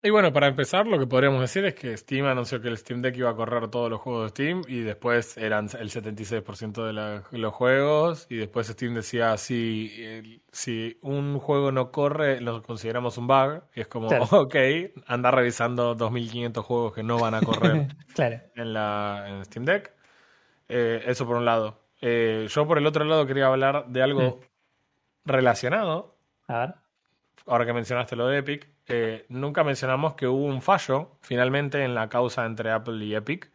[0.03, 3.01] Y bueno, para empezar, lo que podríamos decir es que Steam anunció que el Steam
[3.01, 6.93] Deck iba a correr todos los juegos de Steam y después eran el 76% de
[6.93, 12.61] la- los juegos y después Steam decía si, el- si un juego no corre lo
[12.63, 14.25] consideramos un bug y es como, Claro.
[14.43, 14.57] ok,
[15.07, 18.41] anda revisando 2500 juegos que no van a correr claro.
[18.57, 19.91] en la en Steam Deck.
[20.69, 21.81] Eh, eso por un lado.
[22.03, 24.41] Eh, yo por el otro lado quería hablar de algo
[25.25, 26.14] relacionado
[26.49, 26.75] A ver.
[27.47, 31.95] ahora que mencionaste lo de Epic, eh, nunca mencionamos que hubo un fallo finalmente en
[31.95, 33.51] la causa entre Apple y Epic.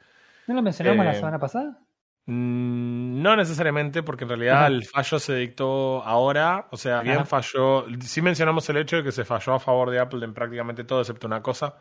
[0.48, 1.78] ¿No lo mencionamos la Eh, semana pasada?
[2.26, 4.68] Mm, No necesariamente, porque en realidad Ajá.
[4.68, 6.68] el fallo se dictó ahora.
[6.72, 7.26] O sea, bien Ajá.
[7.26, 7.86] falló.
[8.02, 11.02] Sí mencionamos el hecho de que se falló a favor de Apple en prácticamente todo,
[11.02, 11.76] excepto una cosa.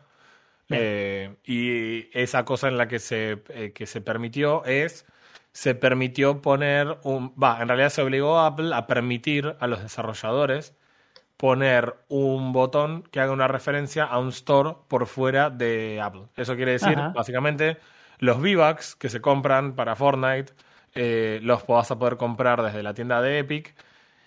[0.71, 5.05] Eh, y esa cosa en la que se, eh, que se permitió es.
[5.51, 7.33] Se permitió poner un.
[7.41, 10.75] Va, en realidad se obligó a Apple a permitir a los desarrolladores
[11.39, 16.23] poner un botón que haga una referencia a un store por fuera de Apple.
[16.35, 17.13] Eso quiere decir, Ajá.
[17.15, 17.77] básicamente,
[18.17, 20.51] los V-Bucks que se compran para Fortnite
[20.95, 23.73] eh, los vas a poder comprar desde la tienda de Epic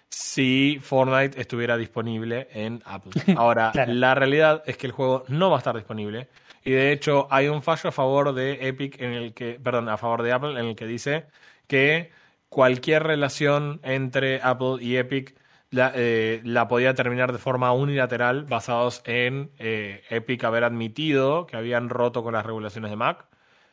[0.08, 3.12] si Fortnite estuviera disponible en Apple.
[3.36, 3.92] Ahora, Claro.
[3.92, 6.28] la realidad es que el juego no va a estar disponible
[6.64, 9.98] y de hecho hay un fallo a favor de Epic en el que, perdón, a
[9.98, 11.26] favor de Apple en el que dice
[11.66, 12.10] que
[12.48, 15.34] cualquier relación entre Apple y Epic
[15.72, 21.56] la, eh, la podía terminar de forma unilateral basados en eh, Epic haber admitido que
[21.56, 23.26] habían roto con las regulaciones de Mac.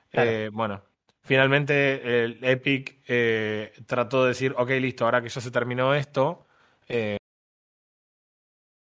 [0.10, 0.30] Claro.
[0.32, 0.82] Eh, bueno,
[1.22, 6.48] finalmente el Epic eh, trató de decir, ok, listo, ahora que ya se terminó esto,
[6.88, 7.18] eh,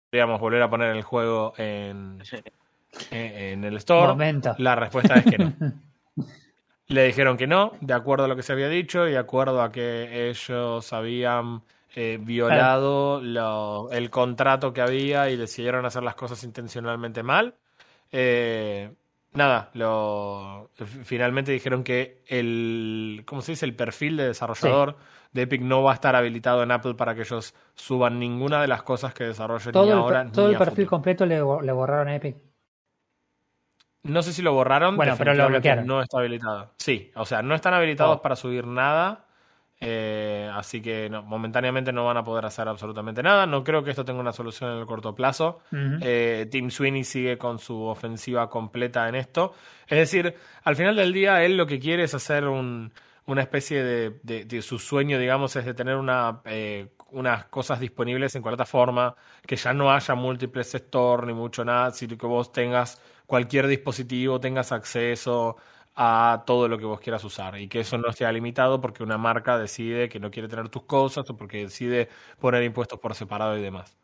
[0.10, 2.20] podríamos volver a poner el juego en,
[3.12, 4.08] en, en el store.
[4.08, 4.56] Momento.
[4.58, 5.54] La respuesta es que no.
[6.88, 9.62] Le dijeron que no, de acuerdo a lo que se había dicho y de acuerdo
[9.62, 11.64] a que ellos habían
[11.96, 17.56] eh, violado lo- el contrato que había y decidieron hacer las cosas intencionalmente mal.
[18.12, 18.92] Eh,
[19.34, 20.70] nada, lo,
[21.04, 23.66] finalmente dijeron que el, ¿cómo se dice?
[23.66, 24.98] El perfil de desarrollador
[25.32, 28.68] de Epic no va a estar habilitado en Apple para que ellos suban ninguna de
[28.68, 30.90] las cosas que desarrollen todo ni el, ahora todo ni el perfil futuro.
[30.90, 32.38] completo le, bo- le borraron a Epic.
[34.04, 35.88] No sé si lo borraron, Bueno, pero lo bloquearon.
[35.88, 36.74] no está habilitado.
[36.78, 38.22] Sí, o sea, no están habilitados Oh.
[38.22, 39.23] para subir nada,
[39.86, 43.46] eh, así que no, momentáneamente no van a poder hacer absolutamente nada.
[43.46, 45.60] No creo que esto tenga una solución en el corto plazo.
[46.02, 49.54] Eh, Tim Sweeney sigue con su ofensiva completa en esto.
[49.88, 50.34] Es decir,
[50.64, 52.92] al final del día, él lo que quiere es hacer un-
[53.26, 57.80] una especie de, de- de su sueño, digamos, es de tener una, eh, unas cosas
[57.80, 59.16] disponibles en cualquier forma,
[59.46, 64.40] que ya no haya múltiples store ni mucho nada, sino que vos tengas cualquier dispositivo,
[64.40, 65.56] tengas acceso
[65.96, 69.18] a todo lo que vos quieras usar y que eso no esté limitado porque una
[69.18, 72.10] marca decide que no quiere tener tus cosas o porque decide
[72.40, 73.98] poner impuestos por separado y demás.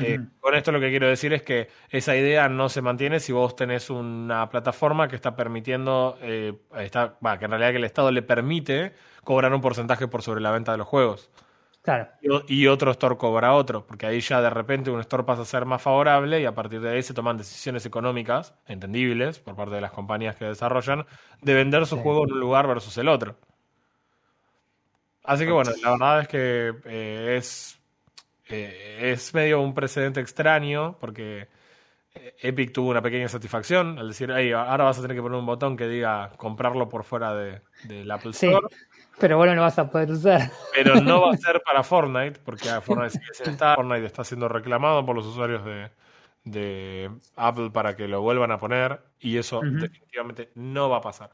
[0.00, 3.32] Eh, con esto lo que quiero decir es que esa idea no se mantiene si
[3.32, 8.10] vos tenés una plataforma que está permitiendo, eh, está, que en realidad que el Estado
[8.10, 11.30] le permite cobrar un porcentaje por sobre la venta de los juegos.
[11.82, 12.08] Claro.
[12.20, 15.44] y, y otro store cobra otro, porque ahí ya de repente un store pasa a
[15.44, 19.74] ser más favorable y a partir de ahí se toman decisiones económicas, entendibles, por parte
[19.74, 21.04] de las compañías que desarrollan,
[21.40, 22.02] de vender su Sí.
[22.02, 23.36] juego en un lugar versus el otro.
[25.24, 27.78] Así que bueno, la verdad es que eh, es,
[28.48, 31.48] eh, es medio un precedente extraño, porque
[32.14, 35.38] eh, Epic tuvo una pequeña satisfacción al decir, "Ey, ahora vas a tener que poner
[35.38, 38.50] un botón que diga comprarlo por fuera de, del Apple Sí.
[39.18, 40.50] Pero bueno, no vas a poder usar.
[40.74, 43.76] Pero no va a ser para Fortnite, porque Fortnite sigue sin estar.
[43.76, 45.90] Fortnite está siendo reclamado por los usuarios de,
[46.44, 51.30] de Apple para que lo vuelvan a poner, y eso definitivamente no va a pasar.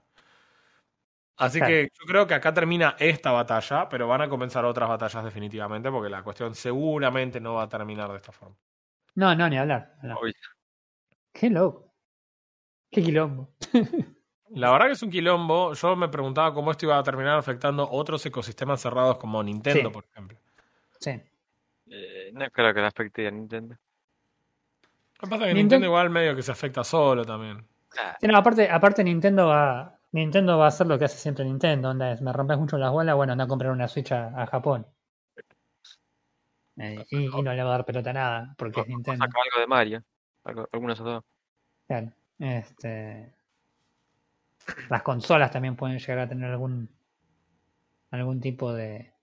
[1.36, 1.72] Así Claro.
[1.72, 5.88] que yo creo que acá termina esta batalla, pero van a comenzar otras batallas definitivamente,
[5.90, 8.56] porque la cuestión seguramente no va a terminar de esta forma.
[9.14, 9.94] No, no, ni hablar.
[11.32, 11.94] Qué loco.
[12.90, 13.54] Qué quilombo.
[14.50, 15.74] La verdad que es un quilombo.
[15.74, 19.92] Yo me preguntaba cómo esto iba a terminar afectando otros ecosistemas cerrados como Nintendo, Sí.
[19.94, 20.38] por ejemplo.
[21.00, 21.20] Sí.
[21.90, 23.74] Eh, no creo que le afecte a Nintendo.
[23.74, 27.66] Lo que pasa es que Nintendo- Nintendo igual medio que se afecta solo también.
[28.20, 29.94] Sí, no, aparte, aparte Nintendo va.
[30.12, 31.90] Nintendo va a hacer lo que hace siempre Nintendo.
[31.90, 34.46] Onda es, me rompes mucho las bolas, bueno, anda a comprar una Switch a, a
[34.46, 34.86] Japón.
[36.76, 39.24] Eh, y, y no le va a dar pelota a nada, porque es o- Nintendo.
[39.24, 40.04] saca algo de Mario.
[40.44, 41.24] Algo, algunos dos.
[41.86, 42.12] Claro.
[42.38, 43.32] Este,
[44.90, 46.88] las consolas también pueden llegar a tener algún
[48.10, 49.14] algún tipo de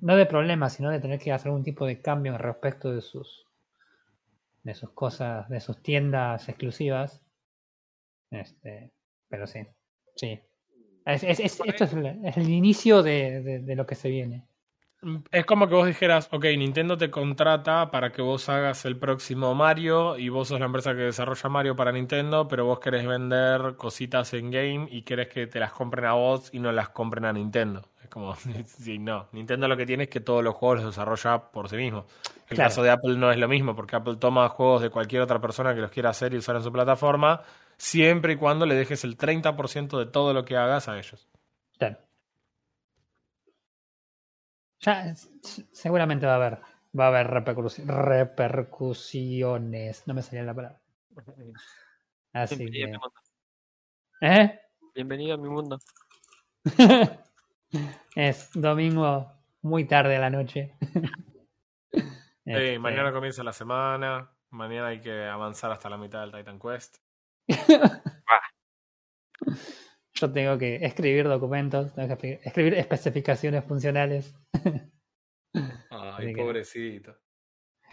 [0.00, 3.46] no de problema, sino de tener que hacer algún tipo de cambio respecto de sus
[4.62, 7.20] de sus cosas, de sus tiendas exclusivas.
[8.30, 8.90] Este,
[9.28, 9.60] pero sí,
[10.16, 10.40] sí.
[11.06, 13.02] Es, es- es- esto es el, el inicio
[13.42, 14.46] de- de lo que se viene.
[15.30, 19.54] Es como que vos dijeras, ok, Nintendo te contrata para que vos hagas el próximo
[19.54, 23.76] Mario y vos sos la empresa que desarrolla Mario para Nintendo, pero vos querés vender
[23.76, 27.24] cositas en game y querés que te las compren a vos y no las compren
[27.24, 27.88] a Nintendo.
[28.02, 28.34] Es como,
[28.66, 29.28] sí, no.
[29.32, 32.04] Nintendo lo que tiene es que todos los juegos los desarrolla por sí mismo.
[32.50, 32.68] El Claro.
[32.68, 35.74] caso de Apple no es lo mismo, porque Apple toma juegos de cualquier otra persona
[35.74, 37.40] que los quiera hacer y usar en su plataforma,
[37.78, 41.26] siempre y cuando le dejes el 30% de todo lo que hagas a ellos.
[41.78, 41.96] Claro.
[44.80, 45.14] Ya
[45.72, 46.58] seguramente va a haber
[46.98, 50.06] va a haber repercusi- repercusiones.
[50.06, 50.80] No me salía la palabra.
[52.32, 53.20] Así Bienvenido a mi mundo.
[54.22, 54.60] ¿Eh?
[54.94, 55.78] Bienvenido a mi mundo.
[58.16, 59.32] es domingo
[59.62, 60.74] muy tarde a la noche.
[62.42, 66.58] Sí, Este, mañana comienza la semana, mañana hay que avanzar hasta la mitad del Titan
[66.58, 66.96] Quest.
[70.20, 74.34] Yo tengo que escribir documentos, tengo que escri- escribir especificaciones funcionales.
[75.90, 77.16] Ay, que- pobrecito.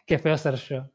[0.05, 0.89] Qué feo ser yo.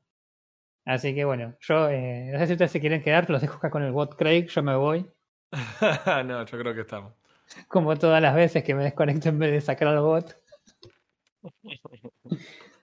[0.84, 3.70] Así que bueno, yo eh, no sé si ustedes se quieren quedar, los dejo acá
[3.70, 5.06] con el bot Craig, yo me voy.
[6.26, 7.14] no, yo creo que estamos.
[7.68, 10.36] Como todas las veces que me desconecto en vez de sacar al bot.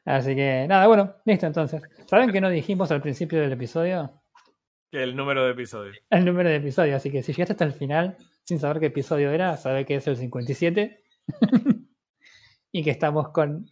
[0.06, 1.82] Así que nada, bueno, listo entonces.
[2.08, 4.22] ¿Saben que no dijimos al principio del episodio?
[4.92, 5.98] El número de episodios.
[6.10, 8.18] El número de episodio, así que si llegaste hasta el final
[8.50, 11.04] sin saber qué episodio era, sabe que es el 57.
[12.72, 13.70] y que estamos con.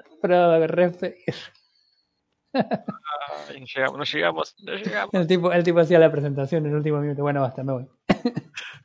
[2.53, 5.13] Ay, no llegamos, no llegamos, no llegamos.
[5.15, 7.23] El tipo, el tipo hacía la presentación en el último minuto.
[7.23, 7.87] Bueno, basta, me voy.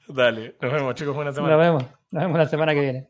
[0.09, 1.57] Dale, nos vemos chicos, buena semana.
[1.57, 1.85] Nos vemos.
[2.11, 3.09] Nos vemos la semana que viene.